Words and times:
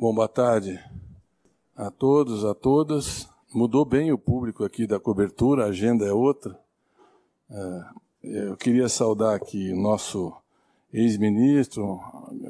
Bom, 0.00 0.14
boa 0.14 0.28
tarde 0.28 0.78
a 1.74 1.90
todos, 1.90 2.44
a 2.44 2.54
todas. 2.54 3.28
Mudou 3.52 3.84
bem 3.84 4.12
o 4.12 4.16
público 4.16 4.62
aqui 4.62 4.86
da 4.86 5.00
cobertura, 5.00 5.64
a 5.64 5.70
agenda 5.70 6.06
é 6.06 6.12
outra. 6.12 6.56
É, 7.50 7.84
eu 8.22 8.56
queria 8.56 8.88
saudar 8.88 9.34
aqui 9.34 9.72
o 9.72 9.76
nosso 9.76 10.32
ex-ministro, 10.92 12.00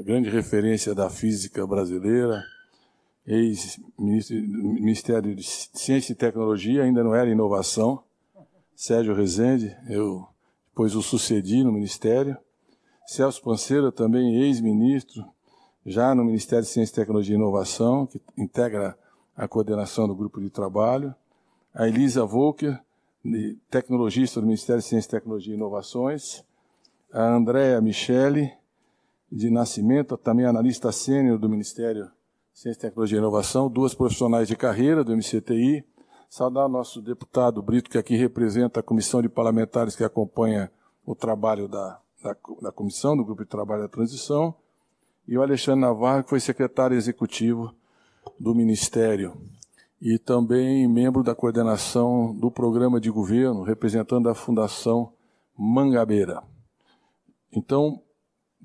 grande 0.04 0.28
referência 0.28 0.94
da 0.94 1.08
física 1.08 1.66
brasileira, 1.66 2.44
ex-ministério 3.26 5.34
de 5.34 5.42
Ciência 5.42 6.12
e 6.12 6.16
Tecnologia, 6.16 6.82
ainda 6.82 7.02
não 7.02 7.14
era 7.14 7.30
inovação, 7.30 8.02
Sérgio 8.76 9.14
Rezende, 9.14 9.74
eu 9.88 10.28
depois 10.68 10.94
o 10.94 11.00
sucedi 11.00 11.64
no 11.64 11.72
ministério. 11.72 12.36
Celso 13.06 13.40
Panceira, 13.40 13.90
também 13.90 14.42
ex-ministro, 14.42 15.24
já 15.84 16.14
no 16.14 16.24
Ministério 16.24 16.64
de 16.64 16.70
Ciência, 16.70 16.94
Tecnologia 16.94 17.34
e 17.34 17.38
Inovação, 17.38 18.06
que 18.06 18.20
integra 18.36 18.96
a 19.36 19.46
coordenação 19.46 20.06
do 20.06 20.14
grupo 20.14 20.40
de 20.40 20.50
trabalho. 20.50 21.14
A 21.74 21.86
Elisa 21.86 22.24
Volker, 22.24 22.78
tecnologista 23.70 24.40
do 24.40 24.46
Ministério 24.46 24.82
de 24.82 24.88
Ciência, 24.88 25.10
Tecnologia 25.10 25.54
e 25.54 25.56
Inovações. 25.56 26.44
A 27.12 27.22
Andréa 27.22 27.80
Michele, 27.80 28.52
de 29.30 29.50
Nascimento, 29.50 30.16
também 30.16 30.46
analista 30.46 30.90
sênior 30.90 31.38
do 31.38 31.48
Ministério 31.48 32.06
de 32.52 32.60
Ciência, 32.60 32.82
Tecnologia 32.82 33.16
e 33.16 33.20
Inovação, 33.20 33.70
duas 33.70 33.94
profissionais 33.94 34.48
de 34.48 34.56
carreira 34.56 35.04
do 35.04 35.16
MCTI. 35.16 35.84
Saudar 36.28 36.68
nosso 36.68 37.00
deputado 37.00 37.62
Brito, 37.62 37.88
que 37.88 37.96
aqui 37.96 38.14
representa 38.16 38.80
a 38.80 38.82
comissão 38.82 39.22
de 39.22 39.28
parlamentares 39.28 39.96
que 39.96 40.04
acompanha 40.04 40.70
o 41.06 41.14
trabalho 41.14 41.66
da, 41.66 41.98
da, 42.22 42.36
da 42.60 42.72
comissão, 42.72 43.16
do 43.16 43.24
grupo 43.24 43.44
de 43.44 43.48
trabalho 43.48 43.82
da 43.82 43.88
transição 43.88 44.54
e 45.28 45.36
o 45.36 45.42
Alexandre 45.42 45.82
Navarro, 45.82 46.24
que 46.24 46.30
foi 46.30 46.40
secretário 46.40 46.96
executivo 46.96 47.74
do 48.40 48.54
Ministério 48.54 49.36
e 50.00 50.18
também 50.18 50.88
membro 50.88 51.22
da 51.22 51.34
coordenação 51.34 52.34
do 52.34 52.50
programa 52.50 52.98
de 52.98 53.10
governo, 53.10 53.62
representando 53.62 54.28
a 54.30 54.34
Fundação 54.34 55.12
Mangabeira. 55.56 56.42
Então, 57.52 58.00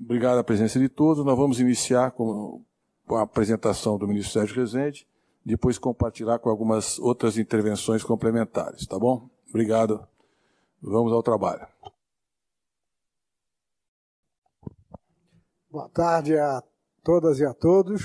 obrigado 0.00 0.38
à 0.38 0.44
presença 0.44 0.78
de 0.78 0.88
todos. 0.88 1.24
Nós 1.24 1.36
vamos 1.36 1.60
iniciar 1.60 2.12
com 2.12 2.62
a 3.10 3.22
apresentação 3.22 3.98
do 3.98 4.08
ministro 4.08 4.32
Sérgio 4.32 4.56
Rezende, 4.56 5.06
depois 5.44 5.76
compartilhar 5.76 6.38
com 6.38 6.48
algumas 6.48 6.98
outras 6.98 7.36
intervenções 7.36 8.02
complementares, 8.02 8.86
tá 8.86 8.98
bom? 8.98 9.28
Obrigado. 9.50 10.06
Vamos 10.80 11.12
ao 11.12 11.22
trabalho. 11.22 11.66
Boa 15.74 15.88
tarde 15.88 16.38
a 16.38 16.62
todas 17.02 17.40
e 17.40 17.44
a 17.44 17.52
todos. 17.52 18.04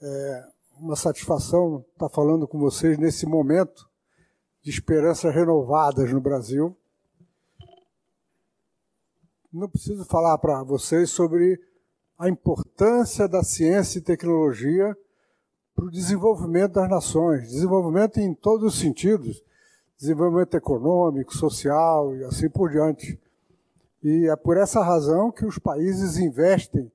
É 0.00 0.44
uma 0.76 0.96
satisfação 0.96 1.84
estar 1.92 2.08
falando 2.08 2.48
com 2.48 2.58
vocês 2.58 2.98
nesse 2.98 3.26
momento 3.26 3.88
de 4.60 4.68
esperanças 4.68 5.32
renovadas 5.32 6.12
no 6.12 6.20
Brasil. 6.20 6.76
Não 9.52 9.68
preciso 9.68 10.04
falar 10.04 10.36
para 10.38 10.64
vocês 10.64 11.10
sobre 11.10 11.60
a 12.18 12.28
importância 12.28 13.28
da 13.28 13.44
ciência 13.44 14.00
e 14.00 14.02
tecnologia 14.02 14.98
para 15.76 15.84
o 15.84 15.92
desenvolvimento 15.92 16.72
das 16.72 16.90
nações, 16.90 17.50
desenvolvimento 17.50 18.18
em 18.18 18.34
todos 18.34 18.74
os 18.74 18.80
sentidos, 18.80 19.44
desenvolvimento 19.96 20.56
econômico, 20.56 21.36
social 21.36 22.12
e 22.16 22.24
assim 22.24 22.50
por 22.50 22.68
diante. 22.68 23.16
E 24.02 24.28
é 24.28 24.34
por 24.34 24.56
essa 24.56 24.82
razão 24.82 25.30
que 25.30 25.46
os 25.46 25.58
países 25.58 26.18
investem 26.18 26.90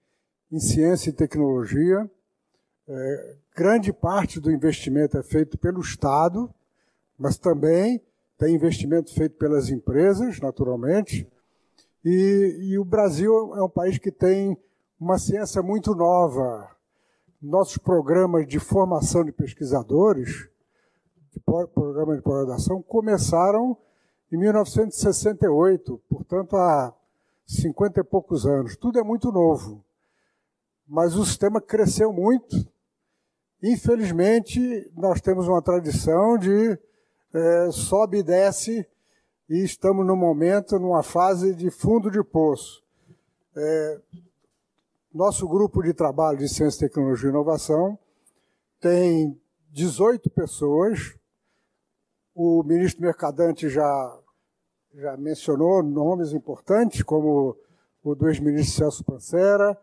em 0.51 0.59
ciência 0.59 1.09
e 1.09 1.13
tecnologia. 1.13 2.09
É, 2.87 3.35
grande 3.55 3.93
parte 3.93 4.39
do 4.39 4.51
investimento 4.51 5.17
é 5.17 5.23
feito 5.23 5.57
pelo 5.57 5.79
Estado, 5.79 6.53
mas 7.17 7.37
também 7.37 8.01
tem 8.37 8.53
investimento 8.53 9.13
feito 9.13 9.37
pelas 9.37 9.69
empresas, 9.69 10.39
naturalmente. 10.39 11.27
E, 12.03 12.57
e 12.61 12.77
o 12.77 12.85
Brasil 12.85 13.55
é 13.55 13.63
um 13.63 13.69
país 13.69 13.97
que 13.97 14.11
tem 14.11 14.57
uma 14.99 15.17
ciência 15.17 15.61
muito 15.61 15.95
nova. 15.95 16.69
Nossos 17.41 17.77
programas 17.77 18.47
de 18.47 18.59
formação 18.59 19.23
de 19.23 19.31
pesquisadores, 19.31 20.49
de 21.31 21.39
programa 21.39 22.15
de 22.15 22.21
pós-graduação, 22.21 22.81
começaram 22.81 23.77
em 24.31 24.37
1968, 24.37 26.01
portanto 26.09 26.55
há 26.57 26.93
50 27.47 28.01
e 28.01 28.03
poucos 28.03 28.45
anos. 28.45 28.75
Tudo 28.75 28.99
é 28.99 29.03
muito 29.03 29.31
novo. 29.31 29.83
Mas 30.85 31.15
o 31.15 31.25
sistema 31.25 31.61
cresceu 31.61 32.11
muito. 32.11 32.55
Infelizmente, 33.63 34.91
nós 34.95 35.21
temos 35.21 35.47
uma 35.47 35.61
tradição 35.61 36.37
de 36.37 36.77
é, 37.33 37.71
sobe 37.71 38.19
e 38.19 38.23
desce 38.23 38.85
e 39.49 39.63
estamos 39.63 40.05
no 40.05 40.15
momento, 40.15 40.77
numa 40.77 41.01
fase 41.01 41.55
de 41.55 41.71
fundo 41.71 42.11
de 42.11 42.23
poço. 42.23 42.83
É, 43.55 44.01
nosso 45.13 45.47
grupo 45.47 45.81
de 45.81 45.93
trabalho 45.93 46.37
de 46.37 46.49
Ciência, 46.49 46.87
Tecnologia 46.87 47.27
e 47.27 47.31
Inovação 47.31 47.97
tem 48.79 49.39
18 49.71 50.29
pessoas. 50.29 51.15
O 52.35 52.61
ministro 52.63 53.01
Mercadante 53.01 53.69
já 53.69 54.19
já 54.93 55.15
mencionou 55.17 55.83
nomes 55.83 56.33
importantes, 56.33 57.03
como 57.03 57.55
o 58.03 58.15
do 58.15 58.27
ex-ministro 58.27 58.77
Celso 58.77 59.03
Pancera, 59.03 59.77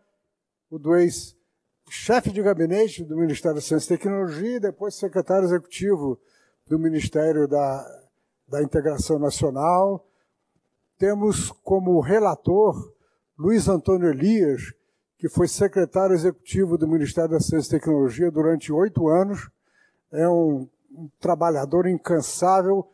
o 0.69 0.79
do 0.79 0.95
ex-chefe 0.95 2.31
de 2.31 2.41
gabinete 2.41 3.03
do 3.03 3.15
Ministério 3.15 3.55
da 3.55 3.61
Ciência 3.61 3.93
e 3.93 3.97
Tecnologia 3.97 4.57
e 4.57 4.59
depois 4.59 4.95
secretário 4.95 5.45
executivo 5.45 6.19
do 6.67 6.79
Ministério 6.79 7.47
da, 7.47 8.01
da 8.47 8.63
Integração 8.63 9.19
Nacional. 9.19 10.05
Temos 10.97 11.51
como 11.63 11.99
relator 11.99 12.93
Luiz 13.37 13.67
Antônio 13.67 14.09
Elias, 14.09 14.73
que 15.17 15.29
foi 15.29 15.47
secretário 15.47 16.15
executivo 16.15 16.77
do 16.77 16.87
Ministério 16.87 17.31
da 17.31 17.39
Ciência 17.39 17.75
e 17.75 17.79
Tecnologia 17.79 18.31
durante 18.31 18.71
oito 18.71 19.07
anos. 19.07 19.49
É 20.11 20.27
um, 20.27 20.67
um 20.91 21.09
trabalhador 21.19 21.85
incansável 21.85 22.89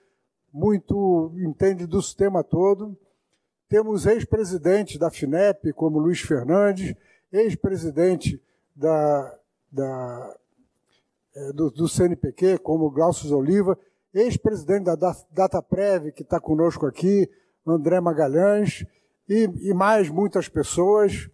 muito 0.53 1.31
entende 1.37 1.85
do 1.85 2.01
sistema 2.01 2.43
todo. 2.43 2.97
Temos 3.69 4.05
ex-presidentes 4.05 4.97
da 4.97 5.09
FINEP, 5.09 5.71
como 5.73 5.99
Luiz 5.99 6.19
Fernandes, 6.19 6.93
ex-presidente 7.31 8.41
da, 8.75 9.39
da, 9.71 10.37
é, 11.33 11.53
do, 11.53 11.71
do, 11.71 11.87
CNPq, 11.87 12.57
como 12.59 12.91
Glaucio 12.91 13.33
Oliva, 13.35 13.77
ex-presidente 14.13 14.85
da 14.85 14.95
DataPrev, 15.31 16.11
que 16.11 16.23
está 16.23 16.39
conosco 16.39 16.85
aqui, 16.85 17.29
André 17.65 18.01
Magalhães, 18.01 18.85
e, 19.29 19.49
e 19.61 19.73
mais 19.73 20.09
muitas 20.09 20.49
pessoas. 20.49 21.29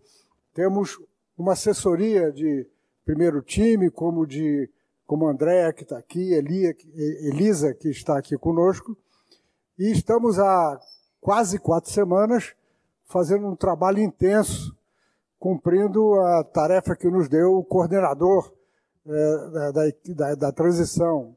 Temos 0.54 1.00
uma 1.36 1.54
assessoria 1.54 2.32
de 2.32 2.68
primeiro 3.04 3.42
time, 3.42 3.90
como 3.90 4.28
de 4.28 4.70
como 5.08 5.26
Andréa, 5.26 5.72
que 5.72 5.84
está 5.84 5.98
aqui, 5.98 6.34
Elia, 6.34 6.76
Elisa, 6.94 7.74
que 7.74 7.88
está 7.90 8.18
aqui 8.18 8.38
conosco, 8.38 8.98
e 9.78 9.92
estamos 9.92 10.40
há 10.40 10.80
quase 11.22 11.60
quatro 11.60 11.92
semanas 11.92 12.54
fazendo 13.06 13.48
um 13.48 13.56
trabalho 13.56 14.00
intenso, 14.00 14.76
cumprindo 15.40 16.16
a 16.16 16.44
tarefa 16.44 16.96
que 16.96 17.10
nos 17.10 17.30
deu 17.30 17.58
o 17.58 17.64
coordenador 17.64 18.52
é, 19.06 19.72
da, 19.72 19.72
da, 20.16 20.36
da 20.36 20.52
transição, 20.52 21.36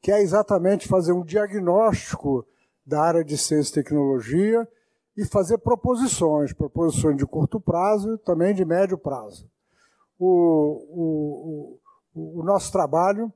que 0.00 0.10
é 0.10 0.20
exatamente 0.20 0.88
fazer 0.88 1.12
um 1.12 1.24
diagnóstico 1.24 2.46
da 2.84 3.02
área 3.02 3.24
de 3.24 3.36
ciência 3.36 3.72
e 3.72 3.82
tecnologia 3.82 4.66
e 5.16 5.24
fazer 5.24 5.58
proposições, 5.58 6.52
proposições 6.52 7.16
de 7.16 7.26
curto 7.26 7.60
prazo 7.60 8.14
e 8.14 8.18
também 8.18 8.54
de 8.54 8.64
médio 8.64 8.96
prazo. 8.96 9.48
O, 10.18 11.78
o, 12.14 12.38
o 12.40 12.42
nosso 12.42 12.72
trabalho 12.72 13.32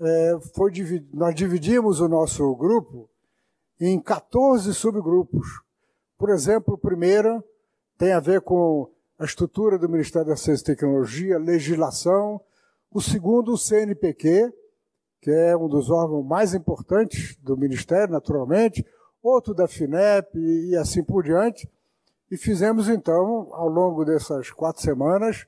é, 0.00 0.38
foi 0.54 0.70
nós 1.12 1.34
dividimos 1.34 2.00
o 2.00 2.08
nosso 2.08 2.54
grupo 2.56 3.08
em 3.80 4.00
14 4.00 4.72
subgrupos. 4.74 5.62
Por 6.18 6.30
exemplo, 6.30 6.74
o 6.74 6.78
primeiro 6.78 7.42
tem 7.98 8.12
a 8.12 8.20
ver 8.20 8.40
com 8.40 8.90
a 9.18 9.24
estrutura 9.24 9.78
do 9.78 9.88
Ministério 9.88 10.28
da 10.28 10.36
Ciência 10.36 10.62
e 10.62 10.66
Tecnologia, 10.74 11.38
legislação. 11.38 12.40
O 12.90 13.00
segundo, 13.00 13.52
o 13.52 13.58
CNPq, 13.58 14.52
que 15.20 15.30
é 15.30 15.56
um 15.56 15.68
dos 15.68 15.90
órgãos 15.90 16.24
mais 16.24 16.54
importantes 16.54 17.36
do 17.36 17.56
Ministério, 17.56 18.12
naturalmente. 18.12 18.84
Outro 19.22 19.54
da 19.54 19.66
FINEP 19.66 20.38
e 20.38 20.76
assim 20.76 21.02
por 21.02 21.24
diante. 21.24 21.68
E 22.30 22.36
fizemos, 22.36 22.88
então, 22.88 23.48
ao 23.52 23.68
longo 23.68 24.04
dessas 24.04 24.50
quatro 24.50 24.82
semanas, 24.82 25.46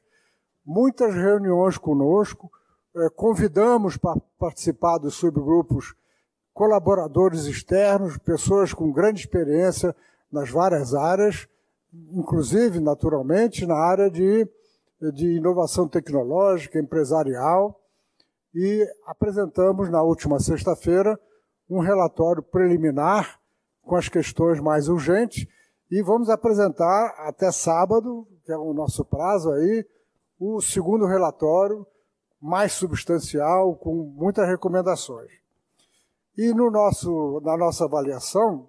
muitas 0.65 1.15
reuniões 1.15 1.77
conosco, 1.77 2.51
eh, 2.95 3.11
convidamos 3.15 3.97
para 3.97 4.21
participar 4.39 4.99
dos 4.99 5.15
subgrupos 5.15 5.95
colaboradores 6.57 7.45
externos, 7.45 8.17
pessoas 8.17 8.73
com 8.73 8.91
grande 8.91 9.21
experiência 9.21 9.95
nas 10.33 10.49
várias 10.51 10.95
áreas, 10.95 11.47
inclusive, 12.13 12.81
naturalmente, 12.81 13.67
na 13.67 13.77
área 13.77 14.11
de 14.11 14.49
de 15.13 15.37
inovação 15.37 15.87
tecnológica, 15.87 16.79
empresarial, 16.79 17.79
e 18.55 18.83
apresentamos 19.05 19.91
na 19.91 20.03
última 20.03 20.41
sexta-feira 20.41 21.21
um 21.69 21.81
relatório 21.81 22.43
preliminar 22.43 23.39
com 23.83 23.95
as 23.95 24.09
questões 24.09 24.59
mais 24.59 24.89
urgentes 24.89 25.47
e 25.91 26.03
vamos 26.03 26.31
apresentar 26.31 27.15
até 27.19 27.53
sábado, 27.53 28.27
que 28.47 28.51
é 28.51 28.57
o 28.57 28.73
nosso 28.73 29.05
prazo 29.05 29.53
aí, 29.53 29.87
o 30.41 30.63
segundo 30.63 31.05
relatório 31.05 31.87
mais 32.41 32.73
substancial, 32.73 33.77
com 33.77 33.95
muitas 33.95 34.49
recomendações. 34.49 35.46
E 36.37 36.53
no 36.53 36.71
nosso, 36.71 37.41
na 37.43 37.57
nossa 37.57 37.85
avaliação, 37.85 38.69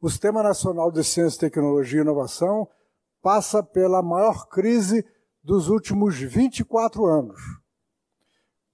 o 0.00 0.10
Sistema 0.10 0.42
Nacional 0.42 0.90
de 0.90 1.04
Ciência, 1.04 1.40
Tecnologia 1.40 2.00
e 2.00 2.02
Inovação 2.02 2.68
passa 3.20 3.62
pela 3.62 4.02
maior 4.02 4.48
crise 4.48 5.06
dos 5.42 5.68
últimos 5.68 6.18
24 6.18 7.06
anos 7.06 7.40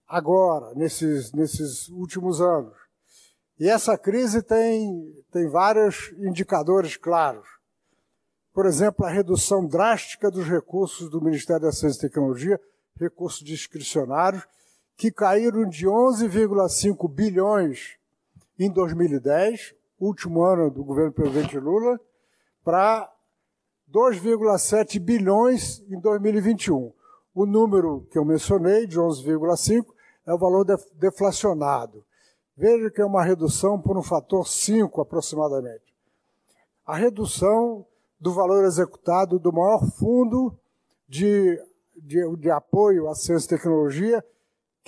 agora, 0.09 0.75
nesses, 0.75 1.33
nesses 1.33 1.89
últimos 1.91 2.41
anos. 2.41 2.73
E 3.61 3.69
essa 3.69 3.99
crise 3.99 4.43
tem, 4.43 5.23
tem 5.31 5.49
vários 5.49 6.11
indicadores 6.19 6.97
claros. 6.97 7.47
Por 8.55 8.65
exemplo, 8.65 9.05
a 9.05 9.11
redução 9.11 9.67
drástica 9.67 10.31
dos 10.31 10.47
recursos 10.47 11.11
do 11.11 11.21
Ministério 11.21 11.63
da 11.63 11.73
Ciência 11.73 11.99
e 11.99 12.09
Tecnologia, 12.09 12.59
recursos 12.99 13.45
discricionários, 13.45 14.45
que 14.99 15.13
caíram 15.13 15.69
de 15.69 15.87
11,5 15.87 17.09
bilhões 17.09 17.97
em 18.59 18.69
2010, 18.69 19.73
último 20.01 20.43
ano 20.43 20.69
do 20.73 20.83
governo 20.83 21.13
presidente 21.13 21.57
Lula, 21.57 22.01
para 22.65 23.09
2,7 23.89 24.99
bilhões 24.99 25.81
em 25.89 26.01
2021. 26.01 26.93
O 27.33 27.47
número 27.47 28.09
que 28.11 28.19
eu 28.19 28.25
mencionei, 28.25 28.89
de 28.89 28.99
11,5, 28.99 29.87
é 30.27 30.35
o 30.35 30.39
valor 30.39 30.67
deflacionado. 30.95 32.05
Veja 32.57 32.91
que 32.91 33.01
é 33.01 33.05
uma 33.05 33.23
redução 33.23 33.81
por 33.81 33.97
um 33.97 34.03
fator 34.03 34.49
5 34.49 35.01
aproximadamente. 35.01 35.95
A 36.85 36.97
redução 36.97 37.87
do 38.19 38.35
valor 38.35 38.65
executado 38.65 39.39
do 39.39 39.53
maior 39.53 39.81
fundo 39.93 40.59
de, 41.09 41.57
de, 41.97 42.37
de 42.37 42.51
apoio 42.51 43.09
à 43.09 43.15
ciência 43.15 43.47
e 43.47 43.57
tecnologia, 43.57 44.25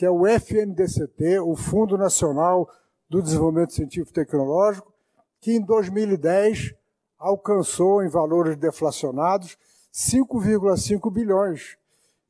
que 0.01 0.07
é 0.07 0.11
o 0.11 0.27
FNDCT, 0.27 1.41
o 1.41 1.55
Fundo 1.55 1.99
Nacional 1.99 2.67
do 3.07 3.21
Desenvolvimento 3.21 3.75
Científico 3.75 4.09
e 4.09 4.25
Tecnológico, 4.25 4.91
que 5.39 5.53
em 5.53 5.61
2010 5.61 6.75
alcançou 7.19 8.03
em 8.03 8.09
valores 8.09 8.57
deflacionados 8.57 9.59
5,5 9.93 11.13
bilhões 11.13 11.77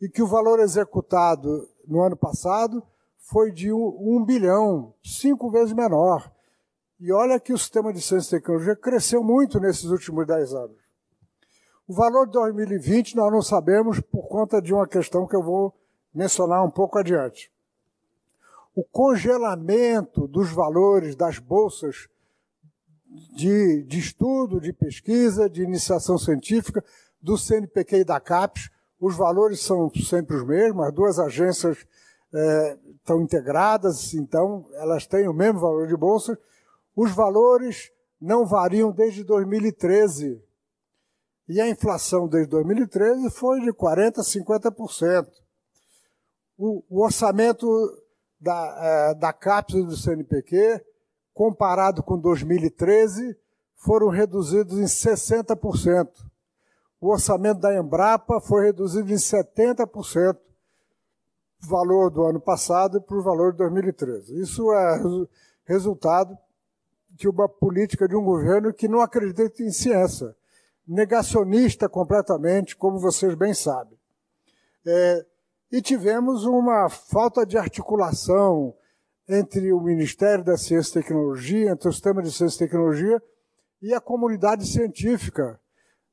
e 0.00 0.08
que 0.08 0.20
o 0.20 0.26
valor 0.26 0.58
executado 0.58 1.68
no 1.86 2.02
ano 2.02 2.16
passado 2.16 2.82
foi 3.18 3.52
de 3.52 3.72
um, 3.72 4.24
bilhão, 4.24 4.92
cinco 5.04 5.48
vezes 5.48 5.72
menor. 5.72 6.28
E 6.98 7.12
olha 7.12 7.38
que 7.38 7.52
o 7.52 7.58
sistema 7.58 7.92
de 7.92 8.00
ciência 8.00 8.34
e 8.34 8.40
tecnologia 8.40 8.74
cresceu 8.74 9.22
muito 9.22 9.60
nesses 9.60 9.84
últimos 9.84 10.26
dez 10.26 10.52
anos. 10.52 10.76
O 11.86 11.94
valor 11.94 12.26
de 12.26 12.32
2020 12.32 13.14
nós 13.14 13.30
não 13.30 13.42
sabemos 13.42 14.00
por 14.00 14.26
conta 14.26 14.60
de 14.60 14.74
uma 14.74 14.88
questão 14.88 15.24
que 15.24 15.36
eu 15.36 15.42
vou 15.44 15.72
mencionar 16.12 16.64
um 16.64 16.70
pouco 16.70 16.98
adiante. 16.98 17.48
O 18.74 18.84
congelamento 18.84 20.26
dos 20.28 20.50
valores 20.50 21.16
das 21.16 21.38
bolsas 21.38 22.08
de, 23.34 23.82
de 23.84 23.98
estudo, 23.98 24.60
de 24.60 24.72
pesquisa, 24.72 25.50
de 25.50 25.62
iniciação 25.62 26.16
científica, 26.16 26.84
do 27.20 27.36
CNPq 27.36 27.98
e 27.98 28.04
da 28.04 28.20
CAPES, 28.20 28.70
os 29.00 29.16
valores 29.16 29.60
são 29.60 29.90
sempre 29.94 30.36
os 30.36 30.44
mesmos, 30.46 30.86
as 30.86 30.94
duas 30.94 31.18
agências 31.18 31.86
é, 32.32 32.78
estão 32.96 33.20
integradas, 33.22 34.14
então 34.14 34.68
elas 34.74 35.06
têm 35.06 35.26
o 35.26 35.32
mesmo 35.32 35.60
valor 35.60 35.88
de 35.88 35.96
bolsa. 35.96 36.38
Os 36.94 37.10
valores 37.12 37.90
não 38.20 38.44
variam 38.46 38.92
desde 38.92 39.24
2013. 39.24 40.42
E 41.48 41.60
a 41.60 41.68
inflação 41.68 42.28
desde 42.28 42.50
2013 42.50 43.30
foi 43.30 43.60
de 43.60 43.72
40% 43.72 44.18
a 44.18 44.22
50%. 44.22 45.28
O, 46.56 46.84
o 46.88 47.02
orçamento 47.02 47.66
da, 48.40 48.78
é, 48.80 49.14
da 49.14 49.34
e 49.74 49.82
do 49.82 49.96
CNPq, 49.96 50.84
comparado 51.34 52.02
com 52.02 52.18
2013, 52.18 53.36
foram 53.76 54.08
reduzidos 54.08 54.78
em 54.78 54.84
60%. 54.84 56.08
O 57.00 57.08
orçamento 57.08 57.60
da 57.60 57.74
Embrapa 57.74 58.40
foi 58.40 58.66
reduzido 58.66 59.10
em 59.10 59.16
70% 59.16 60.38
valor 61.60 62.10
do 62.10 62.24
ano 62.24 62.40
passado 62.40 63.00
para 63.00 63.16
o 63.16 63.22
valor 63.22 63.52
de 63.52 63.58
2013. 63.58 64.40
Isso 64.40 64.72
é 64.72 65.02
resultado 65.64 66.36
de 67.10 67.28
uma 67.28 67.48
política 67.48 68.08
de 68.08 68.16
um 68.16 68.24
governo 68.24 68.72
que 68.72 68.88
não 68.88 69.00
acredita 69.00 69.62
em 69.62 69.70
ciência, 69.70 70.34
negacionista 70.86 71.88
completamente, 71.88 72.76
como 72.76 72.98
vocês 72.98 73.34
bem 73.34 73.52
sabem. 73.52 73.98
É, 74.86 75.26
e 75.70 75.80
tivemos 75.80 76.44
uma 76.44 76.88
falta 76.88 77.46
de 77.46 77.56
articulação 77.56 78.74
entre 79.28 79.72
o 79.72 79.80
Ministério 79.80 80.44
da 80.44 80.56
Ciência 80.56 80.98
e 80.98 81.02
Tecnologia, 81.02 81.70
entre 81.70 81.88
o 81.88 81.92
Sistema 81.92 82.22
de 82.22 82.32
Ciência 82.32 82.56
e 82.56 82.68
Tecnologia 82.68 83.22
e 83.80 83.94
a 83.94 84.00
comunidade 84.00 84.66
científica. 84.66 85.60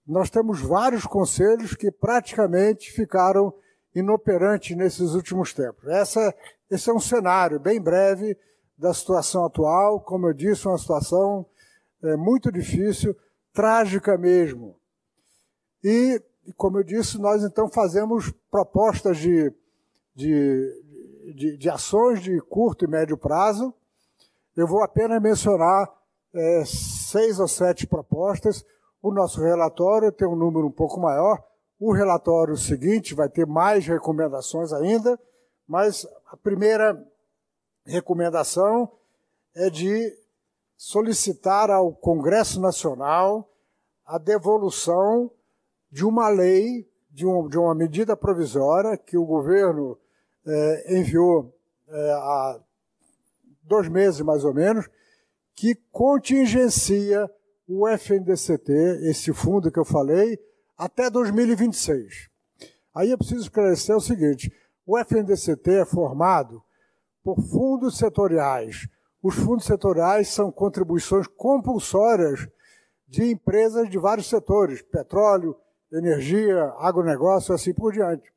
Nós 0.06 0.30
temos 0.30 0.62
vários 0.62 1.06
conselhos 1.06 1.74
que 1.74 1.92
praticamente 1.92 2.92
ficaram 2.92 3.54
inoperante 3.96 4.76
nesses 4.76 5.14
últimos 5.14 5.54
tempos. 5.54 5.88
Essa, 5.88 6.34
esse 6.70 6.90
é 6.90 6.94
um 6.94 7.00
cenário 7.00 7.60
bem 7.60 7.82
breve 7.82 8.38
da 8.78 8.94
situação 8.94 9.46
atual, 9.46 10.00
como 10.00 10.28
eu 10.28 10.34
disse, 10.34 10.68
uma 10.68 10.78
situação 10.78 11.46
é, 12.04 12.16
muito 12.16 12.52
difícil, 12.52 13.16
trágica 13.52 14.18
mesmo. 14.18 14.80
E, 15.84 16.22
como 16.56 16.80
eu 16.80 16.84
disse, 16.84 17.18
nós 17.18 17.44
então 17.44 17.70
fazemos 17.70 18.32
propostas 18.50 19.18
de, 19.18 19.54
de, 20.16 21.34
de, 21.36 21.58
de 21.58 21.70
ações 21.70 22.22
de 22.22 22.40
curto 22.42 22.86
e 22.86 22.88
médio 22.88 23.18
prazo. 23.18 23.74
Eu 24.56 24.68
vou 24.68 24.82
apenas 24.82 25.22
mencionar 25.22 25.94
é, 26.34 26.64
seis 26.66 27.40
ou 27.40 27.48
sete 27.48 27.86
propostas. 27.86 28.66
O 29.02 29.12
nosso 29.12 29.42
relatório 29.42 30.12
tem 30.12 30.28
um 30.28 30.36
número 30.36 30.68
um 30.68 30.72
pouco 30.72 31.00
maior, 31.00 31.44
o 31.80 31.94
relatório 31.94 32.58
seguinte 32.58 33.14
vai 33.14 33.30
ter 33.30 33.46
mais 33.46 33.86
recomendações 33.86 34.74
ainda, 34.74 35.20
mas 35.68 36.08
a 36.32 36.36
primeira 36.36 37.00
recomendação 37.86 38.92
é 39.56 39.70
de 39.70 40.14
solicitar 40.76 41.70
ao 41.70 41.94
Congresso 41.94 42.60
Nacional 42.60 43.48
a 44.06 44.18
devolução 44.18 45.32
de 45.92 46.06
uma 46.06 46.30
lei, 46.30 46.88
de, 47.10 47.26
um, 47.26 47.48
de 47.48 47.58
uma 47.58 47.74
medida 47.74 48.16
provisória 48.16 48.98
que 48.98 49.18
o 49.18 49.26
governo 49.26 49.98
eh, 50.46 51.00
enviou 51.00 51.54
eh, 51.88 52.12
há 52.14 52.60
dois 53.64 53.88
meses 53.90 54.22
mais 54.22 54.44
ou 54.44 54.54
menos, 54.54 54.88
que 55.54 55.76
contingencia 55.92 57.30
o 57.68 57.88
FNDCT, 57.88 58.72
esse 59.10 59.34
fundo 59.34 59.72
que 59.72 59.80
eu 59.80 59.86
falei, 59.86 60.40
até 60.78 61.10
2026. 61.10 62.30
Aí 62.94 63.12
eu 63.12 63.18
preciso 63.18 63.42
esclarecer 63.42 63.96
o 63.96 64.02
seguinte: 64.02 64.52
o 64.86 64.98
FNDCT 64.98 65.82
é 65.82 65.86
formado 65.86 66.64
por 67.24 67.42
fundos 67.42 67.98
setoriais. 67.98 68.88
Os 69.22 69.36
fundos 69.36 69.66
setoriais 69.66 70.30
são 70.30 70.52
contribuições 70.52 71.28
compulsórias 71.28 72.48
de 73.08 73.32
empresas 73.32 73.90
de 73.90 73.98
vários 73.98 74.28
setores: 74.28 74.82
petróleo, 74.82 75.56
energia, 75.92 76.74
agronegócio, 76.78 77.54
assim 77.54 77.74
por 77.74 77.94
diante. 77.94 78.32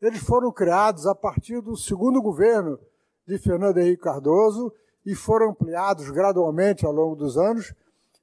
Eles 0.00 0.20
foram 0.20 0.50
criados 0.50 1.06
a 1.06 1.14
partir 1.14 1.60
do 1.60 1.76
segundo 1.76 2.22
governo 2.22 2.78
de 3.26 3.38
Fernando 3.38 3.78
Henrique 3.78 4.02
Cardoso 4.02 4.72
e 5.04 5.14
foram 5.14 5.50
ampliados 5.50 6.10
gradualmente 6.10 6.84
ao 6.84 6.92
longo 6.92 7.14
dos 7.14 7.36
anos. 7.36 7.74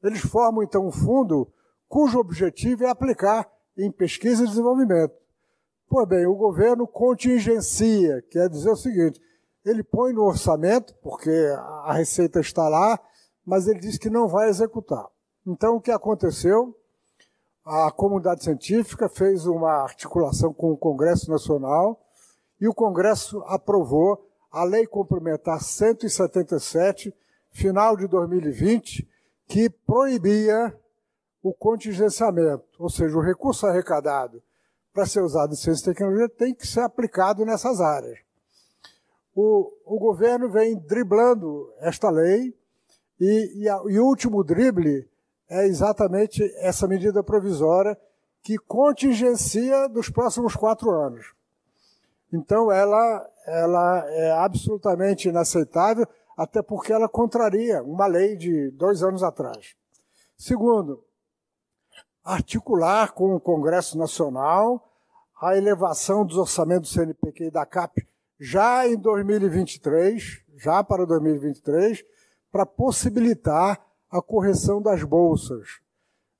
Eles 0.03 0.21
formam 0.21 0.63
então 0.63 0.87
um 0.87 0.91
fundo 0.91 1.47
cujo 1.87 2.19
objetivo 2.19 2.83
é 2.83 2.89
aplicar 2.89 3.49
em 3.77 3.91
pesquisa 3.91 4.43
e 4.43 4.47
desenvolvimento. 4.47 5.13
Pois 5.89 6.07
bem, 6.07 6.25
o 6.25 6.35
governo 6.35 6.85
contingencia, 6.85 8.21
quer 8.29 8.49
dizer 8.49 8.69
o 8.69 8.75
seguinte: 8.75 9.21
ele 9.63 9.83
põe 9.83 10.13
no 10.13 10.23
orçamento, 10.23 10.93
porque 11.01 11.29
a 11.83 11.93
receita 11.93 12.39
está 12.39 12.67
lá, 12.67 12.99
mas 13.45 13.67
ele 13.67 13.79
diz 13.79 13.97
que 13.97 14.09
não 14.09 14.27
vai 14.27 14.49
executar. 14.49 15.05
Então, 15.45 15.75
o 15.75 15.81
que 15.81 15.91
aconteceu? 15.91 16.76
A 17.69 17.91
comunidade 17.91 18.45
científica 18.45 19.09
fez 19.09 19.45
uma 19.45 19.83
articulação 19.83 20.53
com 20.53 20.71
o 20.71 20.77
Congresso 20.77 21.29
Nacional 21.29 22.01
e 22.61 22.65
o 22.65 22.73
Congresso 22.73 23.43
aprovou 23.45 24.25
a 24.49 24.63
Lei 24.63 24.87
Complementar 24.87 25.61
177, 25.61 27.13
final 27.51 27.97
de 27.97 28.07
2020, 28.07 29.05
que 29.45 29.69
proibia 29.69 30.73
o 31.43 31.53
contingenciamento, 31.53 32.63
ou 32.79 32.89
seja, 32.89 33.17
o 33.17 33.21
recurso 33.21 33.67
arrecadado 33.67 34.41
para 34.93 35.05
ser 35.05 35.21
usado 35.21 35.51
em 35.51 35.57
ciência 35.57 35.91
e 35.91 35.93
tecnologia, 35.93 36.29
tem 36.29 36.55
que 36.55 36.65
ser 36.65 36.79
aplicado 36.79 37.43
nessas 37.43 37.81
áreas. 37.81 38.17
O, 39.35 39.73
o 39.85 39.99
governo 39.99 40.49
vem 40.49 40.77
driblando 40.77 41.69
esta 41.79 42.09
lei 42.09 42.57
e, 43.19 43.63
e, 43.63 43.67
a, 43.67 43.81
e 43.89 43.99
o 43.99 44.05
último 44.05 44.41
drible 44.41 45.05
é 45.49 45.65
exatamente 45.65 46.43
essa 46.57 46.87
medida 46.87 47.23
provisória 47.23 47.97
que 48.41 48.57
contingencia 48.57 49.87
dos 49.87 50.09
próximos 50.09 50.55
quatro 50.55 50.89
anos. 50.91 51.33
Então, 52.31 52.71
ela, 52.71 53.29
ela 53.45 54.05
é 54.09 54.31
absolutamente 54.31 55.29
inaceitável, 55.29 56.05
até 56.35 56.61
porque 56.61 56.91
ela 56.91 57.09
contraria 57.09 57.81
uma 57.83 58.05
lei 58.05 58.35
de 58.35 58.69
dois 58.71 59.01
anos 59.01 59.23
atrás. 59.23 59.75
Segundo, 60.37 61.03
articular 62.23 63.13
com 63.13 63.35
o 63.35 63.39
Congresso 63.39 63.97
Nacional 63.97 64.83
a 65.41 65.55
elevação 65.55 66.25
dos 66.25 66.37
orçamentos 66.37 66.91
do 66.91 66.93
CNPq 66.93 67.45
e 67.45 67.51
da 67.51 67.65
CAP 67.65 68.07
já 68.39 68.87
em 68.87 68.97
2023, 68.97 70.43
já 70.55 70.83
para 70.83 71.05
2023, 71.05 72.03
para 72.51 72.65
possibilitar 72.65 73.81
a 74.09 74.21
correção 74.21 74.81
das 74.81 75.03
bolsas. 75.03 75.79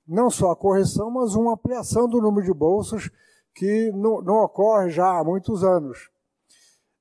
Não 0.06 0.30
só 0.30 0.50
a 0.50 0.56
correção, 0.56 1.10
mas 1.10 1.34
uma 1.34 1.52
ampliação 1.52 2.08
do 2.08 2.20
número 2.20 2.46
de 2.46 2.54
bolsas 2.54 3.10
que 3.54 3.90
não, 3.92 4.22
não 4.22 4.36
ocorre 4.44 4.90
já 4.90 5.18
há 5.18 5.24
muitos 5.24 5.62
anos. 5.62 6.10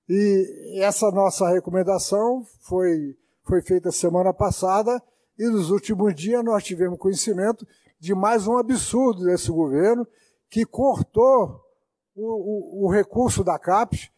E 0.09 0.79
essa 0.81 1.12
nossa 1.12 1.50
recomendação 1.50 2.43
foi, 2.62 3.17
foi 3.43 3.62
feita 3.62 3.91
semana 3.91 4.33
passada 4.33 5.01
e 5.38 5.45
nos 5.47 5.69
últimos 5.69 6.15
dias 6.15 6.43
nós 6.43 6.63
tivemos 6.63 6.97
conhecimento 6.97 7.67
de 8.00 8.15
mais 8.15 8.47
um 8.47 8.57
absurdo 8.57 9.25
desse 9.25 9.51
governo 9.51 10.07
que 10.50 10.65
cortou 10.65 11.62
o, 12.15 12.86
o, 12.86 12.86
o 12.86 12.91
recurso 12.91 13.43
da 13.43 13.59
CAPES 13.59 14.09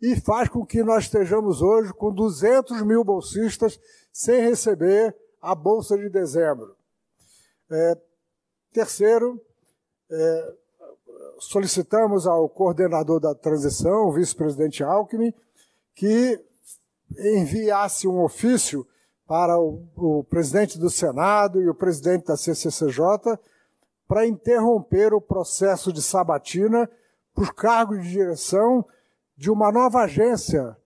e 0.00 0.14
faz 0.16 0.48
com 0.48 0.64
que 0.64 0.82
nós 0.82 1.04
estejamos 1.04 1.60
hoje 1.60 1.92
com 1.92 2.12
200 2.12 2.82
mil 2.82 3.02
bolsistas 3.02 3.80
sem 4.12 4.42
receber 4.42 5.16
a 5.40 5.54
bolsa 5.54 5.96
de 5.96 6.08
dezembro. 6.08 6.76
É, 7.70 7.98
terceiro, 8.72 9.40
é, 10.10 10.54
solicitamos 11.38 12.26
ao 12.26 12.48
coordenador 12.48 13.20
da 13.20 13.34
transição, 13.34 14.06
o 14.06 14.12
vice-presidente 14.12 14.82
Alckmin, 14.82 15.32
que 15.94 16.40
enviasse 17.18 18.06
um 18.06 18.22
ofício 18.22 18.86
para 19.26 19.58
o, 19.58 19.86
o 19.96 20.24
presidente 20.24 20.78
do 20.78 20.88
Senado 20.88 21.60
e 21.60 21.68
o 21.68 21.74
presidente 21.74 22.26
da 22.26 22.36
CCCJ 22.36 23.38
para 24.06 24.26
interromper 24.26 25.12
o 25.12 25.20
processo 25.20 25.92
de 25.92 26.02
sabatina 26.02 26.90
para 27.34 27.44
os 27.44 27.50
cargos 27.50 28.02
de 28.02 28.10
direção 28.10 28.84
de 29.36 29.50
uma 29.50 29.70
nova 29.70 30.00
agência 30.00 30.76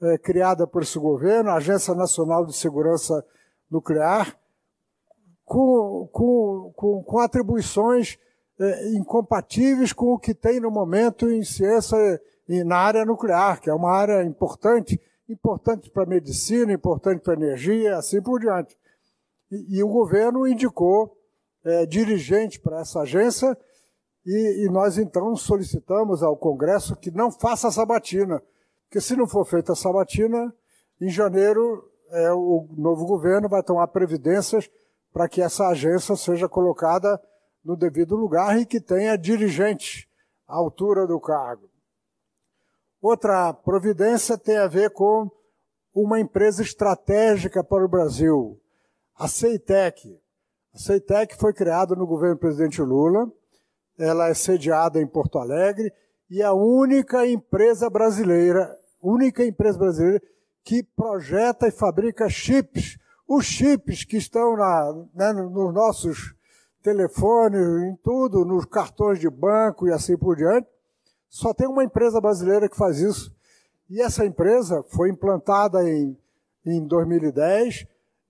é, 0.00 0.16
criada 0.16 0.66
por 0.66 0.82
esse 0.82 0.98
governo, 0.98 1.50
a 1.50 1.56
Agência 1.56 1.92
Nacional 1.94 2.46
de 2.46 2.56
Segurança 2.56 3.24
Nuclear, 3.70 4.38
com, 5.44 6.08
com, 6.12 6.72
com, 6.76 7.02
com 7.02 7.18
atribuições 7.18 8.18
é, 8.58 8.90
incompatíveis 8.90 9.92
com 9.92 10.14
o 10.14 10.18
que 10.18 10.34
tem 10.34 10.60
no 10.60 10.70
momento 10.70 11.30
em 11.30 11.42
ciência 11.44 11.96
e 12.48 12.64
na 12.64 12.78
área 12.78 13.04
nuclear, 13.04 13.60
que 13.60 13.70
é 13.70 13.74
uma 13.74 13.92
área 13.92 14.22
importante 14.24 15.00
importante 15.28 15.90
para 15.90 16.04
a 16.04 16.06
medicina, 16.06 16.72
importante 16.72 17.20
para 17.20 17.34
a 17.34 17.36
energia, 17.36 17.96
assim 17.96 18.20
por 18.22 18.40
diante. 18.40 18.76
E, 19.50 19.78
e 19.78 19.82
o 19.82 19.88
governo 19.88 20.46
indicou 20.46 21.16
é, 21.64 21.84
dirigente 21.84 22.58
para 22.58 22.80
essa 22.80 23.00
agência 23.00 23.56
e, 24.24 24.64
e, 24.64 24.70
nós 24.70 24.98
então 24.98 25.34
solicitamos 25.36 26.22
ao 26.22 26.36
Congresso 26.36 26.96
que 26.96 27.10
não 27.10 27.30
faça 27.30 27.68
a 27.68 27.72
sabatina, 27.72 28.42
porque 28.84 29.00
se 29.00 29.16
não 29.16 29.26
for 29.26 29.44
feita 29.44 29.72
a 29.72 29.76
sabatina, 29.76 30.52
em 31.00 31.08
janeiro 31.08 31.87
é, 32.10 32.32
o 32.32 32.66
novo 32.76 33.06
governo 33.06 33.48
vai 33.48 33.62
tomar 33.62 33.88
previdências 33.88 34.70
para 35.12 35.28
que 35.28 35.40
essa 35.40 35.68
agência 35.68 36.16
seja 36.16 36.48
colocada 36.48 37.20
no 37.64 37.76
devido 37.76 38.16
lugar 38.16 38.58
e 38.58 38.66
que 38.66 38.80
tenha 38.80 39.16
dirigente 39.16 40.08
à 40.46 40.56
altura 40.56 41.06
do 41.06 41.20
cargo. 41.20 41.68
Outra 43.00 43.52
providência 43.52 44.36
tem 44.36 44.56
a 44.56 44.66
ver 44.66 44.90
com 44.90 45.30
uma 45.94 46.20
empresa 46.20 46.62
estratégica 46.62 47.62
para 47.62 47.84
o 47.84 47.88
Brasil, 47.88 48.60
a 49.16 49.28
Ceitec. 49.28 50.20
A 50.74 50.78
Ceitec 50.78 51.36
foi 51.36 51.52
criada 51.52 51.94
no 51.94 52.06
governo 52.06 52.36
do 52.36 52.40
presidente 52.40 52.80
Lula, 52.80 53.30
ela 53.98 54.28
é 54.28 54.34
sediada 54.34 55.00
em 55.00 55.06
Porto 55.06 55.38
Alegre 55.38 55.92
e 56.30 56.40
é 56.40 56.44
a 56.44 56.52
única 56.52 57.26
empresa 57.26 57.90
brasileira, 57.90 58.76
única 59.02 59.44
empresa 59.44 59.78
brasileira 59.78 60.22
que 60.68 60.82
projeta 60.82 61.66
e 61.66 61.70
fabrica 61.70 62.28
chips, 62.28 62.98
os 63.26 63.46
chips 63.46 64.04
que 64.04 64.18
estão 64.18 64.54
na, 64.54 65.06
né, 65.14 65.32
nos 65.32 65.72
nossos 65.72 66.34
telefones, 66.82 67.66
em 67.84 67.96
tudo, 68.04 68.44
nos 68.44 68.66
cartões 68.66 69.18
de 69.18 69.30
banco 69.30 69.88
e 69.88 69.92
assim 69.94 70.14
por 70.14 70.36
diante. 70.36 70.68
Só 71.26 71.54
tem 71.54 71.66
uma 71.66 71.82
empresa 71.82 72.20
brasileira 72.20 72.68
que 72.68 72.76
faz 72.76 72.98
isso. 72.98 73.34
E 73.88 74.02
essa 74.02 74.26
empresa 74.26 74.84
foi 74.90 75.08
implantada 75.08 75.82
em, 75.88 76.14
em 76.66 76.86
2010. 76.86 77.86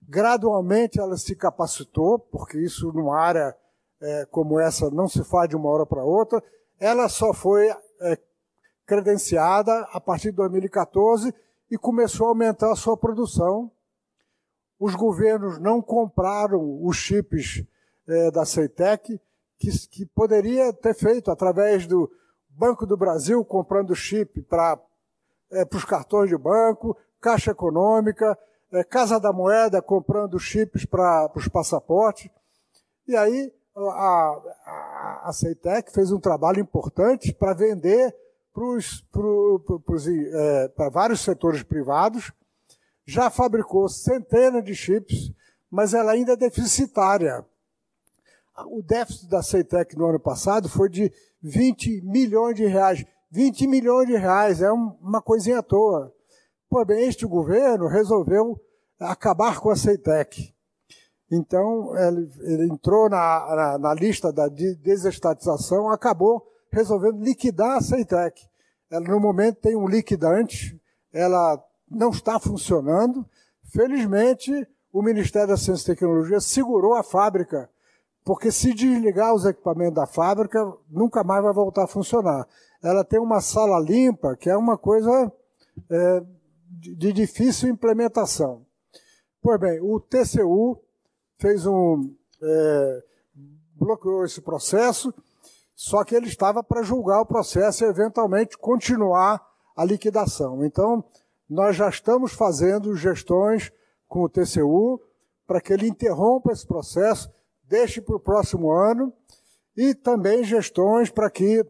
Gradualmente 0.07 0.97
ela 0.97 1.17
se 1.17 1.35
capacitou, 1.35 2.19
porque 2.19 2.57
isso 2.57 2.89
numa 2.93 3.19
área 3.19 3.53
é, 4.01 4.25
como 4.31 4.61
essa 4.61 4.89
não 4.89 5.09
se 5.09 5.25
faz 5.25 5.49
de 5.49 5.57
uma 5.57 5.67
hora 5.67 5.85
para 5.85 6.05
outra. 6.05 6.41
Ela 6.79 7.09
só 7.09 7.33
foi 7.33 7.67
é, 7.67 8.17
credenciada 8.85 9.81
a 9.91 9.99
partir 9.99 10.31
de 10.31 10.37
2014 10.37 11.33
e 11.69 11.77
começou 11.77 12.27
a 12.27 12.29
aumentar 12.29 12.71
a 12.71 12.75
sua 12.75 12.97
produção. 12.97 13.71
Os 14.79 14.95
governos 14.95 15.59
não 15.59 15.81
compraram 15.81 16.83
os 16.83 16.97
chips 16.97 17.63
é, 18.07 18.31
da 18.31 18.45
Ceitec, 18.45 19.19
que, 19.57 19.87
que 19.89 20.05
poderia 20.05 20.71
ter 20.71 20.93
feito 20.93 21.29
através 21.29 21.85
do, 21.85 22.09
Banco 22.59 22.85
do 22.85 22.97
Brasil 22.97 23.45
comprando 23.45 23.95
chip 23.95 24.41
para 24.41 24.77
é, 25.49 25.63
os 25.73 25.85
cartões 25.85 26.29
de 26.29 26.37
banco, 26.37 26.97
Caixa 27.21 27.51
Econômica, 27.51 28.37
é, 28.73 28.83
Casa 28.83 29.17
da 29.17 29.31
Moeda 29.31 29.81
comprando 29.81 30.37
chips 30.37 30.83
para 30.83 31.31
os 31.33 31.47
passaportes. 31.47 32.29
E 33.07 33.15
aí 33.15 33.53
a, 33.73 34.41
a, 34.65 35.21
a 35.29 35.31
Ceitec 35.31 35.89
fez 35.93 36.11
um 36.11 36.19
trabalho 36.19 36.59
importante 36.59 37.33
para 37.33 37.53
vender 37.53 38.13
para 39.11 40.85
é, 40.85 40.89
vários 40.89 41.21
setores 41.21 41.63
privados, 41.63 42.31
já 43.05 43.29
fabricou 43.29 43.87
centenas 43.89 44.63
de 44.63 44.75
chips, 44.75 45.31
mas 45.69 45.93
ela 45.93 46.11
ainda 46.11 46.33
é 46.33 46.37
deficitária. 46.37 47.45
O 48.67 48.81
déficit 48.81 49.29
da 49.29 49.41
Ceitec 49.41 49.97
no 49.97 50.07
ano 50.07 50.19
passado 50.19 50.67
foi 50.67 50.89
de 50.89 51.11
20 51.41 52.01
milhões 52.01 52.55
de 52.55 52.65
reais. 52.65 53.05
20 53.31 53.67
milhões 53.67 54.07
de 54.07 54.17
reais 54.17 54.61
é 54.61 54.71
uma 54.71 55.21
coisinha 55.21 55.59
à 55.59 55.63
toa. 55.63 56.13
Pois 56.69 56.85
bem, 56.85 57.07
este 57.07 57.25
governo 57.25 57.87
resolveu 57.87 58.59
acabar 58.99 59.59
com 59.59 59.69
a 59.69 59.75
Ceitec. 59.75 60.53
Então, 61.31 61.95
ele, 61.95 62.29
ele 62.41 62.65
entrou 62.65 63.09
na, 63.09 63.55
na, 63.55 63.77
na, 63.77 63.93
lista 63.93 64.33
da 64.33 64.47
desestatização, 64.47 65.89
acabou 65.89 66.43
resolvendo 66.71 67.23
liquidar 67.23 67.77
a 67.77 67.81
Ceitec. 67.81 68.48
Ela, 68.89 69.07
no 69.07 69.19
momento, 69.19 69.61
tem 69.61 69.75
um 69.75 69.87
liquidante, 69.87 70.79
ela 71.13 71.63
não 71.89 72.09
está 72.09 72.39
funcionando. 72.39 73.25
Felizmente, 73.71 74.67
o 74.91 75.01
Ministério 75.01 75.49
da 75.49 75.57
Ciência 75.57 75.91
e 75.91 75.95
Tecnologia 75.95 76.39
segurou 76.39 76.95
a 76.95 77.03
fábrica 77.03 77.69
porque 78.29 78.51
se 78.51 78.75
desligar 78.75 79.33
os 79.33 79.43
equipamentos 79.43 79.95
da 79.95 80.05
fábrica, 80.05 80.59
nunca 80.87 81.23
mais 81.23 81.43
vai 81.43 81.51
voltar 81.51 81.85
a 81.85 81.87
funcionar. 81.87 82.47
Ela 82.79 83.03
tem 83.03 83.19
uma 83.19 83.41
sala 83.41 83.79
limpa, 83.79 84.35
que 84.35 84.49
é 84.49 84.55
uma 84.55 84.77
coisa 84.77 85.31
é, 85.89 86.23
de 86.69 87.11
difícil 87.11 87.69
implementação. 87.69 88.63
Pois 89.41 89.59
bem, 89.59 89.79
o 89.81 89.99
TCU 89.99 90.79
fez 91.39 91.65
um. 91.65 92.13
É, 92.39 93.03
bloqueou 93.73 94.23
esse 94.23 94.41
processo, 94.41 95.11
só 95.81 96.03
que 96.03 96.13
ele 96.13 96.27
estava 96.27 96.61
para 96.61 96.83
julgar 96.83 97.21
o 97.21 97.25
processo 97.25 97.85
e 97.85 97.87
eventualmente 97.87 98.57
continuar 98.57 99.41
a 99.73 99.85
liquidação. 99.85 100.65
Então, 100.65 101.01
nós 101.49 101.73
já 101.73 101.87
estamos 101.87 102.33
fazendo 102.33 102.97
gestões 102.97 103.71
com 104.05 104.23
o 104.23 104.27
TCU 104.27 105.01
para 105.47 105.61
que 105.61 105.71
ele 105.71 105.87
interrompa 105.87 106.51
esse 106.51 106.67
processo 106.67 107.31
deixe 107.63 108.01
para 108.01 108.17
o 108.17 108.19
próximo 108.19 108.69
ano 108.69 109.13
e 109.77 109.95
também 109.95 110.43
gestões 110.43 111.09
para 111.09 111.29
que 111.29 111.65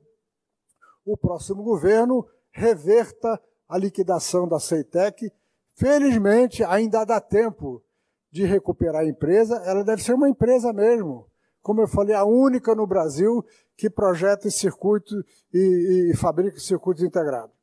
o 1.05 1.15
próximo 1.15 1.61
governo 1.61 2.25
reverta 2.49 3.39
a 3.67 3.77
liquidação 3.77 4.47
da 4.47 4.59
Ceitec. 4.59 5.31
Felizmente, 5.75 6.63
ainda 6.63 7.05
dá 7.05 7.21
tempo 7.21 7.83
de 8.31 8.43
recuperar 8.43 9.03
a 9.03 9.07
empresa. 9.07 9.57
Ela 9.65 9.83
deve 9.83 10.01
ser 10.01 10.13
uma 10.15 10.27
empresa 10.27 10.73
mesmo. 10.73 11.27
Como 11.61 11.79
eu 11.79 11.87
falei, 11.87 12.15
a 12.15 12.25
única 12.25 12.73
no 12.73 12.87
Brasil 12.87 13.45
que 13.79 13.89
projeta 13.89 14.51
circuitos 14.51 15.23
e, 15.53 16.11
e 16.11 16.17
fabrica 16.17 16.59
circuitos 16.59 17.01
integrados. 17.01 17.55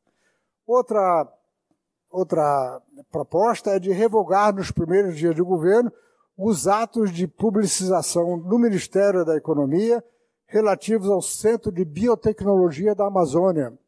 Outra, 0.66 1.30
outra 2.10 2.80
proposta 3.12 3.72
é 3.72 3.78
de 3.78 3.92
revogar 3.92 4.54
nos 4.54 4.70
primeiros 4.70 5.14
dias 5.14 5.34
de 5.34 5.42
governo 5.42 5.92
os 6.34 6.66
atos 6.66 7.12
de 7.12 7.28
publicização 7.28 8.38
no 8.38 8.58
Ministério 8.58 9.26
da 9.26 9.36
Economia 9.36 10.02
relativos 10.46 11.10
ao 11.10 11.20
Centro 11.20 11.70
de 11.70 11.84
Biotecnologia 11.84 12.94
da 12.94 13.08
Amazônia, 13.08 13.78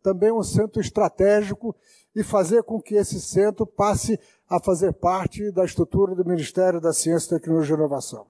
também 0.00 0.30
um 0.30 0.44
centro 0.44 0.80
estratégico, 0.80 1.74
e 2.14 2.22
fazer 2.22 2.62
com 2.62 2.80
que 2.80 2.94
esse 2.94 3.20
centro 3.20 3.66
passe 3.66 4.20
a 4.48 4.60
fazer 4.60 4.92
parte 4.92 5.50
da 5.50 5.64
estrutura 5.64 6.14
do 6.14 6.24
Ministério 6.24 6.80
da 6.80 6.92
Ciência, 6.92 7.36
Tecnologia 7.36 7.74
e 7.74 7.78
Inovação. 7.78 8.26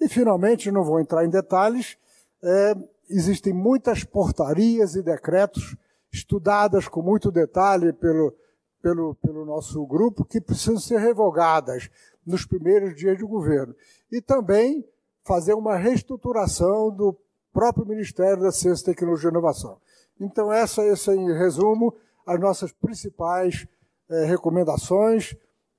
E, 0.00 0.08
finalmente, 0.08 0.72
não 0.72 0.82
vou 0.82 0.98
entrar 0.98 1.24
em 1.24 1.30
detalhes, 1.30 1.96
é, 2.44 2.74
existem 3.08 3.52
muitas 3.52 4.04
portarias 4.04 4.94
e 4.94 5.02
decretos 5.02 5.76
estudadas 6.12 6.86
com 6.86 7.02
muito 7.02 7.30
detalhe 7.32 7.92
pelo, 7.92 8.34
pelo, 8.80 9.14
pelo 9.16 9.44
nosso 9.44 9.84
grupo 9.86 10.24
que 10.24 10.40
precisam 10.40 10.78
ser 10.78 10.98
revogadas 10.98 11.90
nos 12.24 12.46
primeiros 12.46 12.94
dias 12.94 13.18
de 13.18 13.24
governo. 13.24 13.74
E 14.12 14.20
também 14.20 14.86
fazer 15.24 15.54
uma 15.54 15.76
reestruturação 15.76 16.94
do 16.94 17.18
próprio 17.52 17.86
Ministério 17.86 18.42
da 18.42 18.52
Ciência, 18.52 18.86
Tecnologia 18.86 19.28
e 19.28 19.32
Inovação. 19.32 19.80
Então, 20.20 20.52
essa, 20.52 20.82
essa 20.82 21.14
em 21.14 21.32
resumo, 21.32 21.94
as 22.26 22.38
nossas 22.38 22.72
principais 22.72 23.66
eh, 24.08 24.24
recomendações. 24.26 25.34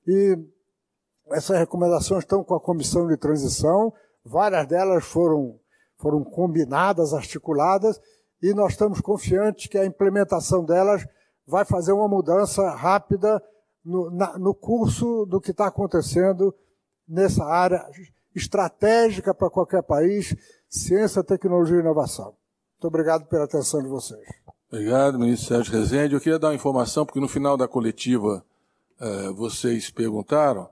E 0.07 0.38
essas 1.31 1.57
recomendações 1.57 2.24
estão 2.24 2.43
com 2.43 2.55
a 2.55 2.60
comissão 2.60 3.07
de 3.07 3.17
transição, 3.17 3.93
várias 4.24 4.67
delas 4.67 5.03
foram, 5.03 5.60
foram 6.05 6.24
combinadas, 6.24 7.15
articuladas, 7.15 8.00
e 8.39 8.53
nós 8.53 8.74
estamos 8.74 9.01
confiantes 9.01 9.65
que 9.65 9.75
a 9.75 9.88
implementação 9.88 10.63
delas 10.63 11.03
vai 11.47 11.65
fazer 11.65 11.93
uma 11.93 12.07
mudança 12.07 12.69
rápida 12.75 13.41
no, 13.83 14.12
na, 14.12 14.38
no 14.38 14.53
curso 14.53 15.25
do 15.25 15.41
que 15.41 15.50
está 15.50 15.65
acontecendo 15.65 16.53
nessa 17.07 17.43
área 17.43 17.83
estratégica 18.35 19.33
para 19.33 19.50
qualquer 19.50 19.81
país, 19.81 20.35
ciência, 20.69 21.24
tecnologia 21.24 21.77
e 21.77 21.79
inovação. 21.79 22.35
Muito 22.75 22.88
obrigado 22.88 23.25
pela 23.25 23.45
atenção 23.45 23.81
de 23.81 23.88
vocês. 23.88 24.27
Obrigado, 24.71 25.17
ministro 25.17 25.47
Sérgio 25.47 25.74
Rezende. 25.74 26.13
Eu 26.13 26.21
queria 26.21 26.38
dar 26.38 26.50
uma 26.50 26.55
informação, 26.55 27.03
porque 27.03 27.19
no 27.19 27.27
final 27.27 27.57
da 27.57 27.67
coletiva 27.67 28.45
eh, 29.01 29.31
vocês 29.31 29.89
perguntaram, 29.89 30.69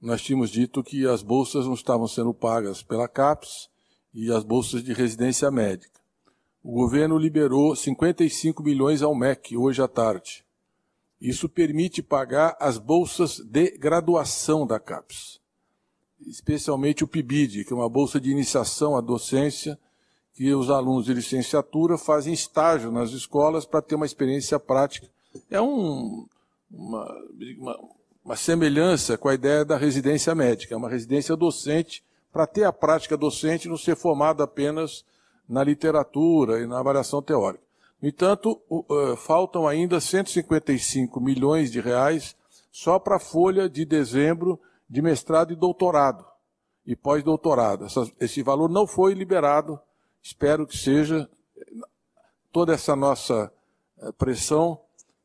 nós 0.00 0.22
tínhamos 0.22 0.48
dito 0.48 0.82
que 0.82 1.06
as 1.06 1.22
bolsas 1.22 1.66
não 1.66 1.74
estavam 1.74 2.08
sendo 2.08 2.32
pagas 2.32 2.82
pela 2.82 3.06
CAPES 3.06 3.69
e 4.12 4.30
as 4.32 4.44
bolsas 4.44 4.82
de 4.82 4.92
residência 4.92 5.50
médica. 5.50 6.00
O 6.62 6.72
governo 6.72 7.16
liberou 7.16 7.74
55 7.74 8.62
milhões 8.62 9.02
ao 9.02 9.14
MEC 9.14 9.56
hoje 9.56 9.82
à 9.82 9.88
tarde. 9.88 10.44
Isso 11.20 11.48
permite 11.48 12.02
pagar 12.02 12.56
as 12.60 12.78
bolsas 12.78 13.38
de 13.38 13.70
graduação 13.78 14.66
da 14.66 14.78
CAPES 14.78 15.40
especialmente 16.26 17.04
o 17.04 17.08
PIBID, 17.08 17.64
que 17.64 17.72
é 17.72 17.76
uma 17.76 17.88
bolsa 17.88 18.20
de 18.20 18.30
iniciação 18.30 18.96
à 18.96 19.00
docência, 19.00 19.78
que 20.34 20.52
os 20.54 20.70
alunos 20.70 21.06
de 21.06 21.14
licenciatura 21.14 21.98
fazem 21.98 22.32
estágio 22.32 22.90
nas 22.90 23.10
escolas 23.10 23.64
para 23.64 23.82
ter 23.82 23.94
uma 23.94 24.06
experiência 24.06 24.58
prática. 24.58 25.08
É 25.50 25.60
um, 25.60 26.26
uma, 26.70 27.24
uma, 27.58 27.80
uma 28.24 28.36
semelhança 28.36 29.18
com 29.18 29.28
a 29.28 29.34
ideia 29.34 29.64
da 29.64 29.76
residência 29.76 30.34
médica, 30.34 30.74
é 30.74 30.76
uma 30.76 30.88
residência 30.88 31.36
docente 31.36 32.02
para 32.32 32.46
ter 32.46 32.64
a 32.64 32.72
prática 32.72 33.16
docente 33.16 33.68
não 33.68 33.76
ser 33.76 33.96
formado 33.96 34.42
apenas 34.42 35.04
na 35.48 35.64
literatura 35.64 36.60
e 36.60 36.66
na 36.66 36.78
avaliação 36.78 37.20
teórica. 37.20 37.64
No 38.00 38.08
entanto, 38.08 38.60
uh, 38.70 39.16
faltam 39.16 39.66
ainda 39.68 40.00
155 40.00 41.20
milhões 41.20 41.70
de 41.70 41.80
reais 41.80 42.36
só 42.72 42.98
para 42.98 43.16
a 43.16 43.20
folha 43.20 43.68
de 43.68 43.84
dezembro 43.84 44.58
de 44.88 45.02
mestrado 45.02 45.52
e 45.52 45.56
doutorado 45.56 46.24
e 46.86 46.96
pós-doutorado. 46.96 47.86
Esse 48.18 48.42
valor 48.42 48.68
não 48.68 48.86
foi 48.86 49.14
liberado. 49.14 49.78
Espero 50.22 50.66
que 50.66 50.76
seja. 50.76 51.28
Toda 52.52 52.74
essa 52.74 52.96
nossa 52.96 53.52
eh, 54.00 54.10
pressão 54.18 54.80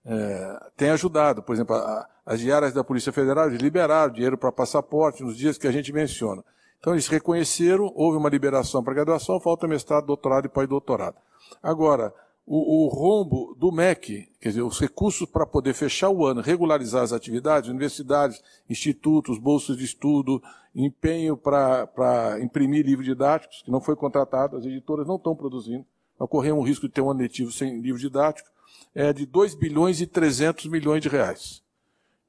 é, 0.06 0.70
tem 0.78 0.92
ajudado. 0.92 1.42
Por 1.42 1.56
exemplo, 1.56 1.76
a, 1.76 2.08
as 2.24 2.40
diárias 2.40 2.72
da 2.72 2.84
Polícia 2.84 3.12
Federal 3.12 3.48
liberaram 3.50 4.14
dinheiro 4.14 4.38
para 4.38 4.52
passaporte 4.52 5.24
nos 5.24 5.36
dias 5.36 5.58
que 5.58 5.68
a 5.68 5.72
gente 5.72 5.92
menciona. 5.92 6.44
Então, 6.80 6.94
eles 6.94 7.08
reconheceram, 7.08 7.92
houve 7.96 8.18
uma 8.18 8.30
liberação 8.30 8.84
para 8.84 8.94
graduação, 8.94 9.40
falta 9.40 9.68
mestrado, 9.68 10.06
doutorado 10.06 10.46
e 10.46 10.50
pós-doutorado. 10.50 11.18
Agora, 11.62 12.14
o, 12.46 12.86
o, 12.86 12.88
rombo 12.90 13.56
do 13.56 13.72
MEC, 13.72 14.30
quer 14.40 14.50
dizer, 14.50 14.62
os 14.62 14.80
recursos 14.80 15.28
para 15.28 15.48
poder 15.48 15.74
fechar 15.74 16.10
o 16.12 16.26
ano, 16.26 16.42
regularizar 16.42 17.02
as 17.02 17.12
atividades, 17.12 17.70
universidades, 17.70 18.42
institutos, 18.70 19.40
bolsas 19.40 19.78
de 19.78 19.84
estudo, 19.84 20.42
empenho 20.76 21.36
para 21.36 22.38
imprimir 22.42 22.86
livros 22.86 23.06
didáticos, 23.06 23.64
que 23.64 23.72
não 23.72 23.82
foi 23.82 23.96
contratado, 23.96 24.58
as 24.58 24.66
editoras 24.66 25.08
não 25.08 25.16
estão 25.16 25.36
produzindo, 25.36 25.86
ocorreu 26.20 26.56
um 26.56 26.62
risco 26.62 26.88
de 26.88 26.94
ter 26.94 27.02
um 27.02 27.10
ano 27.10 27.22
letivo 27.22 27.52
sem 27.52 27.82
livro 27.82 28.00
didático, 28.00 28.50
é 28.94 29.12
de 29.12 29.26
2 29.26 29.56
bilhões 29.56 30.00
e 30.00 30.06
300 30.06 30.68
milhões 30.68 31.02
de 31.02 31.10
reais. 31.10 31.65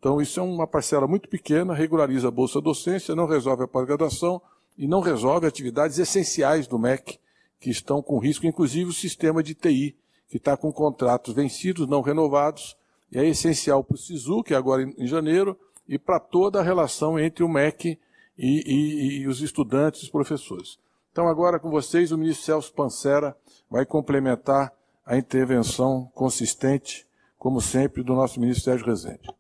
Então, 0.06 0.20
isso 0.20 0.38
é 0.38 0.42
uma 0.44 0.68
parcela 0.68 1.08
muito 1.08 1.28
pequena, 1.28 1.74
regulariza 1.74 2.28
a 2.28 2.30
bolsa 2.30 2.60
docência, 2.60 3.12
não 3.16 3.26
resolve 3.26 3.64
a 3.64 3.66
pós-graduação 3.66 4.40
e 4.78 4.86
não 4.86 5.00
resolve 5.00 5.48
atividades 5.48 5.98
essenciais 5.98 6.68
do 6.68 6.78
MEC, 6.78 7.18
que 7.58 7.70
estão 7.70 8.00
com 8.00 8.20
risco, 8.20 8.46
inclusive 8.46 8.88
o 8.88 8.92
sistema 8.92 9.42
de 9.42 9.52
TI, 9.52 9.96
que 10.28 10.36
está 10.36 10.56
com 10.56 10.72
contratos 10.72 11.34
vencidos, 11.34 11.88
não 11.88 12.02
renovados, 12.02 12.76
e 13.10 13.18
é 13.18 13.26
essencial 13.26 13.82
para 13.82 13.96
o 13.96 13.98
SISU, 13.98 14.44
que 14.44 14.54
é 14.54 14.56
agora 14.56 14.84
em 14.96 15.08
janeiro, 15.08 15.58
e 15.88 15.98
para 15.98 16.20
toda 16.20 16.60
a 16.60 16.62
relação 16.62 17.18
entre 17.18 17.42
o 17.42 17.48
MEC 17.48 17.98
e, 18.38 18.62
e, 18.64 19.18
e 19.22 19.26
os 19.26 19.40
estudantes 19.40 20.02
e 20.02 20.04
os 20.04 20.10
professores. 20.10 20.78
Então, 21.10 21.26
agora 21.26 21.58
com 21.58 21.68
vocês, 21.68 22.12
o 22.12 22.16
ministro 22.16 22.44
Celso 22.44 22.72
Pancera 22.72 23.36
vai 23.68 23.84
complementar 23.84 24.72
a 25.04 25.18
intervenção 25.18 26.08
consistente, 26.14 27.04
como 27.36 27.60
sempre, 27.60 28.04
do 28.04 28.14
nosso 28.14 28.38
ministro 28.38 28.66
Sérgio 28.66 28.86
Rezende. 28.86 29.34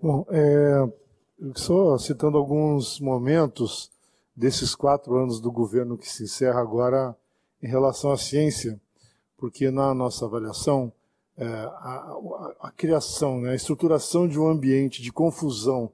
Bom, 0.00 0.24
é, 0.30 0.92
só 1.54 1.98
citando 1.98 2.38
alguns 2.38 3.00
momentos 3.00 3.90
desses 4.34 4.74
quatro 4.74 5.16
anos 5.16 5.40
do 5.40 5.50
governo 5.50 5.98
que 5.98 6.08
se 6.08 6.24
encerra 6.24 6.60
agora 6.60 7.16
em 7.62 7.66
relação 7.66 8.12
à 8.12 8.16
ciência 8.16 8.80
porque 9.38 9.70
na 9.70 9.94
nossa 9.94 10.26
avaliação, 10.26 10.92
é, 11.36 11.46
a, 11.46 11.48
a, 11.48 12.54
a, 12.62 12.70
criação, 12.72 13.40
né, 13.40 13.52
a 13.52 13.54
estruturação 13.54 14.26
de 14.26 14.38
um 14.38 14.48
ambiente 14.48 15.00
de 15.00 15.12
confusão 15.12 15.90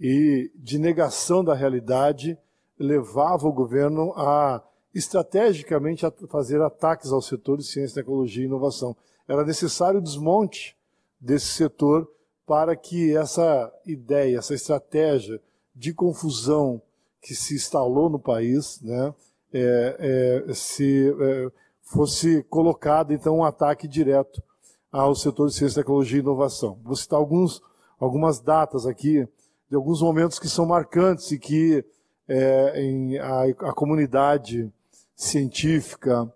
e 0.00 0.50
de 0.54 0.78
negação 0.78 1.44
da 1.44 1.54
realidade 1.54 2.38
levava 2.78 3.46
o 3.46 3.52
governo 3.52 4.14
a, 4.16 4.62
estrategicamente, 4.94 6.06
a 6.06 6.12
fazer 6.28 6.62
ataques 6.62 7.12
ao 7.12 7.20
setor 7.20 7.58
de 7.58 7.64
ciência, 7.64 8.02
tecnologia 8.02 8.42
e 8.42 8.46
inovação. 8.46 8.96
Era 9.28 9.44
necessário 9.44 10.00
o 10.00 10.02
desmonte 10.02 10.74
desse 11.20 11.48
setor 11.48 12.10
para 12.50 12.74
que 12.74 13.16
essa 13.16 13.72
ideia, 13.86 14.38
essa 14.38 14.54
estratégia 14.54 15.40
de 15.72 15.94
confusão 15.94 16.82
que 17.22 17.32
se 17.32 17.54
instalou 17.54 18.10
no 18.10 18.18
país, 18.18 18.80
né, 18.82 19.14
é, 19.52 20.42
é, 20.48 20.52
se 20.52 21.14
é, 21.16 21.48
fosse 21.80 22.42
colocado, 22.50 23.12
então, 23.12 23.36
um 23.36 23.44
ataque 23.44 23.86
direto 23.86 24.42
ao 24.90 25.14
setor 25.14 25.46
de 25.46 25.54
ciência, 25.54 25.80
tecnologia 25.80 26.16
e 26.16 26.22
inovação. 26.22 26.76
Vou 26.82 26.96
citar 26.96 27.20
alguns, 27.20 27.62
algumas 28.00 28.40
datas 28.40 28.84
aqui, 28.84 29.28
de 29.68 29.76
alguns 29.76 30.02
momentos 30.02 30.40
que 30.40 30.48
são 30.48 30.66
marcantes 30.66 31.30
e 31.30 31.38
que 31.38 31.84
é, 32.26 32.82
em, 32.82 33.16
a, 33.16 33.42
a 33.42 33.72
comunidade 33.72 34.68
científica 35.14 36.28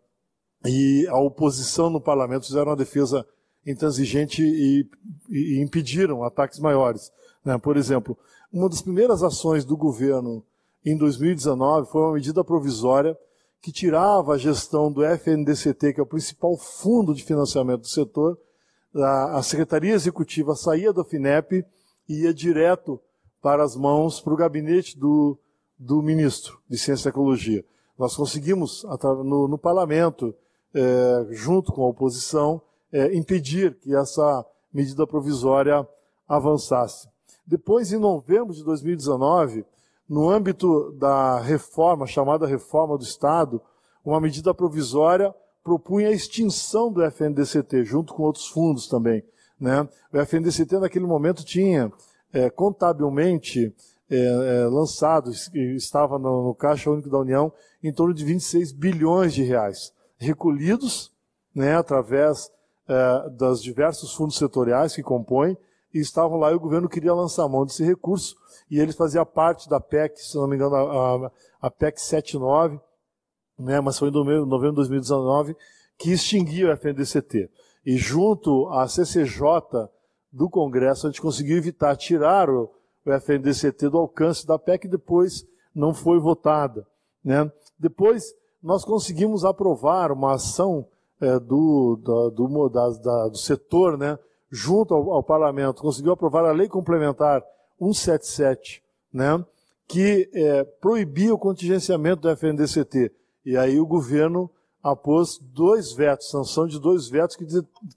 e 0.65 1.09
a 1.09 1.19
oposição 1.19 1.91
no 1.91 2.01
parlamento 2.01 2.47
fizeram 2.47 2.71
uma 2.71 2.77
defesa 2.77 3.27
intransigente 3.67 4.43
e, 4.43 4.89
e, 5.29 5.61
impediram 5.61 6.23
ataques 6.25 6.59
maiores. 6.59 7.13
Né? 7.45 7.57
Por 7.59 7.77
exemplo, 7.77 8.17
uma 8.53 8.69
das 8.69 8.83
primeiras 8.83 9.23
ações 9.23 9.65
do 9.65 9.77
governo 9.77 10.45
em 10.85 10.97
2019 10.97 11.91
foi 11.91 12.03
uma 12.03 12.15
medida 12.15 12.45
provisória 12.45 13.17
que 13.61 13.73
tirava 13.73 14.35
a 14.35 14.39
gestão 14.39 14.93
do 14.93 15.03
FNDCT, 15.03 15.95
que 15.95 16.01
é 16.01 16.03
o 16.03 16.07
principal 16.07 16.57
fundo 16.57 17.15
de 17.15 17.25
financiamento 17.25 17.81
do 17.81 17.89
setor, 17.89 18.39
a, 19.03 19.43
Secretaria 19.43 19.95
Executiva 19.95 20.55
saía 20.55 20.93
do 20.93 21.05
FINEP 21.05 21.65
e 22.09 22.23
ia 22.23 22.35
direto 22.35 23.01
para 23.43 23.65
as 23.65 23.75
mãos, 23.75 24.21
para 24.21 24.33
o 24.33 24.37
gabinete 24.37 24.99
do, 24.99 25.37
do 25.79 26.01
ministro 26.01 26.61
de 26.69 26.79
Ciência 26.79 27.09
e 27.09 27.13
Tecnologia. 27.13 27.65
Nós 27.99 28.15
conseguimos, 28.15 28.85
no, 29.25 29.49
no 29.49 29.59
parlamento, 29.59 30.35
é, 30.73 31.27
junto 31.31 31.73
com 31.73 31.83
a 31.83 31.89
oposição, 31.89 32.61
é, 32.95 33.13
impedir 33.13 33.75
que 33.81 33.93
essa 33.93 34.47
medida 34.73 35.05
provisória 35.05 35.87
avançasse. 36.29 37.09
Depois, 37.45 37.93
em 37.93 37.99
novembro 37.99 38.55
de 38.55 38.63
2019, 38.63 39.67
no 40.09 40.31
âmbito 40.31 40.93
da 40.93 41.41
reforma, 41.41 42.07
chamada 42.07 42.47
reforma 42.47 42.97
do 42.97 43.03
Estado, 43.03 43.61
uma 44.05 44.21
medida 44.21 44.55
provisória 44.55 45.35
propunha 45.65 46.09
a 46.09 46.13
extinção 46.13 46.93
do 46.93 47.03
FNDCT, 47.03 47.85
junto 47.85 48.15
com 48.15 48.23
outros 48.23 48.47
fundos 48.47 48.87
também. 48.87 49.25
Né? 49.59 49.89
O 50.13 50.19
FNDCT, 50.19 50.79
naquele 50.79 51.07
momento, 51.07 51.45
tinha 51.45 51.93
é, 52.33 52.49
contabilmente 52.49 53.75
é, 54.09 54.17
é, 54.17 54.67
lançado, 54.67 55.33
estava 55.33 56.17
no, 56.17 56.45
no, 56.45 56.55
Caixa 56.55 56.91
Único 56.91 57.11
da 57.11 57.19
União, 57.19 57.53
em 57.83 57.93
torno 57.93 58.15
de 58.15 58.25
26 58.25 58.71
bilhões 58.73 59.35
de 59.35 59.43
reais, 59.43 59.93
recolhidos 60.17 61.13
né, 61.55 61.75
através 61.75 62.51
é, 62.89 63.31
dos 63.31 63.63
diversos 63.63 64.15
fundos 64.15 64.37
setoriais 64.37 64.95
que 64.95 65.03
compõem, 65.03 65.57
e 65.93 66.01
estavam 66.01 66.39
lá 66.39 66.51
e 66.51 66.55
o 66.55 66.61
governo 66.61 66.89
queria 66.89 67.15
lançar 67.15 67.49
mão 67.49 67.65
desse 67.65 67.85
recurso, 67.85 68.37
e 68.71 68.81
ele 68.81 68.93
fazia 68.93 69.25
parte 69.25 69.69
da 69.69 69.81
PEC, 69.81 70.19
se 70.19 70.37
não 70.37 70.49
me 70.49 70.57
engano, 70.57 70.75
a, 70.75 71.27
a, 71.27 71.31
a 71.63 71.71
PEC 71.71 72.01
79, 72.01 72.81
né, 73.59 73.81
mas 73.81 73.99
foi 73.99 74.09
em 74.09 74.13
novembro 74.13 74.71
de 74.71 74.77
2019, 74.77 75.57
que 75.97 76.13
extinguiu 76.13 76.69
o 76.69 76.73
FNDCT. 76.73 77.49
E 77.87 77.97
junto 77.97 78.69
à 78.71 78.89
CCJ 78.89 79.89
do 80.33 80.51
Congresso, 80.51 81.07
a 81.07 81.11
gente 81.11 81.23
conseguiu 81.23 81.57
evitar 81.57 81.97
tirar 81.97 82.51
o, 82.51 82.71
o 83.07 83.13
FNDCT 83.13 83.89
do 83.89 83.99
alcance 83.99 84.47
da 84.47 84.59
PEC 84.59 84.87
e 84.87 84.91
depois 84.91 85.47
não 85.75 85.95
foi 85.95 86.19
votada. 86.19 86.87
Né? 87.23 87.51
Depois, 87.79 88.35
nós 88.63 88.85
conseguimos 88.85 89.45
aprovar 89.45 90.11
uma 90.11 90.35
ação 90.35 90.89
é, 91.25 91.41
do, 91.41 91.97
do, 91.97 92.31
do, 92.31 92.69
da, 92.69 92.91
da, 92.91 93.29
do 93.29 93.39
setor 93.39 93.97
né, 93.97 94.19
junto 94.51 94.95
ao, 94.95 95.11
ao, 95.13 95.23
parlamento, 95.23 95.83
conseguiu 95.83 96.13
aprovar 96.13 96.45
a 96.45 96.53
lei 96.53 96.69
complementar 96.69 97.43
177, 97.79 98.83
né, 99.13 99.45
que 99.89 100.31
é, 100.35 100.65
proibia 100.65 101.35
o 101.35 101.39
contingenciamento 101.39 102.23
do 102.23 102.31
FNDCT. 102.31 103.11
E 103.45 103.57
aí 103.57 103.81
o 103.81 103.87
governo 103.87 104.51
apôs 104.83 105.39
dois 105.39 105.93
vetos, 105.93 106.31
sanção 106.31 106.67
de 106.67 106.79
dois 106.79 107.09
vetos 107.09 107.37
que, 107.37 107.47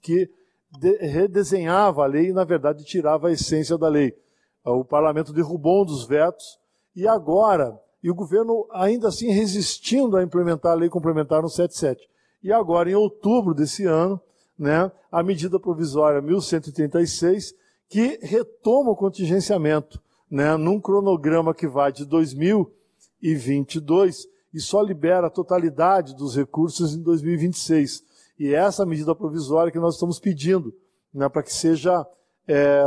que 0.00 0.30
de, 0.78 0.96
redesenhava 0.98 2.02
a 2.02 2.06
lei 2.06 2.30
e, 2.30 2.32
na 2.32 2.44
verdade, 2.44 2.84
tirava 2.84 3.28
a 3.28 3.32
essência 3.32 3.76
da 3.76 3.88
lei. 3.88 4.16
O 4.64 4.84
parlamento 4.84 5.32
derrubou 5.32 5.82
um 5.82 5.86
dos 5.86 6.06
vetos 6.06 6.58
e 6.96 7.06
agora, 7.06 7.78
e 8.02 8.10
o 8.10 8.14
governo 8.14 8.66
ainda 8.72 9.08
assim 9.08 9.30
resistindo 9.30 10.16
a 10.16 10.22
implementar 10.22 10.72
a 10.72 10.74
lei 10.74 10.88
complementar 10.88 11.40
177. 11.40 12.08
E 12.42 12.52
agora, 12.52 12.90
em 12.90 12.94
outubro 12.94 13.54
desse 13.54 13.84
ano, 13.84 14.20
né, 14.58 14.90
a 15.10 15.22
medida 15.22 15.60
provisória 15.60 16.20
1136, 16.20 17.54
que 17.88 18.18
retoma 18.22 18.90
o 18.90 18.96
contingenciamento, 18.96 19.98
né, 20.30 20.54
num 20.56 20.78
cronograma 20.80 21.54
que 21.54 21.66
vai 21.66 21.90
de 21.92 22.04
2022 22.04 24.28
e 24.52 24.60
só 24.60 24.82
libera 24.82 25.28
a 25.28 25.30
totalidade 25.30 26.14
dos 26.14 26.36
recursos 26.36 26.94
em 26.94 27.02
2026. 27.02 28.04
E 28.38 28.54
é 28.54 28.58
essa 28.58 28.84
medida 28.86 29.14
provisória 29.14 29.72
que 29.72 29.78
nós 29.78 29.94
estamos 29.94 30.20
pedindo, 30.20 30.74
né, 31.12 31.28
para 31.28 31.42
que 31.42 31.52
seja, 31.52 32.06
é, 32.46 32.84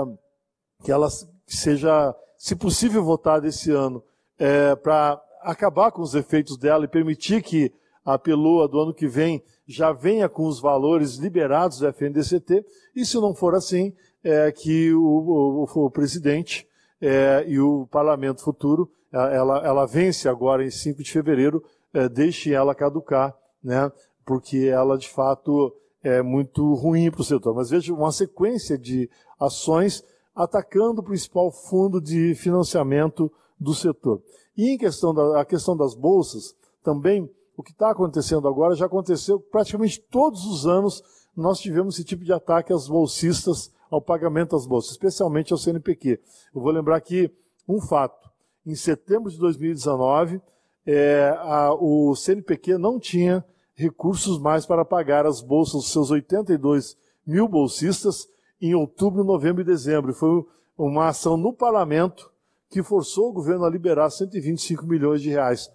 que 0.83 0.91
ela 0.91 1.09
seja, 1.47 2.15
se 2.37 2.55
possível, 2.55 3.03
votada 3.03 3.47
esse 3.47 3.71
ano, 3.71 4.03
é, 4.37 4.75
para 4.75 5.19
acabar 5.41 5.91
com 5.91 6.01
os 6.01 6.15
efeitos 6.15 6.57
dela 6.57 6.85
e 6.85 6.87
permitir 6.87 7.41
que 7.41 7.73
a 8.05 8.17
peloa 8.17 8.67
do 8.67 8.79
ano 8.79 8.93
que 8.93 9.07
vem 9.07 9.43
já 9.67 9.91
venha 9.91 10.27
com 10.27 10.45
os 10.45 10.59
valores 10.59 11.15
liberados 11.15 11.79
do 11.79 11.87
FNDCT, 11.87 12.65
e 12.95 13.05
se 13.05 13.15
não 13.17 13.33
for 13.33 13.55
assim, 13.55 13.93
é, 14.23 14.51
que 14.51 14.93
o, 14.93 15.01
o, 15.01 15.85
o 15.85 15.91
presidente 15.91 16.67
é, 17.01 17.43
e 17.47 17.59
o 17.59 17.87
parlamento 17.87 18.43
futuro, 18.43 18.89
ela, 19.11 19.65
ela 19.65 19.85
vence 19.85 20.29
agora 20.29 20.63
em 20.63 20.71
5 20.71 21.03
de 21.03 21.11
fevereiro, 21.11 21.63
é, 21.93 22.07
deixe 22.07 22.53
ela 22.53 22.75
caducar, 22.75 23.35
né, 23.63 23.91
porque 24.25 24.69
ela 24.71 24.97
de 24.97 25.09
fato 25.09 25.75
é 26.03 26.21
muito 26.21 26.73
ruim 26.73 27.11
para 27.11 27.21
o 27.21 27.25
setor. 27.25 27.53
Mas 27.53 27.69
veja 27.69 27.93
uma 27.93 28.11
sequência 28.11 28.77
de 28.77 29.09
ações 29.39 30.03
atacando 30.35 31.01
o 31.01 31.03
principal 31.03 31.51
fundo 31.51 32.01
de 32.01 32.33
financiamento 32.35 33.31
do 33.59 33.73
setor. 33.73 34.21
E 34.57 34.69
em 34.69 34.77
questão 34.77 35.13
da 35.13 35.41
a 35.41 35.45
questão 35.45 35.75
das 35.75 35.93
bolsas, 35.93 36.55
também 36.83 37.29
o 37.61 37.63
que 37.63 37.71
está 37.71 37.91
acontecendo 37.91 38.47
agora 38.47 38.73
já 38.73 38.87
aconteceu 38.87 39.39
praticamente 39.39 40.01
todos 40.09 40.45
os 40.45 40.65
anos. 40.65 41.03
Nós 41.37 41.59
tivemos 41.59 41.93
esse 41.93 42.03
tipo 42.03 42.25
de 42.25 42.33
ataque 42.33 42.73
às 42.73 42.87
bolsistas, 42.87 43.71
ao 43.91 44.01
pagamento 44.01 44.55
das 44.55 44.65
bolsas, 44.65 44.91
especialmente 44.91 45.53
ao 45.53 45.59
CNPq. 45.59 46.19
Eu 46.55 46.61
vou 46.61 46.71
lembrar 46.71 46.95
aqui 46.95 47.31
um 47.69 47.79
fato. 47.79 48.31
Em 48.65 48.73
setembro 48.73 49.29
de 49.29 49.37
2019, 49.37 50.41
é, 50.87 51.35
a, 51.37 51.71
o 51.73 52.15
CNPq 52.15 52.79
não 52.79 52.99
tinha 52.99 53.45
recursos 53.75 54.39
mais 54.39 54.65
para 54.65 54.83
pagar 54.83 55.27
as 55.27 55.39
bolsas 55.39 55.81
dos 55.81 55.91
seus 55.91 56.09
82 56.09 56.97
mil 57.27 57.47
bolsistas 57.47 58.27
em 58.59 58.73
outubro, 58.73 59.23
novembro 59.23 59.61
e 59.61 59.65
dezembro. 59.65 60.15
Foi 60.15 60.43
uma 60.75 61.09
ação 61.09 61.37
no 61.37 61.53
parlamento 61.53 62.31
que 62.71 62.81
forçou 62.81 63.29
o 63.29 63.33
governo 63.33 63.65
a 63.65 63.69
liberar 63.69 64.09
125 64.09 64.83
milhões 64.87 65.21
de 65.21 65.29
reais 65.29 65.69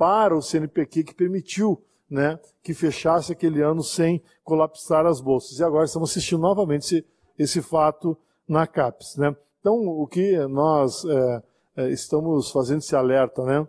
para 0.00 0.34
o 0.34 0.40
CNPq, 0.40 1.04
que 1.04 1.14
permitiu 1.14 1.84
né, 2.08 2.40
que 2.62 2.72
fechasse 2.72 3.32
aquele 3.32 3.60
ano 3.60 3.82
sem 3.82 4.22
colapsar 4.42 5.04
as 5.04 5.20
bolsas. 5.20 5.58
E 5.58 5.62
agora 5.62 5.84
estamos 5.84 6.10
assistindo 6.10 6.40
novamente 6.40 6.86
esse, 6.86 7.06
esse 7.38 7.60
fato 7.60 8.16
na 8.48 8.66
CAPES. 8.66 9.18
Né? 9.18 9.36
Então, 9.60 9.74
o 9.76 10.06
que 10.06 10.38
nós 10.46 11.04
é, 11.04 11.42
é, 11.76 11.90
estamos 11.90 12.50
fazendo 12.50 12.78
esse 12.78 12.96
alerta 12.96 13.44
né, 13.44 13.68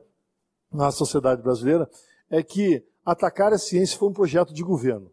na 0.72 0.90
sociedade 0.90 1.42
brasileira 1.42 1.90
é 2.30 2.42
que 2.42 2.82
atacar 3.06 3.52
a 3.52 3.58
ciência 3.58 4.00
foi 4.00 4.08
um 4.08 4.14
projeto 4.14 4.54
de 4.54 4.64
governo. 4.64 5.12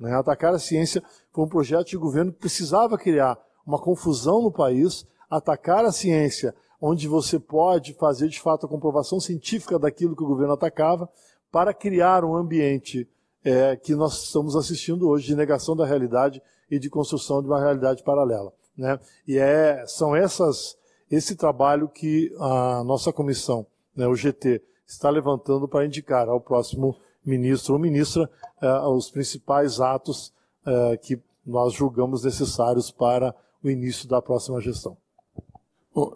Né? 0.00 0.14
Atacar 0.14 0.54
a 0.54 0.58
ciência 0.58 1.02
foi 1.30 1.44
um 1.44 1.48
projeto 1.48 1.88
de 1.88 1.98
governo 1.98 2.32
que 2.32 2.38
precisava 2.38 2.96
criar 2.96 3.38
uma 3.66 3.78
confusão 3.78 4.40
no 4.40 4.50
país, 4.50 5.06
atacar 5.28 5.84
a 5.84 5.92
ciência 5.92 6.54
onde 6.80 7.08
você 7.08 7.38
pode 7.38 7.94
fazer 7.94 8.28
de 8.28 8.40
fato 8.40 8.66
a 8.66 8.68
comprovação 8.68 9.20
científica 9.20 9.78
daquilo 9.78 10.16
que 10.16 10.22
o 10.22 10.26
governo 10.26 10.54
atacava, 10.54 11.08
para 11.50 11.72
criar 11.72 12.24
um 12.24 12.34
ambiente 12.34 13.08
é, 13.44 13.76
que 13.76 13.94
nós 13.94 14.24
estamos 14.24 14.56
assistindo 14.56 15.08
hoje 15.08 15.26
de 15.26 15.36
negação 15.36 15.76
da 15.76 15.86
realidade 15.86 16.42
e 16.70 16.78
de 16.78 16.90
construção 16.90 17.40
de 17.42 17.48
uma 17.48 17.60
realidade 17.60 18.02
paralela. 18.02 18.52
Né? 18.76 18.98
E 19.26 19.38
é, 19.38 19.86
são 19.86 20.16
essas, 20.16 20.76
esse 21.10 21.36
trabalho 21.36 21.88
que 21.88 22.34
a 22.38 22.82
nossa 22.84 23.12
comissão, 23.12 23.66
né, 23.94 24.06
o 24.08 24.16
GT, 24.16 24.62
está 24.86 25.10
levantando 25.10 25.68
para 25.68 25.86
indicar 25.86 26.28
ao 26.28 26.40
próximo 26.40 26.96
ministro 27.24 27.74
ou 27.74 27.80
ministra 27.80 28.28
é, 28.60 28.68
os 28.88 29.10
principais 29.10 29.80
atos 29.80 30.32
é, 30.66 30.96
que 30.96 31.20
nós 31.46 31.72
julgamos 31.72 32.24
necessários 32.24 32.90
para 32.90 33.34
o 33.62 33.70
início 33.70 34.08
da 34.08 34.20
próxima 34.20 34.60
gestão. 34.60 34.96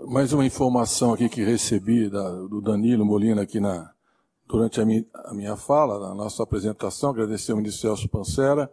Mais 0.09 0.33
uma 0.33 0.45
informação 0.45 1.13
aqui 1.13 1.29
que 1.29 1.45
recebi 1.45 2.11
da, 2.11 2.31
do 2.31 2.61
Danilo 2.61 3.07
Molina 3.07 3.43
aqui 3.43 3.61
na, 3.61 3.93
durante 4.45 4.81
a, 4.81 4.85
mi, 4.85 5.07
a, 5.15 5.33
minha 5.33 5.55
fala, 5.55 6.01
na 6.01 6.17
nossa 6.17 6.43
apresentação, 6.43 7.11
agradecer 7.11 7.53
ao 7.53 7.59
ministro 7.59 7.83
Celso 7.83 8.09
Pancera. 8.09 8.69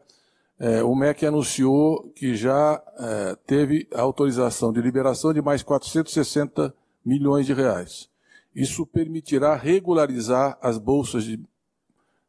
É, 0.57 0.83
o 0.83 0.95
MEC 0.95 1.27
anunciou 1.27 2.09
que 2.15 2.35
já 2.35 2.81
é, 2.97 3.35
teve 3.45 3.87
a 3.93 4.01
autorização 4.01 4.73
de 4.73 4.81
liberação 4.81 5.31
de 5.31 5.43
mais 5.43 5.61
460 5.61 6.73
milhões 7.05 7.45
de 7.45 7.53
reais. 7.53 8.09
Isso 8.55 8.83
permitirá 8.83 9.55
regularizar 9.55 10.57
as 10.59 10.79
bolsas 10.79 11.23
de, 11.23 11.39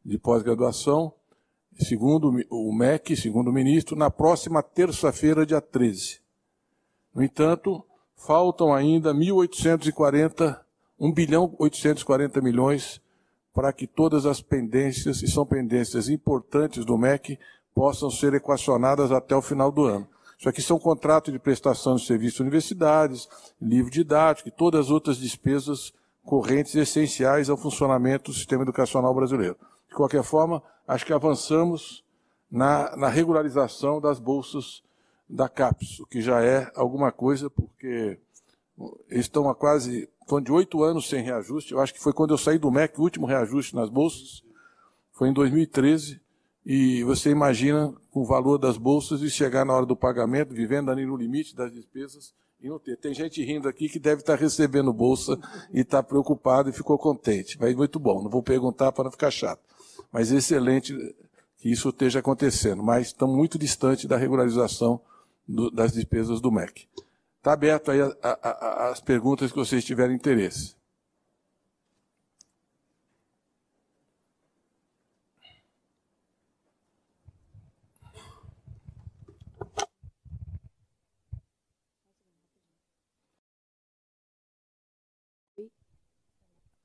de 0.04 0.18
pós-graduação, 0.18 1.14
segundo 1.78 2.30
o 2.50 2.74
MEC, 2.74 3.16
segundo 3.16 3.48
o 3.48 3.54
ministro, 3.54 3.96
na 3.96 4.10
próxima 4.10 4.62
terça-feira, 4.62 5.46
dia 5.46 5.62
13. 5.62 6.20
No 7.14 7.22
entanto, 7.22 7.82
faltam 8.16 8.74
ainda 8.74 9.14
1.840, 9.14 10.58
1 10.98 11.12
bilhão 11.12 11.54
840 11.58 12.40
milhões 12.40 13.00
para 13.54 13.72
que 13.72 13.86
todas 13.86 14.26
as 14.26 14.42
pendências, 14.42 15.22
e 15.22 15.28
são 15.28 15.46
pendências 15.46 16.08
importantes 16.08 16.84
do 16.84 16.98
MEC, 16.98 17.38
possam 17.74 18.10
ser 18.10 18.34
equacionadas 18.34 19.12
até 19.12 19.34
o 19.34 19.40
final 19.40 19.70
do 19.70 19.84
ano. 19.84 20.06
Isso 20.38 20.48
aqui 20.48 20.60
são 20.60 20.78
contratos 20.78 21.32
de 21.32 21.38
prestação 21.38 21.96
de 21.96 22.04
serviço 22.04 22.36
de 22.36 22.42
universidades, 22.42 23.28
livro 23.60 23.90
didático 23.90 24.48
e 24.48 24.52
todas 24.52 24.86
as 24.86 24.90
outras 24.90 25.16
despesas 25.16 25.92
correntes 26.22 26.74
essenciais 26.74 27.48
ao 27.48 27.56
funcionamento 27.56 28.30
do 28.30 28.36
sistema 28.36 28.62
educacional 28.62 29.14
brasileiro. 29.14 29.56
De 29.88 29.94
qualquer 29.94 30.22
forma, 30.22 30.62
acho 30.86 31.06
que 31.06 31.12
avançamos 31.12 32.04
na, 32.50 32.94
na 32.96 33.08
regularização 33.08 34.00
das 34.00 34.18
bolsas 34.18 34.82
da 35.28 35.48
CAPES, 35.48 36.00
o 36.00 36.06
que 36.06 36.20
já 36.20 36.42
é 36.42 36.70
alguma 36.74 37.10
coisa, 37.10 37.50
porque 37.50 38.18
eles 39.08 39.26
estão 39.26 39.48
há 39.48 39.54
quase, 39.54 40.08
estão 40.20 40.40
de 40.40 40.52
oito 40.52 40.82
anos 40.82 41.08
sem 41.08 41.22
reajuste. 41.22 41.72
Eu 41.72 41.80
acho 41.80 41.92
que 41.92 42.00
foi 42.00 42.12
quando 42.12 42.32
eu 42.32 42.38
saí 42.38 42.58
do 42.58 42.70
MEC, 42.70 42.98
o 42.98 43.02
último 43.02 43.26
reajuste 43.26 43.74
nas 43.74 43.88
bolsas, 43.88 44.42
foi 45.12 45.28
em 45.28 45.32
2013. 45.32 46.20
E 46.64 47.04
você 47.04 47.30
imagina 47.30 47.94
o 48.12 48.24
valor 48.24 48.58
das 48.58 48.76
bolsas 48.76 49.22
e 49.22 49.30
chegar 49.30 49.64
na 49.64 49.72
hora 49.72 49.86
do 49.86 49.96
pagamento, 49.96 50.52
vivendo 50.52 50.90
ali 50.90 51.06
no 51.06 51.16
limite 51.16 51.54
das 51.54 51.72
despesas 51.72 52.34
e 52.60 52.68
não 52.68 52.78
ter. 52.78 52.96
Tem 52.96 53.14
gente 53.14 53.42
rindo 53.44 53.68
aqui 53.68 53.88
que 53.88 54.00
deve 54.00 54.20
estar 54.20 54.34
recebendo 54.34 54.92
bolsa 54.92 55.38
e 55.72 55.80
está 55.80 56.02
preocupado 56.02 56.68
e 56.68 56.72
ficou 56.72 56.98
contente. 56.98 57.56
Vai 57.56 57.74
muito 57.74 58.00
bom, 58.00 58.22
não 58.22 58.30
vou 58.30 58.42
perguntar 58.42 58.90
para 58.90 59.04
não 59.04 59.10
ficar 59.12 59.30
chato. 59.30 59.60
mas 60.10 60.32
excelente 60.32 60.92
que 61.58 61.70
isso 61.70 61.88
esteja 61.88 62.18
acontecendo, 62.18 62.82
mas 62.82 63.08
estamos 63.08 63.36
muito 63.36 63.58
distante 63.58 64.08
da 64.08 64.16
regularização 64.16 65.00
do, 65.46 65.70
das 65.70 65.92
despesas 65.92 66.40
do 66.40 66.50
MEC. 66.50 66.88
Está 67.38 67.52
aberto 67.52 67.90
aí 67.90 68.00
a, 68.00 68.06
a, 68.22 68.48
a, 68.48 68.90
as 68.90 69.00
perguntas 69.00 69.52
que 69.52 69.58
vocês 69.58 69.84
tiverem 69.84 70.16
interesse. 70.16 70.76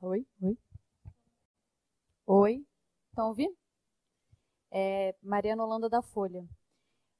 Oi, 0.01 0.25
oi. 0.41 0.57
Oi, 2.25 2.65
estão 3.09 3.27
ouvindo? 3.29 3.55
É, 4.71 5.15
Mariana 5.21 5.63
Holanda 5.63 5.89
da 5.89 6.01
Folha. 6.01 6.47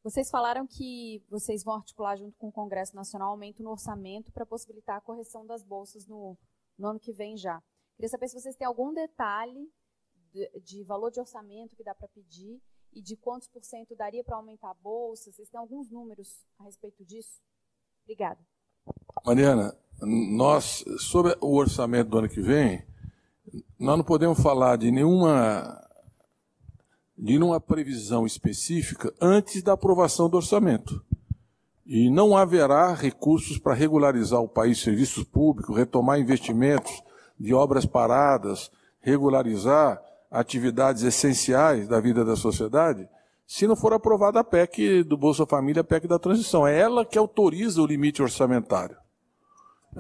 Vocês 0.04 0.32
falaram 0.32 0.66
que 0.66 1.24
vocês 1.30 1.64
vão 1.64 1.76
articular 1.76 2.16
junto 2.16 2.36
com 2.38 2.48
o 2.48 2.52
Congresso 2.52 2.96
Nacional 2.96 3.30
aumento 3.30 3.62
no 3.62 3.70
orçamento 3.70 4.32
para 4.32 4.46
possibilitar 4.46 4.98
a 4.98 5.02
correção 5.02 5.46
das 5.46 5.64
bolsas 5.64 6.08
no, 6.08 6.36
no, 6.78 6.88
ano 6.88 7.00
que 7.00 7.14
vem 7.14 7.38
já. 7.38 7.62
Queria 7.96 8.10
saber 8.10 8.28
se 8.28 8.40
vocês 8.40 8.56
têm 8.56 8.66
algum 8.66 8.92
detalhe 8.94 9.72
de, 10.34 10.60
de 10.62 10.84
valor 10.84 11.12
de 11.12 11.20
orçamento 11.20 11.76
que 11.76 11.84
dá 11.84 11.94
para 11.94 12.08
pedir 12.08 12.60
e 12.92 13.02
de 13.02 13.16
quantos 13.16 13.48
por 13.48 13.64
cento 13.64 13.96
daria 13.96 14.24
para 14.24 14.36
aumentar 14.36 14.72
a 14.72 14.74
bolsa. 14.74 15.32
Vocês 15.32 15.50
têm 15.50 15.60
alguns 15.60 15.88
números 15.92 16.48
a 16.58 16.64
respeito 16.64 17.06
disso? 17.06 17.40
Obrigada. 18.04 18.40
Mariana, 19.24 19.78
nós, 20.02 20.84
sobre 20.98 21.38
o 21.40 21.56
orçamento 21.56 22.10
do 22.10 22.18
ano 22.18 22.30
que 22.30 22.42
vem, 22.42 22.84
nós 23.78 23.98
não 23.98 24.04
podemos 24.04 24.42
falar 24.42 24.78
de 24.78 24.90
nenhuma 24.90 25.80
de 27.22 27.38
nenhuma 27.38 27.62
previsão 27.62 28.26
específica 28.26 29.14
antes 29.22 29.62
da 29.62 29.74
aprovação 29.74 30.28
do 30.28 30.38
orçamento. 30.38 31.06
E 31.86 32.10
não 32.10 32.36
haverá 32.36 32.96
recursos 32.96 33.60
para 33.60 33.76
regularizar 33.76 34.42
o 34.42 34.48
país, 34.48 34.82
serviços 34.82 35.24
públicos, 35.24 35.78
retomar 35.78 36.20
investimentos 36.20 37.04
de 37.40 37.54
obras 37.54 37.86
paradas, 37.86 38.72
regularizar 39.00 40.02
atividades 40.32 41.04
essenciais 41.04 41.88
da 41.88 42.00
vida 42.00 42.26
da 42.26 42.36
sociedade, 42.36 43.08
se 43.46 43.68
não 43.68 43.76
for 43.76 43.94
aprovada 43.94 44.40
a 44.40 44.44
PEC 44.44 45.04
do 45.04 45.18
Bolsa 45.18 45.46
Família, 45.46 45.82
a 45.82 45.84
PEC 45.84 46.08
da 46.08 46.18
transição. 46.18 46.66
É 46.66 46.80
ela 46.80 47.06
que 47.06 47.18
autoriza 47.18 47.82
o 47.82 47.86
limite 47.86 48.22
orçamentário. 48.22 48.96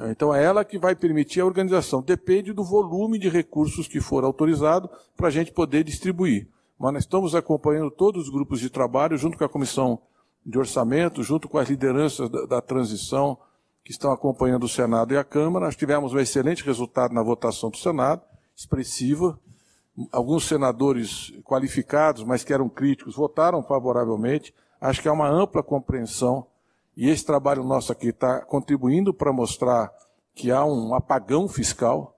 Então 0.09 0.33
é 0.33 0.41
ela 0.41 0.63
que 0.63 0.79
vai 0.79 0.95
permitir 0.95 1.41
a 1.41 1.45
organização. 1.45 2.01
Depende 2.01 2.53
do 2.53 2.63
volume 2.63 3.19
de 3.19 3.27
recursos 3.27 3.89
que 3.89 3.99
for 3.99 4.23
autorizado 4.23 4.89
para 5.17 5.27
a 5.27 5.31
gente 5.31 5.51
poder 5.51 5.83
distribuir. 5.83 6.47
Mas 6.81 6.93
nós 6.93 7.03
estamos 7.03 7.35
acompanhando 7.35 7.91
todos 7.91 8.23
os 8.23 8.29
grupos 8.29 8.59
de 8.59 8.67
trabalho, 8.67 9.15
junto 9.15 9.37
com 9.37 9.43
a 9.43 9.49
Comissão 9.49 9.99
de 10.43 10.57
Orçamento, 10.57 11.21
junto 11.21 11.47
com 11.47 11.59
as 11.59 11.69
lideranças 11.69 12.27
da, 12.27 12.45
da 12.47 12.61
transição 12.61 13.37
que 13.85 13.91
estão 13.91 14.11
acompanhando 14.11 14.63
o 14.63 14.67
Senado 14.67 15.13
e 15.13 15.17
a 15.17 15.23
Câmara. 15.23 15.67
Nós 15.67 15.75
tivemos 15.75 16.11
um 16.11 16.19
excelente 16.19 16.65
resultado 16.65 17.13
na 17.13 17.21
votação 17.21 17.69
do 17.69 17.77
Senado, 17.77 18.23
expressiva. 18.55 19.39
Alguns 20.11 20.47
senadores 20.47 21.31
qualificados, 21.43 22.23
mas 22.23 22.43
que 22.43 22.51
eram 22.51 22.67
críticos, 22.67 23.15
votaram 23.15 23.61
favoravelmente. 23.61 24.51
Acho 24.79 25.03
que 25.03 25.07
há 25.07 25.13
uma 25.13 25.29
ampla 25.29 25.61
compreensão 25.61 26.47
e 26.97 27.09
esse 27.09 27.23
trabalho 27.23 27.63
nosso 27.63 27.91
aqui 27.91 28.07
está 28.07 28.41
contribuindo 28.41 29.13
para 29.13 29.31
mostrar 29.31 29.93
que 30.33 30.49
há 30.49 30.65
um 30.65 30.95
apagão 30.95 31.47
fiscal. 31.47 32.17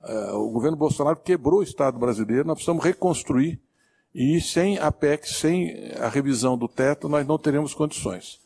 Uh, 0.00 0.36
o 0.36 0.50
governo 0.52 0.76
Bolsonaro 0.76 1.16
quebrou 1.16 1.58
o 1.58 1.64
Estado 1.64 1.98
brasileiro, 1.98 2.46
nós 2.46 2.58
precisamos 2.58 2.84
reconstruir. 2.84 3.60
E 4.14 4.40
sem 4.40 4.78
a 4.78 4.92
PEC, 4.92 5.28
sem 5.28 5.92
a 5.98 6.08
revisão 6.08 6.56
do 6.56 6.68
teto, 6.68 7.08
nós 7.08 7.26
não 7.26 7.36
teremos 7.36 7.74
condições. 7.74 8.40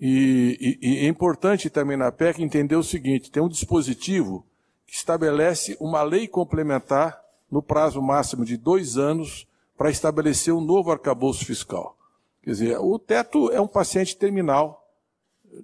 E, 0.00 0.78
e, 0.80 0.88
e 0.88 1.06
é 1.06 1.08
importante 1.08 1.68
também 1.68 1.96
na 1.96 2.10
PEC 2.10 2.42
entender 2.42 2.76
o 2.76 2.82
seguinte: 2.82 3.30
tem 3.30 3.42
um 3.42 3.48
dispositivo 3.48 4.44
que 4.86 4.94
estabelece 4.94 5.76
uma 5.80 6.02
lei 6.02 6.26
complementar 6.26 7.20
no 7.50 7.62
prazo 7.62 8.00
máximo 8.00 8.44
de 8.44 8.56
dois 8.56 8.96
anos 8.96 9.46
para 9.76 9.90
estabelecer 9.90 10.54
um 10.54 10.60
novo 10.60 10.90
arcabouço 10.90 11.44
fiscal. 11.44 11.96
Quer 12.42 12.50
dizer, 12.50 12.78
o 12.78 12.98
teto 12.98 13.50
é 13.50 13.60
um 13.60 13.66
paciente 13.66 14.16
terminal 14.16 14.86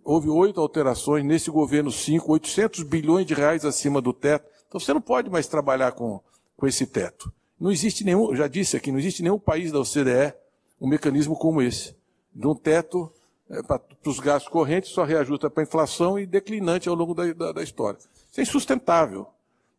houve 0.04 0.28
oito 0.28 0.60
alterações, 0.60 1.24
nesse 1.24 1.50
governo 1.50 1.90
cinco, 1.90 2.32
800 2.32 2.82
bilhões 2.84 3.26
de 3.26 3.34
reais 3.34 3.64
acima 3.64 4.00
do 4.00 4.12
teto. 4.12 4.48
Então 4.66 4.80
você 4.80 4.92
não 4.92 5.00
pode 5.00 5.28
mais 5.28 5.46
trabalhar 5.46 5.92
com, 5.92 6.20
com 6.56 6.66
esse 6.66 6.86
teto. 6.86 7.32
Não 7.62 7.70
existe 7.70 8.02
nenhum, 8.02 8.34
já 8.34 8.48
disse 8.48 8.76
aqui, 8.76 8.90
não 8.90 8.98
existe 8.98 9.22
nenhum 9.22 9.38
país 9.38 9.70
da 9.70 9.78
OCDE 9.78 10.34
um 10.80 10.88
mecanismo 10.88 11.36
como 11.36 11.62
esse, 11.62 11.94
de 12.34 12.44
um 12.44 12.56
teto 12.56 13.08
é, 13.48 13.62
para 13.62 13.80
os 14.04 14.18
gastos 14.18 14.50
correntes, 14.50 14.90
só 14.90 15.04
reajusta 15.04 15.48
para 15.48 15.62
a 15.62 15.66
inflação 15.66 16.18
e 16.18 16.26
declinante 16.26 16.88
ao 16.88 16.96
longo 16.96 17.14
da, 17.14 17.32
da, 17.32 17.52
da 17.52 17.62
história. 17.62 18.00
Isso 18.28 18.40
é 18.40 18.42
insustentável. 18.42 19.28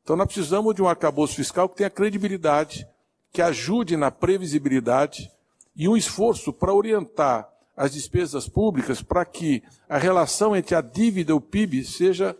Então 0.01 0.15
nós 0.15 0.27
precisamos 0.27 0.73
de 0.73 0.81
um 0.81 0.87
arcabouço 0.87 1.35
fiscal 1.35 1.67
que 1.67 1.75
tenha 1.75 1.89
credibilidade, 1.89 2.87
que 3.33 3.41
ajude 3.41 3.97
na 3.97 4.09
previsibilidade 4.09 5.29
e 5.75 5.85
um 5.89 5.97
esforço 5.97 6.53
para 6.53 6.73
orientar 6.73 7.51
as 7.75 7.91
despesas 7.91 8.47
públicas 8.47 9.01
para 9.01 9.25
que 9.25 9.61
a 9.89 9.97
relação 9.97 10.55
entre 10.55 10.73
a 10.73 10.79
dívida 10.79 11.33
e 11.33 11.35
o 11.35 11.41
PIB 11.41 11.83
seja 11.83 12.33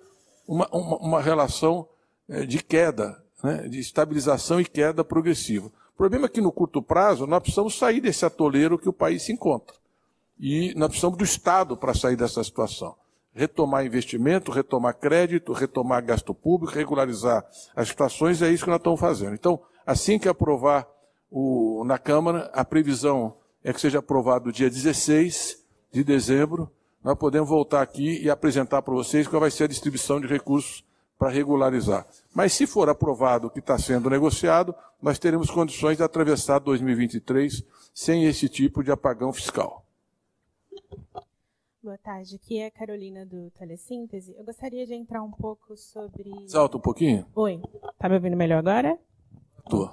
uma, 0.47 0.69
uma, 0.71 0.97
uma 0.99 1.21
relação 1.21 1.85
eh, 2.29 2.45
de 2.45 2.63
queda, 2.63 3.21
né, 3.43 3.67
de 3.67 3.79
estabilização 3.79 4.61
e 4.61 4.65
queda 4.65 5.03
progressiva. 5.03 5.67
O 5.67 5.97
problema 5.97 6.25
é 6.25 6.29
que 6.29 6.41
no 6.41 6.51
curto 6.51 6.81
prazo 6.81 7.27
nós 7.27 7.41
precisamos 7.41 7.77
sair 7.77 7.99
desse 7.99 8.25
atoleiro 8.25 8.79
que 8.79 8.87
o 8.87 8.93
país 8.93 9.23
se 9.23 9.33
encontra. 9.33 9.75
E 10.39 10.73
nós 10.75 10.87
precisamos 10.87 11.17
do 11.17 11.23
Estado 11.23 11.77
para 11.77 11.93
sair 11.93 12.15
dessa 12.15 12.43
situação. 12.43 12.95
Retomar 13.35 13.85
investimento, 13.85 14.51
retomar 14.51 14.95
crédito, 14.95 15.53
retomar 15.53 16.03
gasto 16.03 16.33
público, 16.33 16.73
regularizar 16.73 17.45
as 17.75 17.89
situações, 17.89 18.41
é 18.41 18.49
isso 18.49 18.63
que 18.63 18.69
nós 18.69 18.79
estamos 18.79 18.99
fazendo. 18.99 19.33
Então, 19.33 19.59
assim 19.85 20.17
que 20.17 20.29
aprovar 20.29 20.87
o, 21.29 21.83
na 21.85 21.97
Câmara, 21.97 22.49
a 22.53 22.63
previsão 22.63 23.35
é 23.63 23.73
que 23.73 23.81
seja 23.81 23.99
aprovado 23.99 24.51
dia 24.51 24.69
16 24.69 25.63
de 25.91 26.03
dezembro. 26.03 26.71
Nós 27.03 27.17
podemos 27.17 27.49
voltar 27.49 27.81
aqui 27.81 28.21
e 28.21 28.29
apresentar 28.29 28.81
para 28.81 28.93
vocês 28.93 29.27
qual 29.27 29.39
vai 29.39 29.51
ser 29.51 29.65
a 29.65 29.67
distribuição 29.67 30.21
de 30.21 30.27
recursos 30.27 30.83
para 31.17 31.29
regularizar. 31.29 32.07
Mas 32.33 32.53
se 32.53 32.67
for 32.67 32.89
aprovado 32.89 33.47
o 33.47 33.49
que 33.49 33.59
está 33.59 33.77
sendo 33.77 34.09
negociado, 34.09 34.75
nós 35.01 35.19
teremos 35.19 35.49
condições 35.49 35.97
de 35.97 36.03
atravessar 36.03 36.59
2023 36.59 37.63
sem 37.93 38.25
esse 38.25 38.49
tipo 38.49 38.83
de 38.83 38.91
apagão 38.91 39.31
fiscal. 39.31 39.85
Boa 41.81 41.97
tarde, 41.97 42.35
aqui 42.35 42.59
é 42.59 42.67
a 42.67 42.71
Carolina 42.71 43.25
do 43.25 43.51
Telesíntese. 43.51 44.33
Eu 44.37 44.45
gostaria 44.45 44.85
de 44.85 44.93
entrar 44.93 45.21
um 45.21 45.31
pouco 45.31 45.75
sobre. 45.75 46.31
Salta 46.47 46.77
um 46.77 46.79
pouquinho? 46.79 47.25
Oi, 47.35 47.61
tá 47.99 48.07
me 48.07 48.15
ouvindo 48.15 48.37
melhor 48.37 48.59
agora? 48.59 48.97
Estou. 49.59 49.91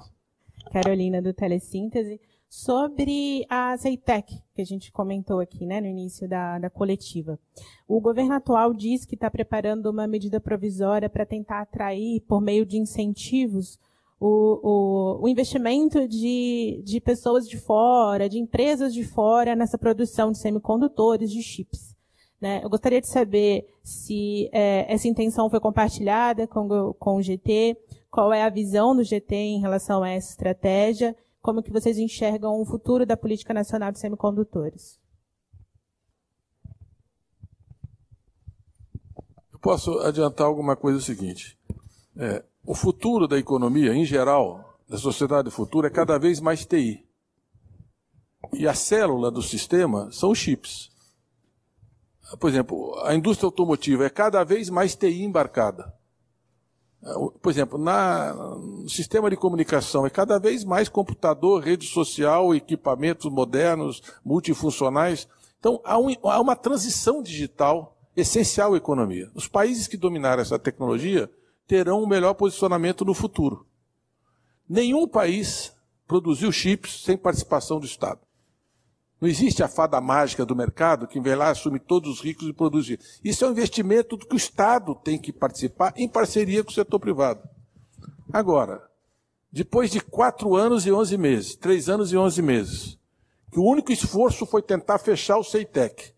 Carolina 0.71 1.21
do 1.21 1.33
Telesíntese 1.33 2.21
sobre 2.51 3.45
a 3.49 3.73
Zeitec, 3.77 4.43
que 4.53 4.61
a 4.61 4.65
gente 4.65 4.91
comentou 4.91 5.39
aqui 5.39 5.65
né, 5.65 5.79
no 5.79 5.87
início 5.87 6.27
da, 6.27 6.59
da 6.59 6.69
coletiva. 6.69 7.39
O 7.87 8.01
governo 8.01 8.33
atual 8.33 8.73
diz 8.73 9.05
que 9.05 9.15
está 9.15 9.31
preparando 9.31 9.89
uma 9.89 10.05
medida 10.05 10.37
provisória 10.37 11.09
para 11.09 11.25
tentar 11.25 11.61
atrair, 11.61 12.19
por 12.27 12.41
meio 12.41 12.65
de 12.65 12.77
incentivos, 12.77 13.79
o, 14.19 14.59
o, 14.61 15.23
o, 15.23 15.29
investimento 15.29 16.05
de, 16.09 16.81
de 16.83 16.99
pessoas 16.99 17.47
de 17.47 17.57
fora, 17.57 18.27
de 18.27 18.37
empresas 18.37 18.93
de 18.93 19.05
fora 19.05 19.55
nessa 19.55 19.77
produção 19.77 20.29
de 20.29 20.37
semicondutores, 20.37 21.31
de 21.31 21.41
chips. 21.41 21.95
Né? 22.39 22.59
Eu 22.61 22.69
gostaria 22.69 22.99
de 22.99 23.07
saber 23.07 23.65
se 23.81 24.49
é, 24.51 24.93
essa 24.93 25.07
intenção 25.07 25.49
foi 25.49 25.61
compartilhada 25.61 26.45
com, 26.47 26.93
com 26.99 27.15
o 27.15 27.21
GT, 27.21 27.77
qual 28.11 28.33
é 28.33 28.43
a 28.43 28.49
visão 28.49 28.93
do 28.93 29.05
GT 29.05 29.35
em 29.35 29.61
relação 29.61 30.03
a 30.03 30.09
essa 30.09 30.31
estratégia 30.31 31.15
como 31.41 31.63
que 31.63 31.71
vocês 31.71 31.97
enxergam 31.97 32.61
o 32.61 32.65
futuro 32.65 33.05
da 33.05 33.17
política 33.17 33.53
nacional 33.53 33.91
de 33.91 33.99
semicondutores? 33.99 34.99
Eu 39.51 39.59
posso 39.59 39.99
adiantar 39.99 40.45
alguma 40.45 40.75
coisa 40.75 40.99
o 40.99 41.01
seguinte. 41.01 41.57
É, 42.15 42.43
o 42.63 42.75
futuro 42.75 43.27
da 43.27 43.37
economia, 43.37 43.93
em 43.93 44.05
geral, 44.05 44.77
da 44.87 44.97
sociedade 44.97 45.49
futura, 45.49 45.87
é 45.87 45.91
cada 45.91 46.19
vez 46.19 46.39
mais 46.39 46.65
TI. 46.65 47.03
E 48.53 48.67
a 48.67 48.73
célula 48.73 49.31
do 49.31 49.41
sistema 49.41 50.11
são 50.11 50.31
os 50.31 50.37
chips. 50.37 50.91
Por 52.39 52.49
exemplo, 52.49 52.97
a 53.03 53.15
indústria 53.15 53.47
automotiva 53.47 54.05
é 54.05 54.09
cada 54.09 54.43
vez 54.43 54.69
mais 54.69 54.95
TI 54.95 55.23
embarcada. 55.23 55.93
Por 57.41 57.49
exemplo, 57.49 57.79
na, 57.79 58.33
no 58.33 58.87
sistema 58.87 59.29
de 59.29 59.35
comunicação 59.35 60.05
é 60.05 60.09
cada 60.09 60.37
vez 60.37 60.63
mais 60.63 60.87
computador, 60.87 61.63
rede 61.63 61.87
social, 61.87 62.53
equipamentos 62.53 63.31
modernos, 63.31 64.03
multifuncionais. 64.23 65.27
Então, 65.59 65.81
há, 65.83 65.97
um, 65.97 66.13
há 66.23 66.39
uma 66.39 66.55
transição 66.55 67.23
digital 67.23 67.97
essencial 68.15 68.73
à 68.73 68.77
economia. 68.77 69.31
Os 69.33 69.47
países 69.47 69.87
que 69.87 69.97
dominarem 69.97 70.43
essa 70.43 70.59
tecnologia 70.59 71.29
terão 71.65 72.03
um 72.03 72.07
melhor 72.07 72.35
posicionamento 72.35 73.03
no 73.03 73.13
futuro. 73.13 73.65
Nenhum 74.69 75.07
país 75.07 75.73
produziu 76.07 76.51
chips 76.51 77.03
sem 77.03 77.17
participação 77.17 77.79
do 77.79 77.85
Estado. 77.85 78.19
Não 79.21 79.29
existe 79.29 79.61
a 79.61 79.67
fada 79.67 80.01
mágica 80.01 80.43
do 80.43 80.55
mercado 80.55 81.07
que 81.07 81.21
vem 81.21 81.35
lá, 81.35 81.51
assume 81.51 81.77
todos 81.79 82.09
os 82.09 82.21
ricos 82.21 82.47
e 82.47 82.53
produz. 82.53 82.97
Isso 83.23 83.45
é 83.45 83.47
um 83.47 83.51
investimento 83.51 84.17
que 84.17 84.33
o 84.33 84.37
Estado 84.37 84.95
tem 84.95 85.19
que 85.19 85.31
participar 85.31 85.93
em 85.95 86.09
parceria 86.09 86.63
com 86.63 86.71
o 86.71 86.73
setor 86.73 86.99
privado. 86.99 87.47
Agora, 88.33 88.81
depois 89.51 89.91
de 89.91 89.99
quatro 89.99 90.55
anos 90.55 90.87
e 90.87 90.91
onze 90.91 91.19
meses, 91.19 91.55
três 91.55 91.87
anos 91.87 92.11
e 92.11 92.17
onze 92.17 92.41
meses, 92.41 92.97
que 93.51 93.59
o 93.59 93.63
único 93.63 93.91
esforço 93.91 94.43
foi 94.43 94.63
tentar 94.63 94.97
fechar 94.97 95.37
o 95.37 95.43
CEITEC, 95.43 96.13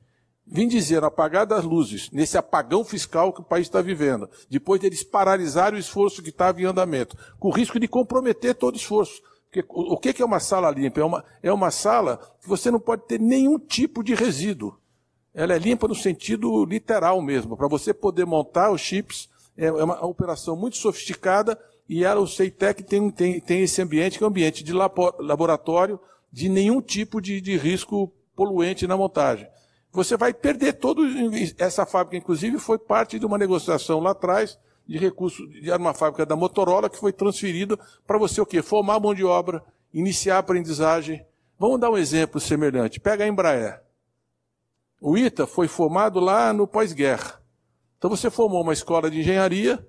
vim 0.48 0.68
dizer, 0.68 1.04
apagar 1.04 1.46
das 1.46 1.66
luzes, 1.66 2.10
nesse 2.12 2.38
apagão 2.38 2.86
fiscal 2.86 3.34
que 3.34 3.42
o 3.42 3.46
país 3.46 3.68
está 3.68 3.82
vivendo, 3.82 4.30
depois 4.50 4.80
deles 4.80 5.04
paralisar 5.04 5.74
o 5.74 5.78
esforço 5.78 6.24
que 6.24 6.30
estava 6.30 6.62
em 6.62 6.66
andamento, 6.66 7.18
com 7.38 7.50
o 7.50 7.52
risco 7.52 7.80
de 7.80 7.88
comprometer 7.88 8.56
todo 8.56 8.76
o 8.76 8.78
esforço. 8.78 9.22
Porque 9.54 9.64
o 9.70 9.98
que 9.98 10.22
é 10.22 10.26
uma 10.26 10.40
sala 10.40 10.72
limpa? 10.72 11.00
É 11.00 11.04
uma, 11.04 11.24
é 11.44 11.54
uma 11.54 11.70
sala 11.70 12.20
que 12.42 12.50
você 12.50 12.72
não 12.72 12.80
pode 12.80 13.04
ter 13.04 13.20
nenhum 13.20 13.60
tipo 13.60 14.04
de 14.04 14.16
resíduo. 14.16 14.76
Ela 15.32 15.54
é 15.54 15.60
limpa 15.60 15.88
no 15.88 15.94
sentido 15.94 16.66
literal 16.66 17.22
mesmo. 17.22 17.56
Para 17.56 17.68
você 17.68 17.94
poder 17.94 18.26
montar 18.26 18.72
os 18.72 18.82
chips, 18.82 19.30
é, 19.56 19.68
é 19.68 19.72
uma 19.84 20.04
operação 20.04 20.56
muito 20.56 20.78
sofisticada 20.78 21.60
e 21.88 22.04
ela, 22.04 22.20
o 22.20 22.28
CEITEC 22.28 22.82
tem, 22.82 23.12
tem, 23.12 23.40
tem 23.40 23.62
esse 23.62 23.80
ambiente 23.80 24.18
que 24.18 24.24
é 24.24 24.28
um 24.28 24.30
ambiente 24.30 24.64
de 24.64 24.74
laboratório, 24.74 26.00
de 26.32 26.50
nenhum 26.50 26.82
tipo 26.82 27.22
de, 27.22 27.40
de 27.40 27.56
risco 27.56 28.12
poluente 28.36 28.88
na 28.88 28.98
montagem. 28.98 29.48
Você 29.92 30.18
vai 30.18 30.34
perder 30.34 30.74
todo. 30.74 31.04
Essa 31.60 31.86
fábrica, 31.86 32.18
inclusive, 32.18 32.58
foi 32.58 32.80
parte 32.80 33.20
de 33.20 33.26
uma 33.28 33.38
negociação 33.38 34.00
lá 34.00 34.12
atrás 34.12 34.58
de 34.88 34.98
recurso 34.98 35.48
de 35.48 35.72
uma 35.72 35.94
fábrica 35.94 36.26
da 36.26 36.36
Motorola 36.36 36.90
que 36.90 36.98
foi 36.98 37.14
transferido 37.14 37.80
para 38.06 38.18
você 38.18 38.42
o 38.42 38.46
quê? 38.46 38.62
Formar 38.62 39.00
mão 39.00 39.14
de 39.14 39.24
obra, 39.24 39.64
iniciar 39.94 40.36
a 40.36 40.40
aprendizagem. 40.40 41.26
Vamos 41.58 41.80
dar 41.80 41.90
um 41.90 41.98
exemplo 41.98 42.40
semelhante. 42.40 43.00
Pega 43.00 43.24
a 43.24 43.28
Embraer. 43.28 43.82
O 45.00 45.18
ITA 45.18 45.46
foi 45.48 45.68
formado 45.68 46.20
lá 46.20 46.52
no 46.54 46.68
pós-guerra. 46.68 47.42
Então 47.98 48.10
você 48.10 48.30
formou 48.30 48.62
uma 48.62 48.74
escola 48.74 49.10
de 49.10 49.20
engenharia 49.20 49.86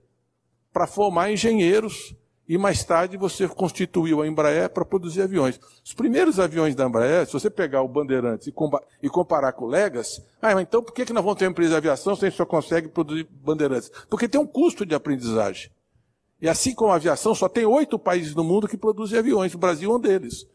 para 0.73 0.87
formar 0.87 1.31
engenheiros 1.31 2.15
e 2.49 2.59
mais 2.59 2.85
tarde 2.85 3.17
você 3.17 3.49
constituiu 3.49 4.21
a 4.21 4.27
Embraer 4.27 4.69
para 4.69 4.85
produzir 4.85 5.23
aviões. 5.23 5.59
Os 5.83 5.95
primeiros 5.95 6.39
aviões 6.39 6.75
da 6.75 6.85
Embraer, 6.85 7.27
se 7.27 7.33
você 7.33 7.49
pegar 7.49 7.83
o 7.83 7.89
Bandeirantes 7.89 8.53
e 9.03 9.09
comparar 9.09 9.53
com 9.53 9.65
o 9.65 9.69
Legas, 9.69 10.23
ah, 10.43 10.61
então 10.61 10.83
por 10.83 10.93
que 10.93 11.11
nós 11.13 11.25
vamos 11.25 11.39
ter 11.39 11.47
uma 11.47 11.53
empresa 11.53 11.71
de 11.71 11.77
aviação 11.77 12.15
se 12.15 12.25
a 12.25 12.29
gente 12.29 12.37
só 12.37 12.45
consegue 12.45 12.89
produzir 12.89 13.27
Bandeirantes? 13.31 13.91
Porque 14.11 14.29
tem 14.29 14.41
um 14.41 14.47
custo 14.47 14.85
de 14.85 14.95
aprendizagem. 14.95 15.71
E 16.41 16.49
assim 16.49 16.75
como 16.75 16.93
a 16.93 16.97
aviação, 16.97 17.35
só 17.35 17.49
tem 17.49 17.65
oito 17.65 17.99
países 17.99 18.35
no 18.35 18.45
mundo 18.45 18.69
que 18.69 18.77
produzem 18.77 19.19
aviões, 19.19 19.55
o 19.55 19.59
Brasil 19.59 19.91
é 19.91 19.97
um 19.97 20.01
deles. 20.01 20.47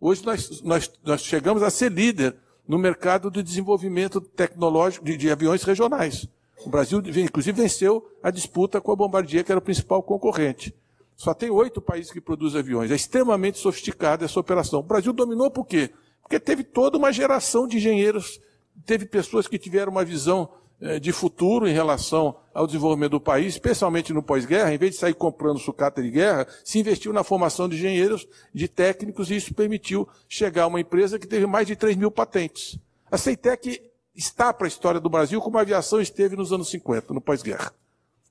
Hoje 0.00 0.24
nós, 0.24 0.60
nós, 0.62 0.90
nós 1.04 1.20
chegamos 1.22 1.62
a 1.62 1.70
ser 1.70 1.92
líder 1.92 2.36
no 2.66 2.78
mercado 2.78 3.30
de 3.30 3.42
desenvolvimento 3.42 4.20
tecnológico 4.20 5.04
de, 5.04 5.16
de 5.16 5.30
aviões 5.30 5.62
regionais. 5.62 6.26
O 6.64 6.68
Brasil, 6.68 7.00
inclusive, 7.00 7.62
venceu 7.62 8.04
a 8.20 8.30
disputa 8.30 8.80
com 8.80 8.90
a 8.90 8.96
Bombardier, 8.96 9.44
que 9.44 9.52
era 9.52 9.58
o 9.58 9.62
principal 9.62 10.02
concorrente. 10.02 10.74
Só 11.16 11.32
tem 11.32 11.50
oito 11.50 11.80
países 11.80 12.12
que 12.12 12.20
produzem 12.20 12.60
aviões. 12.60 12.90
É 12.90 12.94
extremamente 12.94 13.58
sofisticada 13.58 14.24
essa 14.24 14.38
operação. 14.38 14.80
O 14.80 14.82
Brasil 14.82 15.12
dominou 15.12 15.50
por 15.50 15.64
quê? 15.64 15.90
Porque 16.20 16.38
teve 16.38 16.62
toda 16.62 16.98
uma 16.98 17.10
geração 17.10 17.66
de 17.66 17.78
engenheiros, 17.78 18.40
teve 18.84 19.06
pessoas 19.06 19.48
que 19.48 19.58
tiveram 19.58 19.90
uma 19.90 20.04
visão 20.04 20.50
eh, 20.78 21.00
de 21.00 21.10
futuro 21.10 21.66
em 21.66 21.72
relação 21.72 22.36
ao 22.52 22.66
desenvolvimento 22.66 23.12
do 23.12 23.20
país, 23.20 23.54
especialmente 23.54 24.12
no 24.12 24.22
pós-guerra, 24.22 24.74
em 24.74 24.76
vez 24.76 24.92
de 24.92 24.98
sair 24.98 25.14
comprando 25.14 25.58
sucata 25.58 26.02
de 26.02 26.10
guerra, 26.10 26.46
se 26.62 26.78
investiu 26.78 27.14
na 27.14 27.24
formação 27.24 27.66
de 27.66 27.76
engenheiros, 27.76 28.28
de 28.52 28.68
técnicos, 28.68 29.30
e 29.30 29.36
isso 29.36 29.54
permitiu 29.54 30.06
chegar 30.28 30.64
a 30.64 30.66
uma 30.66 30.80
empresa 30.80 31.18
que 31.18 31.26
teve 31.26 31.46
mais 31.46 31.66
de 31.66 31.76
3 31.76 31.96
mil 31.96 32.10
patentes. 32.10 32.78
A 33.10 33.16
Ceitec 33.16 33.80
está 34.14 34.52
para 34.52 34.66
a 34.66 34.68
história 34.68 35.00
do 35.00 35.08
Brasil 35.08 35.40
como 35.40 35.56
a 35.56 35.62
aviação 35.62 35.98
esteve 35.98 36.36
nos 36.36 36.52
anos 36.52 36.68
50, 36.68 37.14
no 37.14 37.22
pós-guerra. 37.22 37.72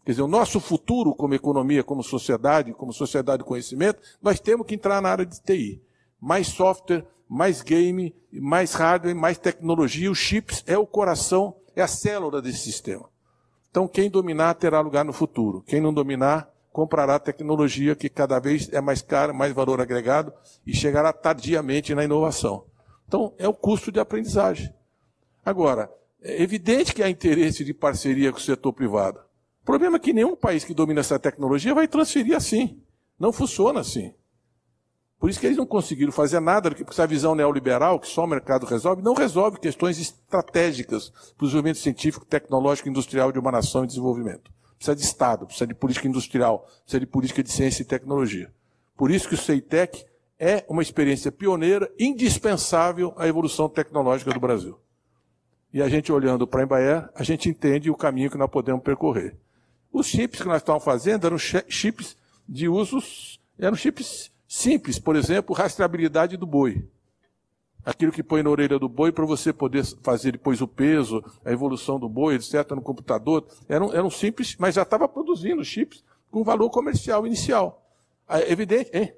Quer 0.05 0.11
dizer, 0.11 0.21
o 0.21 0.27
nosso 0.27 0.59
futuro 0.59 1.15
como 1.15 1.33
economia, 1.33 1.83
como 1.83 2.03
sociedade, 2.03 2.71
como 2.73 2.93
sociedade 2.93 3.39
de 3.41 3.49
conhecimento, 3.49 3.99
nós 4.21 4.39
temos 4.39 4.67
que 4.67 4.75
entrar 4.75 5.01
na 5.01 5.09
área 5.09 5.25
de 5.25 5.41
TI. 5.41 5.81
Mais 6.21 6.47
software, 6.47 7.03
mais 7.27 7.63
game, 7.63 8.15
mais 8.31 8.73
hardware, 8.75 9.15
mais 9.15 9.39
tecnologia. 9.39 10.11
Os 10.11 10.19
chips 10.19 10.63
é 10.67 10.77
o 10.77 10.85
coração, 10.85 11.55
é 11.75 11.81
a 11.81 11.87
célula 11.87 12.39
desse 12.39 12.59
sistema. 12.59 13.09
Então, 13.71 13.87
quem 13.87 14.07
dominar 14.07 14.53
terá 14.53 14.79
lugar 14.79 15.03
no 15.03 15.11
futuro. 15.11 15.63
Quem 15.65 15.81
não 15.81 15.91
dominar, 15.91 16.53
comprará 16.71 17.17
tecnologia 17.17 17.95
que 17.95 18.07
cada 18.07 18.37
vez 18.37 18.71
é 18.71 18.79
mais 18.79 19.01
cara, 19.01 19.33
mais 19.33 19.53
valor 19.53 19.81
agregado 19.81 20.31
e 20.67 20.73
chegará 20.75 21.11
tardiamente 21.11 21.95
na 21.95 22.03
inovação. 22.03 22.65
Então, 23.07 23.33
é 23.39 23.47
o 23.47 23.53
custo 23.55 23.91
de 23.91 23.99
aprendizagem. 23.99 24.71
Agora, 25.43 25.91
é 26.21 26.43
evidente 26.43 26.93
que 26.93 27.01
há 27.01 27.09
interesse 27.09 27.65
de 27.65 27.73
parceria 27.73 28.31
com 28.31 28.37
o 28.37 28.41
setor 28.41 28.71
privado. 28.71 29.24
O 29.65 29.73
problema 29.75 29.97
é 29.97 29.99
que 29.99 30.13
nenhum 30.13 30.35
país 30.35 30.63
que 30.63 30.75
domina 30.75 30.99
essa 30.99 31.17
tecnologia 31.17 31.73
vai 31.73 31.87
transferir 31.87 32.35
assim. 32.35 32.79
Não 33.19 33.33
funciona 33.33 33.79
assim. 33.79 34.13
Por 35.19 35.27
isso 35.27 35.39
que 35.39 35.47
eles 35.47 35.57
não 35.57 35.65
conseguiram 35.65 36.11
fazer 36.11 36.39
nada, 36.39 36.69
porque 36.69 36.83
essa 36.87 37.07
visão 37.07 37.33
neoliberal, 37.33 37.99
que 37.99 38.07
só 38.07 38.25
o 38.25 38.27
mercado 38.27 38.67
resolve, 38.67 39.01
não 39.01 39.15
resolve 39.15 39.57
questões 39.57 39.97
estratégicas 39.99 41.09
para 41.09 41.45
o 41.45 41.47
desenvolvimento 41.47 41.79
científico, 41.79 42.23
tecnológico 42.27 42.89
industrial 42.89 43.31
de 43.31 43.39
uma 43.39 43.51
nação 43.51 43.83
em 43.83 43.87
desenvolvimento. 43.87 44.51
Precisa 44.77 44.95
de 44.95 45.01
Estado, 45.01 45.47
precisa 45.47 45.65
de 45.65 45.73
política 45.73 46.07
industrial, 46.07 46.67
precisa 46.83 46.99
de 46.99 47.07
política 47.07 47.41
de 47.41 47.51
ciência 47.51 47.81
e 47.81 47.85
tecnologia. 47.85 48.53
Por 48.95 49.09
isso 49.09 49.27
que 49.27 49.33
o 49.33 49.37
CEITEC 49.37 50.05
é 50.37 50.63
uma 50.69 50.83
experiência 50.83 51.31
pioneira, 51.31 51.91
indispensável 51.97 53.15
à 53.17 53.27
evolução 53.27 53.67
tecnológica 53.67 54.31
do 54.31 54.39
Brasil. 54.39 54.77
E 55.73 55.81
a 55.81 55.89
gente 55.89 56.11
olhando 56.11 56.45
para 56.45 56.61
a 56.61 56.63
Embraer, 56.65 57.09
a 57.15 57.23
gente 57.23 57.49
entende 57.49 57.89
o 57.89 57.95
caminho 57.95 58.29
que 58.29 58.37
nós 58.37 58.51
podemos 58.51 58.83
percorrer. 58.83 59.35
Os 59.95 60.07
chips 60.07 60.41
que 60.41 60.47
nós 60.49 60.57
estávamos 60.57 60.83
fazendo 60.83 61.25
eram 61.25 61.37
chips 61.37 62.17
de 62.45 62.67
usos, 62.67 63.39
eram 63.57 63.77
chips 63.77 64.29
simples, 64.45 64.99
por 64.99 65.15
exemplo, 65.15 65.55
rastreabilidade 65.55 66.35
do 66.35 66.45
boi. 66.45 66.85
Aquilo 67.85 68.11
que 68.11 68.21
põe 68.21 68.43
na 68.43 68.49
orelha 68.49 68.77
do 68.77 68.89
boi 68.89 69.13
para 69.13 69.25
você 69.25 69.53
poder 69.53 69.85
fazer 70.03 70.33
depois 70.33 70.59
o 70.59 70.67
peso, 70.67 71.23
a 71.45 71.51
evolução 71.53 71.97
do 71.97 72.09
boi, 72.09 72.35
etc., 72.35 72.71
no 72.71 72.81
computador. 72.81 73.47
Eram, 73.69 73.93
eram 73.93 74.09
simples, 74.09 74.57
mas 74.59 74.75
já 74.75 74.81
estava 74.81 75.07
produzindo 75.07 75.63
chips 75.63 76.03
com 76.29 76.43
valor 76.43 76.69
comercial 76.69 77.25
inicial. 77.25 77.81
É 78.27 78.51
evidente, 78.51 78.89
hein? 78.93 79.13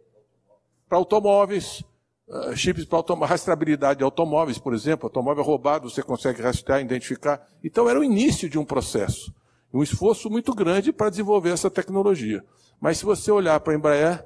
Para 0.88 1.00
automóveis, 1.00 1.84
uh, 2.28 2.56
chips 2.56 2.86
para 2.86 3.00
automóveis, 3.00 3.32
rastreabilidade 3.32 3.98
de 3.98 4.04
automóveis, 4.04 4.60
por 4.60 4.76
exemplo, 4.76 5.08
automóvel 5.08 5.44
roubado, 5.44 5.90
você 5.90 6.04
consegue 6.04 6.40
rastrear, 6.40 6.82
identificar. 6.82 7.50
Então 7.64 7.90
era 7.90 8.00
o 8.00 8.04
início 8.04 8.48
de 8.48 8.60
um 8.60 8.64
processo 8.64 9.34
um 9.74 9.84
esforço 9.84 10.30
muito 10.30 10.54
grande 10.54 10.92
para 10.92 11.10
desenvolver 11.10 11.52
essa 11.52 11.70
tecnologia. 11.70 12.44
Mas 12.80 12.98
se 12.98 13.06
você 13.06 13.32
olhar 13.32 13.60
para 13.60 13.74
a 13.74 13.76
Embraer, 13.76 14.26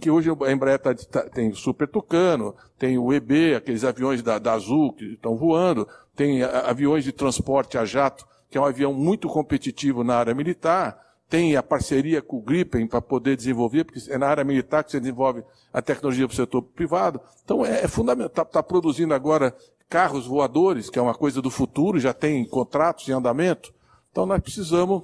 que 0.00 0.10
hoje 0.10 0.30
a 0.30 0.52
Embraer 0.52 0.78
tá, 0.78 0.94
tá, 0.94 1.22
tem 1.28 1.50
o 1.50 1.56
Super 1.56 1.86
Tucano, 1.86 2.54
tem 2.78 2.98
o 2.98 3.12
EB, 3.12 3.54
aqueles 3.56 3.84
aviões 3.84 4.22
da, 4.22 4.38
da 4.38 4.52
Azul 4.52 4.92
que 4.92 5.14
estão 5.14 5.36
voando, 5.36 5.86
tem 6.14 6.42
a, 6.42 6.70
aviões 6.70 7.04
de 7.04 7.12
transporte 7.12 7.76
a 7.76 7.84
jato, 7.84 8.26
que 8.50 8.56
é 8.56 8.60
um 8.60 8.64
avião 8.64 8.92
muito 8.92 9.28
competitivo 9.28 10.02
na 10.02 10.16
área 10.16 10.34
militar, 10.34 11.06
tem 11.28 11.56
a 11.56 11.62
parceria 11.62 12.22
com 12.22 12.36
o 12.36 12.42
Gripen 12.42 12.86
para 12.86 13.02
poder 13.02 13.36
desenvolver, 13.36 13.84
porque 13.84 14.00
é 14.08 14.16
na 14.16 14.28
área 14.28 14.44
militar 14.44 14.84
que 14.84 14.92
você 14.92 15.00
desenvolve 15.00 15.42
a 15.72 15.82
tecnologia 15.82 16.26
para 16.26 16.32
o 16.32 16.36
setor 16.36 16.62
privado. 16.62 17.20
Então 17.44 17.66
é, 17.66 17.82
é 17.82 17.88
fundamental. 17.88 18.28
Está 18.28 18.44
tá 18.44 18.62
produzindo 18.62 19.12
agora 19.12 19.54
carros 19.88 20.26
voadores, 20.26 20.88
que 20.88 20.98
é 20.98 21.02
uma 21.02 21.14
coisa 21.14 21.42
do 21.42 21.50
futuro, 21.50 21.98
já 21.98 22.14
tem 22.14 22.44
contratos 22.44 23.08
em 23.08 23.12
andamento. 23.12 23.74
Então 24.16 24.24
nós 24.24 24.40
precisamos. 24.40 25.02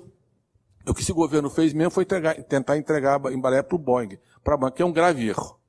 O 0.89 0.95
que 0.95 1.03
esse 1.03 1.13
governo 1.13 1.51
fez 1.51 1.75
mesmo 1.75 1.91
foi 1.91 2.03
entregar, 2.05 2.43
tentar 2.45 2.79
entregar 2.79 3.21
a 3.27 3.31
Embraer 3.31 3.63
para 3.63 3.77
o 3.77 3.79
Boeing, 3.79 4.19
para 4.43 4.55
a 4.55 4.57
Boeing, 4.57 4.73
que 4.73 4.81
é 4.81 4.87
um 4.87 4.93
grave 4.93 5.29
erro. 5.29 5.61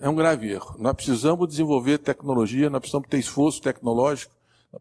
É 0.00 0.08
um 0.08 0.14
grave 0.16 0.50
erro. 0.50 0.74
Nós 0.76 0.92
precisamos 0.92 1.48
desenvolver 1.48 1.98
tecnologia, 1.98 2.68
nós 2.68 2.80
precisamos 2.80 3.08
ter 3.08 3.18
esforço 3.18 3.62
tecnológico 3.62 4.34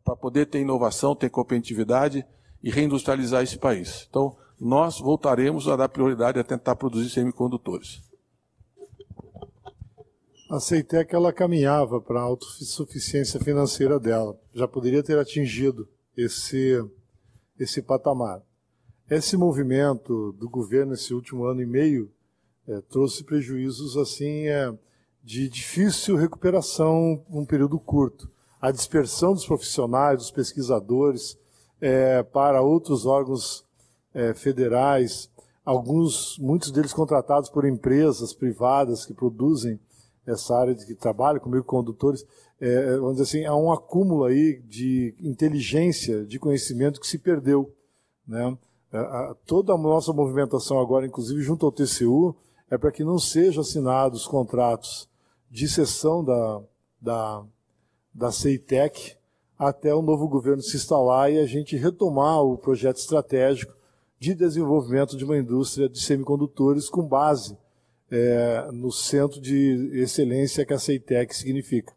para 0.04 0.16
poder 0.16 0.48
ter 0.48 0.60
inovação, 0.60 1.16
ter 1.16 1.30
competitividade 1.30 2.26
e 2.64 2.72
reindustrializar 2.72 3.44
esse 3.44 3.60
país. 3.60 4.08
Então, 4.10 4.36
nós 4.60 5.00
voltaremos 5.00 5.68
a 5.68 5.76
dar 5.76 5.88
prioridade 5.88 6.40
a 6.40 6.44
tentar 6.44 6.76
produzir 6.76 7.12
semicondutores. 7.12 8.02
A 10.50 10.60
Ceitec 10.60 11.14
ela 11.14 11.32
caminhava 11.32 12.02
para 12.02 12.20
a 12.20 12.24
autossuficiência 12.24 13.40
financeira 13.40 14.00
dela. 14.00 14.36
Já 14.52 14.68
poderia 14.68 15.04
ter 15.04 15.20
atingido 15.20 15.88
esse 16.18 16.84
esse 17.60 17.82
patamar. 17.82 18.42
Esse 19.10 19.36
movimento 19.38 20.32
do 20.34 20.50
governo 20.50 20.94
esse 20.94 21.14
último 21.14 21.46
ano 21.46 21.62
e 21.62 21.66
meio 21.66 22.12
é, 22.68 22.82
trouxe 22.82 23.24
prejuízos 23.24 23.98
assim 23.98 24.48
é, 24.48 24.74
de 25.22 25.50
difícil 25.50 26.16
recuperação 26.16 27.24
num 27.30 27.46
período 27.46 27.80
curto. 27.80 28.32
A 28.62 28.72
dispersão 28.72 29.34
dos 29.34 29.46
profissionais, 29.46 30.18
dos 30.18 30.32
pesquisadores 30.32 31.38
é, 31.82 32.24
para 32.24 32.62
outros 32.62 33.06
órgãos 33.06 33.66
federais, 34.36 35.28
alguns, 35.66 36.38
muitos 36.38 36.70
deles 36.70 36.94
contratados 36.94 37.50
por 37.50 37.66
empresas 37.66 38.32
privadas 38.32 39.08
que 39.08 39.14
produzem 39.14 39.80
essa 40.26 40.56
área 40.56 40.76
de 40.76 40.86
que 40.86 40.94
trabalha 40.94 41.40
comigo, 41.40 41.64
condutores, 41.64 42.24
é, 42.66 42.98
vamos 42.98 43.18
dizer 43.18 43.24
assim, 43.24 43.46
há 43.46 43.54
um 43.54 43.74
acúmulo 43.74 44.24
aí 44.24 44.62
de 44.66 45.14
inteligência, 45.20 46.24
de 46.24 46.40
conhecimento 46.40 46.98
que 47.02 47.08
se 47.08 47.20
perdeu. 47.20 47.76
Né? 48.26 48.58
A, 48.94 49.36
toda 49.46 49.74
a 49.74 49.78
nossa 49.78 50.14
movimentação 50.14 50.80
agora, 50.80 51.06
inclusive 51.06 51.42
junto 51.42 51.66
ao 51.66 51.74
TCU, 51.74 52.34
é 52.72 52.78
para 52.78 52.90
que 52.90 53.04
não 53.04 53.20
sejam 53.20 53.60
assinados 53.60 54.26
contratos 54.26 55.10
de 55.52 55.68
cessão 55.68 56.24
da, 56.24 56.62
da, 57.02 57.44
da 58.14 58.32
CEITEC 58.32 59.18
até 59.60 59.94
o 59.94 60.02
novo 60.02 60.26
governo 60.30 60.62
se 60.62 60.78
instalar 60.78 61.34
e 61.34 61.40
a 61.40 61.46
gente 61.46 61.76
retomar 61.76 62.42
o 62.44 62.58
projeto 62.58 62.96
estratégico 62.96 63.76
de 64.18 64.34
desenvolvimento 64.34 65.18
de 65.18 65.26
uma 65.26 65.38
indústria 65.38 65.90
de 65.90 66.00
semicondutores 66.00 66.90
com 66.90 67.06
base 67.06 67.58
é, 68.10 68.70
no 68.72 68.90
centro 68.90 69.42
de 69.42 69.92
excelência 69.96 70.66
que 70.66 70.74
a 70.74 70.80
CEITEC 70.80 71.36
significa. 71.36 71.94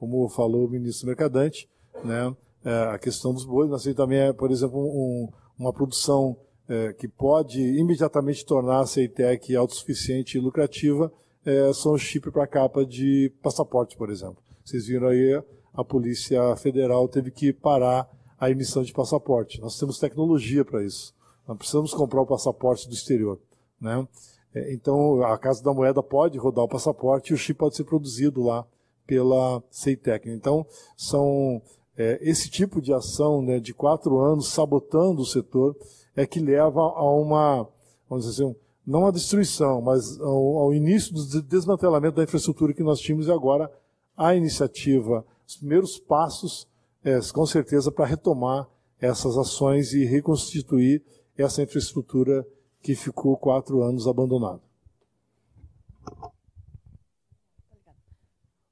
Como 0.00 0.26
falou 0.30 0.66
o 0.66 0.70
ministro 0.70 1.06
Mercadante, 1.06 1.68
né, 2.02 2.34
é, 2.64 2.94
a 2.94 2.98
questão 2.98 3.34
dos 3.34 3.44
bois, 3.44 3.68
mas 3.68 3.84
também 3.94 4.18
é, 4.18 4.32
por 4.32 4.50
exemplo, 4.50 4.80
um, 4.80 5.28
uma 5.58 5.74
produção 5.74 6.36
é, 6.66 6.94
que 6.94 7.06
pode 7.06 7.60
imediatamente 7.60 8.46
tornar 8.46 8.80
a 8.80 8.86
CEITEC 8.86 9.54
autossuficiente 9.54 10.38
e 10.38 10.40
lucrativa, 10.40 11.12
é, 11.44 11.70
são 11.74 11.92
os 11.92 12.00
chips 12.00 12.32
para 12.32 12.46
capa 12.46 12.84
de 12.84 13.30
passaporte, 13.42 13.94
por 13.94 14.10
exemplo. 14.10 14.38
Vocês 14.64 14.86
viram 14.86 15.08
aí, 15.08 15.42
a 15.74 15.84
Polícia 15.84 16.56
Federal 16.56 17.06
teve 17.06 17.30
que 17.30 17.52
parar 17.52 18.08
a 18.38 18.50
emissão 18.50 18.82
de 18.82 18.94
passaporte. 18.94 19.60
Nós 19.60 19.78
temos 19.78 19.98
tecnologia 19.98 20.64
para 20.64 20.82
isso. 20.82 21.14
Não 21.46 21.56
precisamos 21.56 21.92
comprar 21.92 22.22
o 22.22 22.26
passaporte 22.26 22.88
do 22.88 22.94
exterior. 22.94 23.38
Né? 23.78 24.06
É, 24.54 24.72
então, 24.72 25.22
a 25.22 25.36
Casa 25.36 25.62
da 25.62 25.74
Moeda 25.74 26.02
pode 26.02 26.38
rodar 26.38 26.64
o 26.64 26.68
passaporte 26.68 27.30
e 27.30 27.34
o 27.34 27.36
chip 27.36 27.58
pode 27.58 27.76
ser 27.76 27.84
produzido 27.84 28.42
lá 28.42 28.66
pela 29.10 29.60
CEITEC. 29.72 30.30
Então, 30.30 30.64
são 30.96 31.60
é, 31.96 32.20
esse 32.22 32.48
tipo 32.48 32.80
de 32.80 32.94
ação 32.94 33.42
né, 33.42 33.58
de 33.58 33.74
quatro 33.74 34.20
anos 34.20 34.52
sabotando 34.52 35.22
o 35.22 35.26
setor 35.26 35.76
é 36.14 36.24
que 36.24 36.38
leva 36.38 36.80
a 36.80 37.12
uma, 37.12 37.66
vamos 38.08 38.24
dizer 38.24 38.44
assim, 38.44 38.56
não 38.86 39.08
a 39.08 39.10
destruição, 39.10 39.80
mas 39.80 40.20
ao, 40.20 40.58
ao 40.58 40.72
início 40.72 41.12
do 41.12 41.42
desmantelamento 41.42 42.18
da 42.18 42.22
infraestrutura 42.22 42.72
que 42.72 42.84
nós 42.84 43.00
tínhamos 43.00 43.26
e 43.26 43.32
agora 43.32 43.68
a 44.16 44.32
iniciativa, 44.36 45.26
os 45.44 45.56
primeiros 45.56 45.98
passos, 45.98 46.68
é, 47.02 47.18
com 47.34 47.44
certeza, 47.44 47.90
para 47.90 48.06
retomar 48.06 48.68
essas 49.00 49.36
ações 49.36 49.92
e 49.92 50.04
reconstituir 50.04 51.02
essa 51.36 51.64
infraestrutura 51.64 52.46
que 52.80 52.94
ficou 52.94 53.36
quatro 53.36 53.82
anos 53.82 54.06
abandonada. 54.06 54.60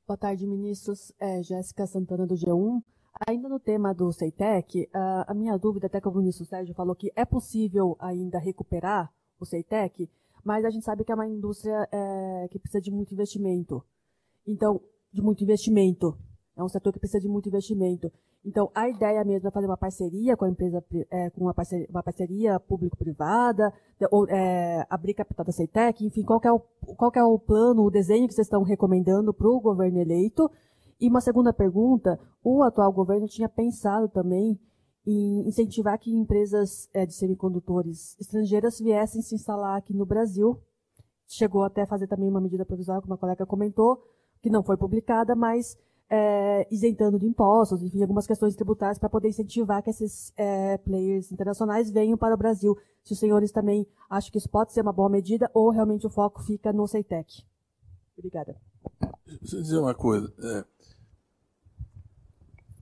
Boa 0.08 0.16
tarde, 0.16 0.46
ministros. 0.46 1.12
É, 1.20 1.42
Jéssica 1.42 1.86
Santana, 1.86 2.26
do 2.26 2.34
G1. 2.34 2.82
Ainda 3.28 3.46
no 3.46 3.60
tema 3.60 3.92
do 3.92 4.10
CEITEC, 4.10 4.88
a 4.94 5.34
minha 5.34 5.54
dúvida, 5.58 5.86
até 5.86 6.00
que 6.00 6.08
o 6.08 6.14
ministro 6.14 6.46
Sérgio 6.46 6.74
falou 6.74 6.96
que 6.96 7.12
é 7.14 7.26
possível 7.26 7.94
ainda 8.00 8.38
recuperar 8.38 9.12
o 9.38 9.44
CEITEC, 9.44 10.08
mas 10.42 10.64
a 10.64 10.70
gente 10.70 10.82
sabe 10.82 11.04
que 11.04 11.12
é 11.12 11.14
uma 11.14 11.28
indústria 11.28 11.86
é, 11.92 12.48
que 12.50 12.58
precisa 12.58 12.80
de 12.80 12.90
muito 12.90 13.12
investimento. 13.12 13.84
Então, 14.46 14.80
de 15.12 15.20
muito 15.20 15.44
investimento. 15.44 16.16
É 16.56 16.64
um 16.64 16.68
setor 16.70 16.90
que 16.90 17.00
precisa 17.00 17.20
de 17.20 17.28
muito 17.28 17.50
investimento. 17.50 18.10
Então, 18.44 18.70
a 18.74 18.88
ideia 18.88 19.24
mesmo 19.24 19.48
é 19.48 19.50
fazer 19.50 19.66
uma 19.66 19.76
parceria 19.76 20.36
com 20.36 20.44
a 20.44 20.48
empresa, 20.48 20.82
é, 21.10 21.30
com 21.30 21.42
uma 21.42 21.54
parceria, 21.54 21.86
uma 21.90 22.02
parceria 22.02 22.60
público-privada, 22.60 23.72
ou 24.10 24.26
é, 24.28 24.86
abrir 24.88 25.14
capital 25.14 25.44
da 25.44 25.52
CEITEC, 25.52 26.06
enfim, 26.06 26.22
qual 26.22 26.40
é, 26.44 26.52
o, 26.52 26.60
qual 26.96 27.12
é 27.14 27.22
o 27.22 27.38
plano, 27.38 27.82
o 27.82 27.90
desenho 27.90 28.28
que 28.28 28.34
vocês 28.34 28.46
estão 28.46 28.62
recomendando 28.62 29.34
para 29.34 29.48
o 29.48 29.60
governo 29.60 29.98
eleito. 29.98 30.50
E 31.00 31.08
uma 31.08 31.20
segunda 31.20 31.52
pergunta, 31.52 32.18
o 32.42 32.62
atual 32.62 32.92
governo 32.92 33.26
tinha 33.26 33.48
pensado 33.48 34.08
também 34.08 34.58
em 35.06 35.48
incentivar 35.48 35.98
que 35.98 36.14
empresas 36.14 36.88
é, 36.92 37.06
de 37.06 37.14
semicondutores 37.14 38.16
estrangeiras 38.20 38.78
viessem 38.78 39.22
se 39.22 39.34
instalar 39.34 39.78
aqui 39.78 39.94
no 39.94 40.04
Brasil. 40.04 40.60
Chegou 41.26 41.64
até 41.64 41.82
a 41.82 41.86
fazer 41.86 42.06
também 42.06 42.28
uma 42.28 42.40
medida 42.40 42.64
provisória, 42.64 43.00
como 43.02 43.14
a 43.14 43.18
colega 43.18 43.46
comentou, 43.46 44.02
que 44.42 44.50
não 44.50 44.62
foi 44.62 44.76
publicada, 44.76 45.34
mas 45.34 45.76
é, 46.10 46.66
isentando 46.70 47.18
de 47.18 47.26
impostos, 47.26 47.82
enfim, 47.82 48.00
algumas 48.00 48.26
questões 48.26 48.54
tributárias 48.54 48.98
para 48.98 49.08
poder 49.08 49.28
incentivar 49.28 49.82
que 49.82 49.90
esses 49.90 50.32
é, 50.36 50.78
players 50.78 51.30
internacionais 51.30 51.90
venham 51.90 52.16
para 52.16 52.34
o 52.34 52.38
Brasil. 52.38 52.76
Se 53.04 53.12
os 53.12 53.18
senhores 53.18 53.52
também 53.52 53.86
acham 54.08 54.30
que 54.30 54.38
isso 54.38 54.48
pode 54.48 54.72
ser 54.72 54.80
uma 54.80 54.92
boa 54.92 55.08
medida 55.08 55.50
ou 55.52 55.70
realmente 55.70 56.06
o 56.06 56.10
foco 56.10 56.42
fica 56.42 56.72
no 56.72 56.86
CEITEC. 56.86 57.42
Obrigada. 58.16 58.56
Eu 59.26 59.62
dizer 59.62 59.78
uma 59.78 59.94
coisa. 59.94 60.32
É, 60.42 60.64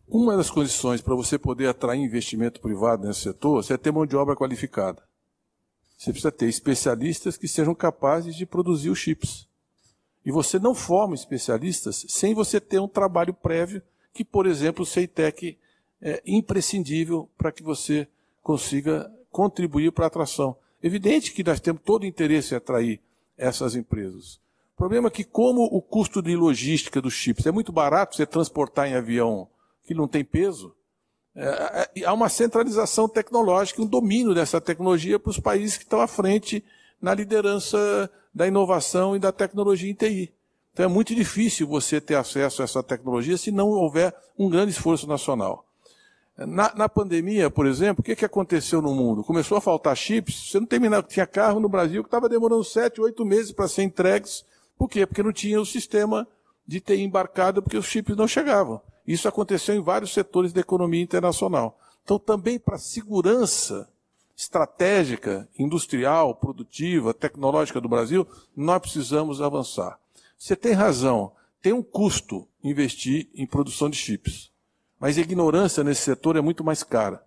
uma 0.08 0.36
das 0.36 0.50
condições 0.50 1.00
para 1.00 1.16
você 1.16 1.36
poder 1.36 1.66
atrair 1.66 2.00
investimento 2.00 2.60
privado 2.60 3.06
nesse 3.06 3.20
setor 3.20 3.64
é 3.68 3.76
ter 3.76 3.90
mão 3.90 4.06
de 4.06 4.16
obra 4.16 4.36
qualificada. 4.36 5.02
Você 5.98 6.12
precisa 6.12 6.30
ter 6.30 6.46
especialistas 6.46 7.36
que 7.36 7.48
sejam 7.48 7.74
capazes 7.74 8.36
de 8.36 8.46
produzir 8.46 8.90
os 8.90 8.98
chips. 8.98 9.48
E 10.26 10.32
você 10.32 10.58
não 10.58 10.74
forma 10.74 11.14
especialistas 11.14 12.04
sem 12.08 12.34
você 12.34 12.60
ter 12.60 12.80
um 12.80 12.88
trabalho 12.88 13.32
prévio, 13.32 13.80
que, 14.12 14.24
por 14.24 14.44
exemplo, 14.44 14.82
o 14.82 14.86
CEITEC 14.86 15.56
é 16.02 16.20
imprescindível 16.26 17.30
para 17.38 17.52
que 17.52 17.62
você 17.62 18.08
consiga 18.42 19.08
contribuir 19.30 19.92
para 19.92 20.06
a 20.06 20.08
atração. 20.08 20.56
Evidente 20.82 21.32
que 21.32 21.44
nós 21.44 21.60
temos 21.60 21.80
todo 21.84 22.02
o 22.02 22.06
interesse 22.06 22.52
em 22.54 22.56
atrair 22.56 23.00
essas 23.38 23.76
empresas. 23.76 24.40
O 24.74 24.76
problema 24.76 25.06
é 25.06 25.10
que, 25.12 25.22
como 25.22 25.62
o 25.62 25.80
custo 25.80 26.20
de 26.20 26.34
logística 26.34 27.00
dos 27.00 27.14
chips 27.14 27.46
é 27.46 27.52
muito 27.52 27.70
barato 27.70 28.16
você 28.16 28.26
transportar 28.26 28.88
em 28.88 28.94
avião 28.94 29.48
que 29.84 29.94
não 29.94 30.08
tem 30.08 30.24
peso, 30.24 30.74
é, 31.36 31.88
é, 32.00 32.04
há 32.04 32.12
uma 32.12 32.28
centralização 32.28 33.08
tecnológica, 33.08 33.80
um 33.80 33.86
domínio 33.86 34.34
dessa 34.34 34.60
tecnologia 34.60 35.20
para 35.20 35.30
os 35.30 35.38
países 35.38 35.76
que 35.76 35.84
estão 35.84 36.00
à 36.00 36.08
frente 36.08 36.64
na 37.00 37.14
liderança 37.14 38.10
da 38.34 38.46
inovação 38.46 39.16
e 39.16 39.18
da 39.18 39.32
tecnologia 39.32 39.90
em 39.90 39.94
TI. 39.94 40.32
Então 40.72 40.84
é 40.84 40.88
muito 40.88 41.14
difícil 41.14 41.66
você 41.66 42.00
ter 42.00 42.16
acesso 42.16 42.60
a 42.60 42.64
essa 42.64 42.82
tecnologia 42.82 43.36
se 43.38 43.50
não 43.50 43.68
houver 43.68 44.14
um 44.38 44.48
grande 44.48 44.72
esforço 44.72 45.06
nacional. 45.06 45.64
Na, 46.36 46.74
na 46.74 46.86
pandemia, 46.86 47.48
por 47.48 47.64
exemplo, 47.66 48.02
o 48.02 48.04
que, 48.04 48.14
que 48.14 48.26
aconteceu 48.26 48.82
no 48.82 48.94
mundo? 48.94 49.24
Começou 49.24 49.56
a 49.56 49.60
faltar 49.60 49.96
chips, 49.96 50.50
você 50.50 50.60
não 50.60 50.66
terminava, 50.66 51.06
tinha 51.06 51.26
carro 51.26 51.60
no 51.60 51.68
Brasil 51.68 52.02
que 52.02 52.08
estava 52.08 52.28
demorando 52.28 52.62
sete, 52.62 53.00
oito 53.00 53.24
meses 53.24 53.52
para 53.52 53.66
ser 53.66 53.84
entregues. 53.84 54.44
Por 54.76 54.86
quê? 54.86 55.06
Porque 55.06 55.22
não 55.22 55.32
tinha 55.32 55.58
o 55.58 55.64
sistema 55.64 56.28
de 56.66 56.78
TI 56.78 57.00
embarcado, 57.00 57.62
porque 57.62 57.78
os 57.78 57.86
chips 57.86 58.14
não 58.14 58.28
chegavam. 58.28 58.82
Isso 59.06 59.26
aconteceu 59.26 59.74
em 59.74 59.80
vários 59.80 60.12
setores 60.12 60.52
da 60.52 60.60
economia 60.60 61.02
internacional. 61.02 61.78
Então, 62.04 62.18
também 62.18 62.58
para 62.58 62.76
segurança 62.76 63.88
estratégica, 64.36 65.48
industrial, 65.58 66.34
produtiva, 66.34 67.14
tecnológica 67.14 67.80
do 67.80 67.88
Brasil, 67.88 68.26
nós 68.54 68.80
precisamos 68.80 69.40
avançar. 69.40 69.98
Você 70.38 70.54
tem 70.54 70.72
razão, 70.72 71.32
tem 71.62 71.72
um 71.72 71.82
custo 71.82 72.46
investir 72.62 73.28
em 73.34 73.46
produção 73.46 73.88
de 73.88 73.96
chips. 73.96 74.50
Mas 75.00 75.16
a 75.16 75.22
ignorância 75.22 75.82
nesse 75.82 76.02
setor 76.02 76.36
é 76.36 76.40
muito 76.40 76.62
mais 76.62 76.82
cara. 76.82 77.24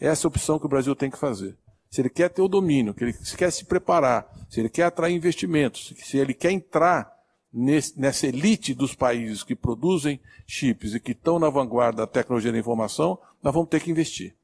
Essa 0.00 0.26
é 0.26 0.26
a 0.26 0.28
opção 0.28 0.58
que 0.58 0.66
o 0.66 0.68
Brasil 0.68 0.94
tem 0.94 1.10
que 1.10 1.18
fazer. 1.18 1.56
Se 1.90 2.00
ele 2.00 2.08
quer 2.08 2.30
ter 2.30 2.42
o 2.42 2.48
domínio, 2.48 2.94
que 2.94 3.04
ele 3.04 3.12
quer 3.36 3.50
se 3.50 3.64
preparar, 3.64 4.26
se 4.48 4.60
ele 4.60 4.68
quer 4.68 4.84
atrair 4.84 5.14
investimentos, 5.14 5.92
se 5.98 6.16
ele 6.16 6.32
quer 6.32 6.52
entrar 6.52 7.12
nesse, 7.52 7.98
nessa 8.00 8.26
elite 8.26 8.72
dos 8.72 8.94
países 8.94 9.42
que 9.42 9.54
produzem 9.54 10.18
chips 10.46 10.94
e 10.94 11.00
que 11.00 11.12
estão 11.12 11.38
na 11.38 11.50
vanguarda 11.50 11.98
da 11.98 12.06
tecnologia 12.06 12.50
da 12.50 12.58
informação, 12.58 13.18
nós 13.42 13.52
vamos 13.52 13.68
ter 13.68 13.80
que 13.80 13.90
investir. 13.90 14.34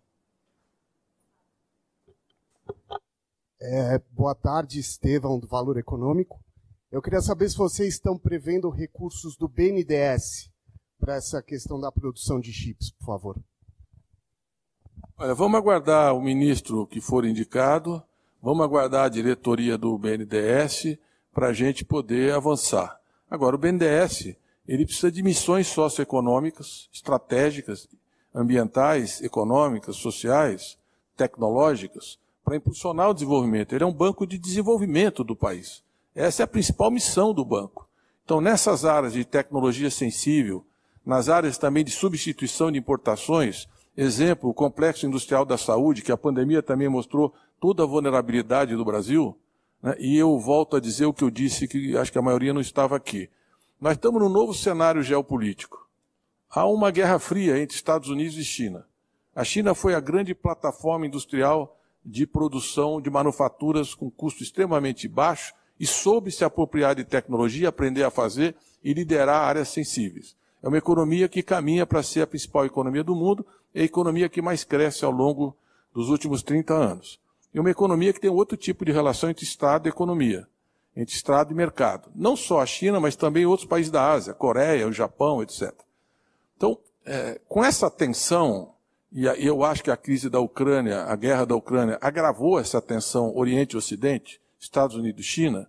É, 3.61 4.01
boa 4.13 4.37
tarde, 4.37 4.79
Estevão, 4.79 5.37
do 5.37 5.49
Valor 5.49 5.77
Econômico. 5.79 6.41
Eu 6.93 7.03
queria 7.03 7.21
saber 7.21 7.51
se 7.51 7.57
vocês 7.57 7.95
estão 7.95 8.17
prevendo 8.17 8.71
recursos 8.71 9.37
do 9.37 9.49
BNDES 9.49 10.49
para 10.97 11.17
essa 11.17 11.43
questão 11.43 11.81
da 11.81 11.91
produção 11.91 12.39
de 12.39 12.53
chips, 12.53 12.93
por 12.93 13.05
favor. 13.05 13.37
Olha, 15.17 15.35
vamos 15.35 15.59
aguardar 15.59 16.15
o 16.15 16.21
ministro 16.21 16.87
que 16.87 17.01
for 17.01 17.25
indicado, 17.25 18.01
vamos 18.41 18.65
aguardar 18.65 19.07
a 19.07 19.09
diretoria 19.09 19.77
do 19.77 19.99
BNDES 19.99 20.97
para 21.35 21.49
a 21.49 21.53
gente 21.53 21.85
poder 21.85 22.33
avançar. 22.35 23.01
Agora, 23.29 23.57
o 23.57 23.59
BNDES 23.59 24.37
ele 24.69 24.87
precisa 24.87 25.11
de 25.11 25.21
missões 25.21 25.67
socioeconômicas, 25.67 26.89
estratégicas, 26.93 27.89
ambientais, 28.33 29.21
econômicas, 29.21 29.97
sociais, 29.97 30.79
tecnológicas, 31.17 32.21
para 32.49 32.57
impulsionar 32.57 33.11
o 33.11 33.13
desenvolvimento. 33.13 33.75
Ele 33.75 33.85
é 33.85 33.87
um 33.87 33.93
banco 33.93 34.27
de 34.27 34.39
desenvolvimento 34.39 35.23
do 35.23 35.37
país. 35.37 35.83
Essa 36.15 36.43
é 36.43 36.45
a 36.45 36.47
principal 36.47 36.91
missão 36.91 37.35
do 37.35 37.45
banco. 37.45 37.87
Então, 38.25 38.41
nessas 38.41 38.87
áreas 38.87 39.13
de 39.13 39.23
tecnologia 39.23 39.91
sensível, 39.91 40.65
nas 41.05 41.29
áreas 41.29 41.59
também 41.59 41.85
de 41.85 41.91
substituição 41.91 42.73
de 42.73 42.79
importações, 42.79 43.69
exemplo, 43.95 44.49
o 44.49 44.55
complexo 44.55 45.07
industrial 45.07 45.45
da 45.45 45.59
saúde, 45.59 46.01
que 46.01 46.11
a 46.11 46.17
pandemia 46.17 46.63
também 46.63 46.89
mostrou 46.89 47.35
toda 47.61 47.83
a 47.83 47.87
vulnerabilidade 47.87 48.75
do 48.75 48.85
Brasil, 48.85 49.37
né? 49.83 49.95
e 49.99 50.17
eu 50.17 50.39
volto 50.39 50.75
a 50.75 50.81
dizer 50.81 51.05
o 51.05 51.13
que 51.13 51.25
eu 51.25 51.31
disse, 51.31 51.69
que 51.69 51.99
acho 51.99 52.11
que 52.11 52.19
a 52.19 52.23
maioria 52.23 52.55
não 52.55 52.63
estava 52.63 52.97
aqui. 52.97 53.29
Nós 53.79 53.93
estamos 53.93 54.23
num 54.23 54.31
novo 54.31 54.55
cenário 54.55 55.03
geopolítico. 55.03 55.87
Há 56.49 56.67
uma 56.67 56.91
guerra 56.91 57.19
fria 57.19 57.59
entre 57.59 57.77
Estados 57.77 58.09
Unidos 58.09 58.39
e 58.39 58.45
China. 58.45 58.87
A 59.37 59.45
China 59.45 59.75
foi 59.75 59.95
a 59.95 60.01
grande 60.01 60.35
plataforma 60.35 61.07
industrial 61.07 61.78
de 62.09 62.27
produção 62.27 63.01
de 63.01 63.11
manufaturas 63.11 63.95
com 63.95 64.11
custo 64.11 64.43
extremamente 64.43 65.07
baixo 65.07 65.53
e 65.79 65.87
soube 65.87 66.33
se 66.33 66.43
apropriar 66.43 66.95
de 66.95 67.05
tecnologia, 67.05 67.69
aprender 67.69 68.03
a 68.03 68.11
fazer 68.11 68.57
e 68.83 68.95
liderar 68.95 69.45
áreas 69.45 69.69
sensíveis. 69.69 70.35
É 70.63 70.69
uma 70.69 70.79
economia 70.79 71.29
que 71.29 71.43
caminha 71.43 71.87
para 71.87 72.03
ser 72.03 72.23
a 72.23 72.27
principal 72.27 72.65
economia 72.65 73.05
do 73.05 73.15
mundo 73.15 73.47
e 73.75 73.83
a 73.83 73.85
economia 73.85 74.29
que 74.29 74.41
mais 74.41 74.65
cresce 74.65 75.05
ao 75.05 75.13
longo 75.13 75.55
dos 75.93 76.09
últimos 76.09 76.43
30 76.43 76.75
anos. 76.75 77.21
E 77.53 77.61
uma 77.61 77.71
economia 77.71 78.13
que 78.13 78.21
tem 78.21 78.31
outro 78.31 78.57
tipo 78.57 78.85
de 78.85 78.91
relação 78.93 79.29
entre 79.29 79.45
Estado 79.45 79.87
e 79.87 79.91
economia, 79.91 80.49
entre 80.97 81.15
Estado 81.15 81.53
e 81.53 81.55
mercado. 81.55 82.11
Não 82.15 82.37
só 82.37 82.61
a 82.61 82.67
China, 82.67 82.99
mas 82.99 83.17
também 83.17 83.45
outros 83.45 83.69
países 83.69 83.93
da 83.93 84.11
Ásia, 84.11 84.33
Coreia, 84.33 84.89
o 84.89 84.93
Japão, 84.93 85.43
etc. 85.43 85.73
Então, 86.57 86.79
é, 87.05 87.39
com 87.47 87.63
essa 87.63 87.91
tensão, 87.91 88.73
e 89.11 89.25
eu 89.25 89.65
acho 89.65 89.83
que 89.83 89.91
a 89.91 89.97
crise 89.97 90.29
da 90.29 90.39
Ucrânia, 90.39 91.05
a 91.05 91.17
guerra 91.17 91.47
da 91.47 91.57
Ucrânia, 91.57 91.99
agravou 92.01 92.61
essa 92.61 92.81
tensão 92.81 93.35
Oriente-Ocidente, 93.35 94.41
Estados 94.61 94.97
Unidos 94.97 95.25
e 95.25 95.29
China, 95.29 95.69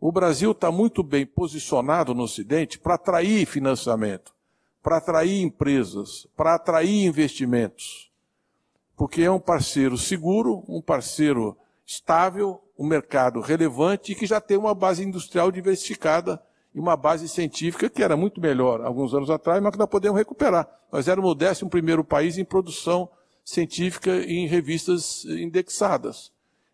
o 0.00 0.10
Brasil 0.10 0.52
está 0.52 0.70
muito 0.70 1.02
bem 1.02 1.26
posicionado 1.26 2.14
no 2.14 2.22
Ocidente 2.22 2.78
para 2.78 2.94
atrair 2.94 3.46
financiamento, 3.46 4.32
para 4.82 4.98
atrair 4.98 5.42
empresas, 5.42 6.26
para 6.36 6.54
atrair 6.54 7.04
investimentos. 7.04 8.10
Porque 8.96 9.22
é 9.22 9.30
um 9.30 9.40
parceiro 9.40 9.98
seguro, 9.98 10.64
um 10.68 10.80
parceiro 10.80 11.56
estável, 11.84 12.62
um 12.78 12.86
mercado 12.86 13.40
relevante 13.40 14.12
e 14.12 14.14
que 14.14 14.26
já 14.26 14.40
tem 14.40 14.56
uma 14.56 14.74
base 14.74 15.04
industrial 15.04 15.50
diversificada 15.50 16.40
e 16.74 16.78
uma 16.80 16.96
base 16.96 17.28
científica 17.28 17.88
que 17.88 18.02
era 18.02 18.16
muito 18.16 18.40
melhor 18.40 18.80
alguns 18.80 19.14
anos 19.14 19.30
atrás, 19.30 19.62
mas 19.62 19.72
que 19.72 19.78
nós 19.78 19.88
podemos 19.88 20.18
recuperar. 20.18 20.68
Nós 20.92 21.08
éramos 21.08 21.30
o 21.30 21.34
décimo 21.34 21.70
primeiro 21.70 22.04
país 22.04 22.38
em 22.38 22.44
produção 22.44 23.08
científica 23.44 24.10
em 24.10 24.46
revistas 24.46 25.24
indexadas. 25.24 26.30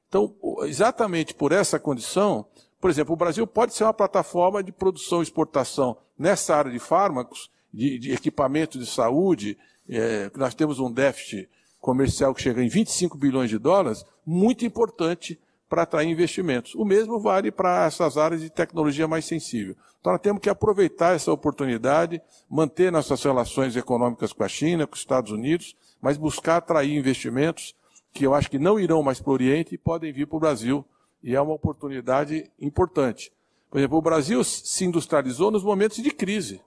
Então, 0.09 0.35
exatamente 0.63 1.35
por 1.35 1.53
essa 1.53 1.79
condição, 1.79 2.47
por 2.81 2.91
exemplo, 2.91 3.15
o 3.15 3.17
Brasil 3.17 3.47
pode 3.47 3.75
ser 3.75 3.85
uma 3.85 3.95
plataforma 3.95 4.63
de 4.63 4.73
produção 4.73 5.21
e 5.21 5.23
exportação 5.23 5.97
nessa 6.19 6.55
área 6.55 6.71
de 6.71 6.79
fármacos, 6.79 7.51
de, 7.73 7.99
de 7.99 8.13
equipamentos 8.13 8.81
de 8.81 8.87
saúde, 8.87 9.59
é, 9.89 10.31
nós 10.37 10.55
temos 10.55 10.79
um 10.79 10.91
déficit 10.91 11.49
comercial 11.81 12.35
que 12.35 12.43
chega 12.43 12.63
em 12.63 12.69
25 12.69 13.19
bilhões 13.19 13.51
de 13.51 13.59
dólares, 13.59 14.05
muito 14.25 14.65
importante 14.65 15.39
para 15.69 15.83
atrair 15.83 16.09
investimentos. 16.09 16.75
O 16.75 16.85
mesmo 16.85 17.19
vale 17.19 17.51
para 17.51 17.87
essas 17.87 18.17
áreas 18.17 18.41
de 18.41 18.51
tecnologia 18.51 19.09
mais 19.09 19.25
sensível. 19.25 19.77
Então, 20.01 20.13
nós 20.13 20.21
temos 20.21 20.41
que 20.41 20.51
aproveitar 20.51 21.15
essa 21.15 21.33
oportunidade, 21.33 22.21
manter 22.49 22.93
nossas 22.93 23.23
relações 23.23 23.75
econômicas 23.75 24.33
com 24.33 24.45
a 24.45 24.49
China, 24.49 24.87
com 24.87 24.95
os 24.95 25.01
Estados 25.01 25.33
Unidos, 25.33 25.75
mas 26.01 26.17
buscar 26.17 26.59
atrair 26.59 26.95
investimentos 26.97 27.75
que 28.13 28.25
eu 28.25 28.35
acho 28.35 28.49
que 28.51 28.59
não 28.59 28.79
irão 28.79 29.03
mais 29.03 29.21
para 29.21 29.31
o 29.31 29.33
Oriente 29.33 29.75
e 29.75 29.79
podem 29.79 30.13
vir 30.13 30.27
para 30.27 30.37
o 30.37 30.41
Brasil. 30.41 30.85
E 31.23 31.35
é 31.35 31.41
uma 31.41 31.55
oportunidade 31.55 32.51
importante. 32.61 33.33
Por 33.71 33.79
exemplo, 33.79 33.99
o 33.99 34.03
Brasil 34.03 34.45
se 34.45 34.85
industrializou 34.85 35.51
nos 35.51 35.65
momentos 35.65 35.97
de 35.97 36.11
crise. 36.13 36.61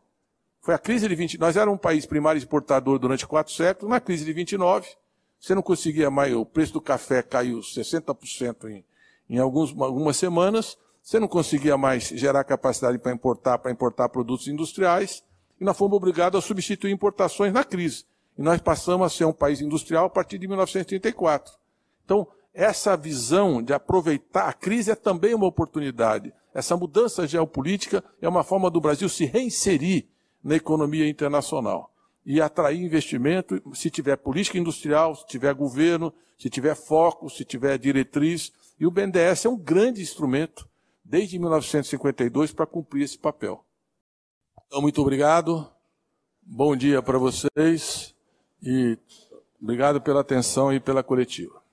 Foi 0.60 0.74
a 0.74 0.78
crise 0.78 1.08
de 1.08 1.16
20. 1.16 1.38
Nós 1.38 1.56
éramos 1.56 1.76
um 1.76 1.82
país 1.82 2.06
primário 2.06 2.38
exportador 2.38 3.00
durante 3.00 3.26
quatro 3.26 3.54
séculos. 3.54 3.90
Na 3.90 4.02
crise 4.02 4.26
de 4.26 4.34
29, 4.34 4.90
você 5.40 5.54
não 5.54 5.62
conseguia 5.62 6.10
mais. 6.10 6.34
O 6.34 6.46
preço 6.46 6.74
do 6.74 6.82
café 6.82 7.22
caiu 7.22 7.60
60% 7.60 8.70
em, 8.70 8.84
em 9.30 9.40
alguns, 9.40 9.76
algumas 9.80 10.18
semanas. 10.18 10.78
Você 11.02 11.20
não 11.20 11.28
conseguia 11.28 11.78
mais 11.78 12.08
gerar 12.08 12.44
capacidade 12.44 12.98
para 12.98 13.14
importar, 13.14 13.58
para 13.60 13.72
importar 13.72 14.10
produtos 14.10 14.48
industriais. 14.48 15.24
E 15.60 15.64
nós 15.64 15.78
fomos 15.78 15.96
obrigados 15.96 16.44
a 16.44 16.46
substituir 16.46 16.92
importações 16.92 17.54
na 17.54 17.64
crise. 17.64 18.06
E 18.38 18.42
nós 18.42 18.60
passamos 18.62 19.08
a 19.08 19.10
ser 19.10 19.26
um 19.26 19.34
país 19.34 19.62
industrial 19.62 20.06
a 20.06 20.10
partir 20.10 20.38
de 20.38 20.48
1934. 20.48 21.54
Então, 22.04 22.28
essa 22.54 22.98
visão 22.98 23.62
de 23.62 23.74
aproveitar 23.74 24.48
a 24.48 24.54
crise 24.54 24.92
é 24.92 24.96
também 24.96 25.34
uma 25.34 25.48
oportunidade. 25.48 26.34
Essa 26.54 26.76
mudança 26.76 27.28
geopolítica 27.28 28.04
é 28.22 28.28
uma 28.28 28.44
forma 28.44 28.70
do 28.70 28.82
Brasil 28.82 29.08
se 29.08 29.26
reinserir 29.26 30.08
na 30.44 30.56
economia 30.56 31.08
internacional 31.08 31.92
e 32.30 32.42
atrair 32.42 32.84
investimento 32.84 33.62
se 33.74 33.90
tiver 33.90 34.18
política 34.18 34.58
industrial, 34.58 35.16
se 35.16 35.26
tiver 35.26 35.54
governo, 35.54 36.14
se 36.38 36.50
tiver 36.50 36.76
foco, 36.76 37.30
se 37.30 37.46
tiver 37.46 37.78
diretriz. 37.78 38.52
E 38.78 38.86
o 38.86 38.92
BNDES 38.92 39.46
é 39.46 39.50
um 39.50 39.58
grande 39.58 40.02
instrumento 40.02 40.70
desde 41.06 41.40
1952 41.40 42.52
para 42.52 42.66
cumprir 42.66 43.04
esse 43.04 43.18
papel. 43.18 43.64
Então, 44.66 44.82
muito 44.82 45.02
obrigado. 45.02 45.72
Bom 46.42 46.76
dia 46.76 47.02
para 47.02 47.18
vocês 47.18 48.14
e 48.62 48.98
obrigado 49.62 50.02
pela 50.02 50.20
atenção 50.20 50.74
e 50.74 50.82
pela 50.82 51.02
coletiva. 51.02 51.64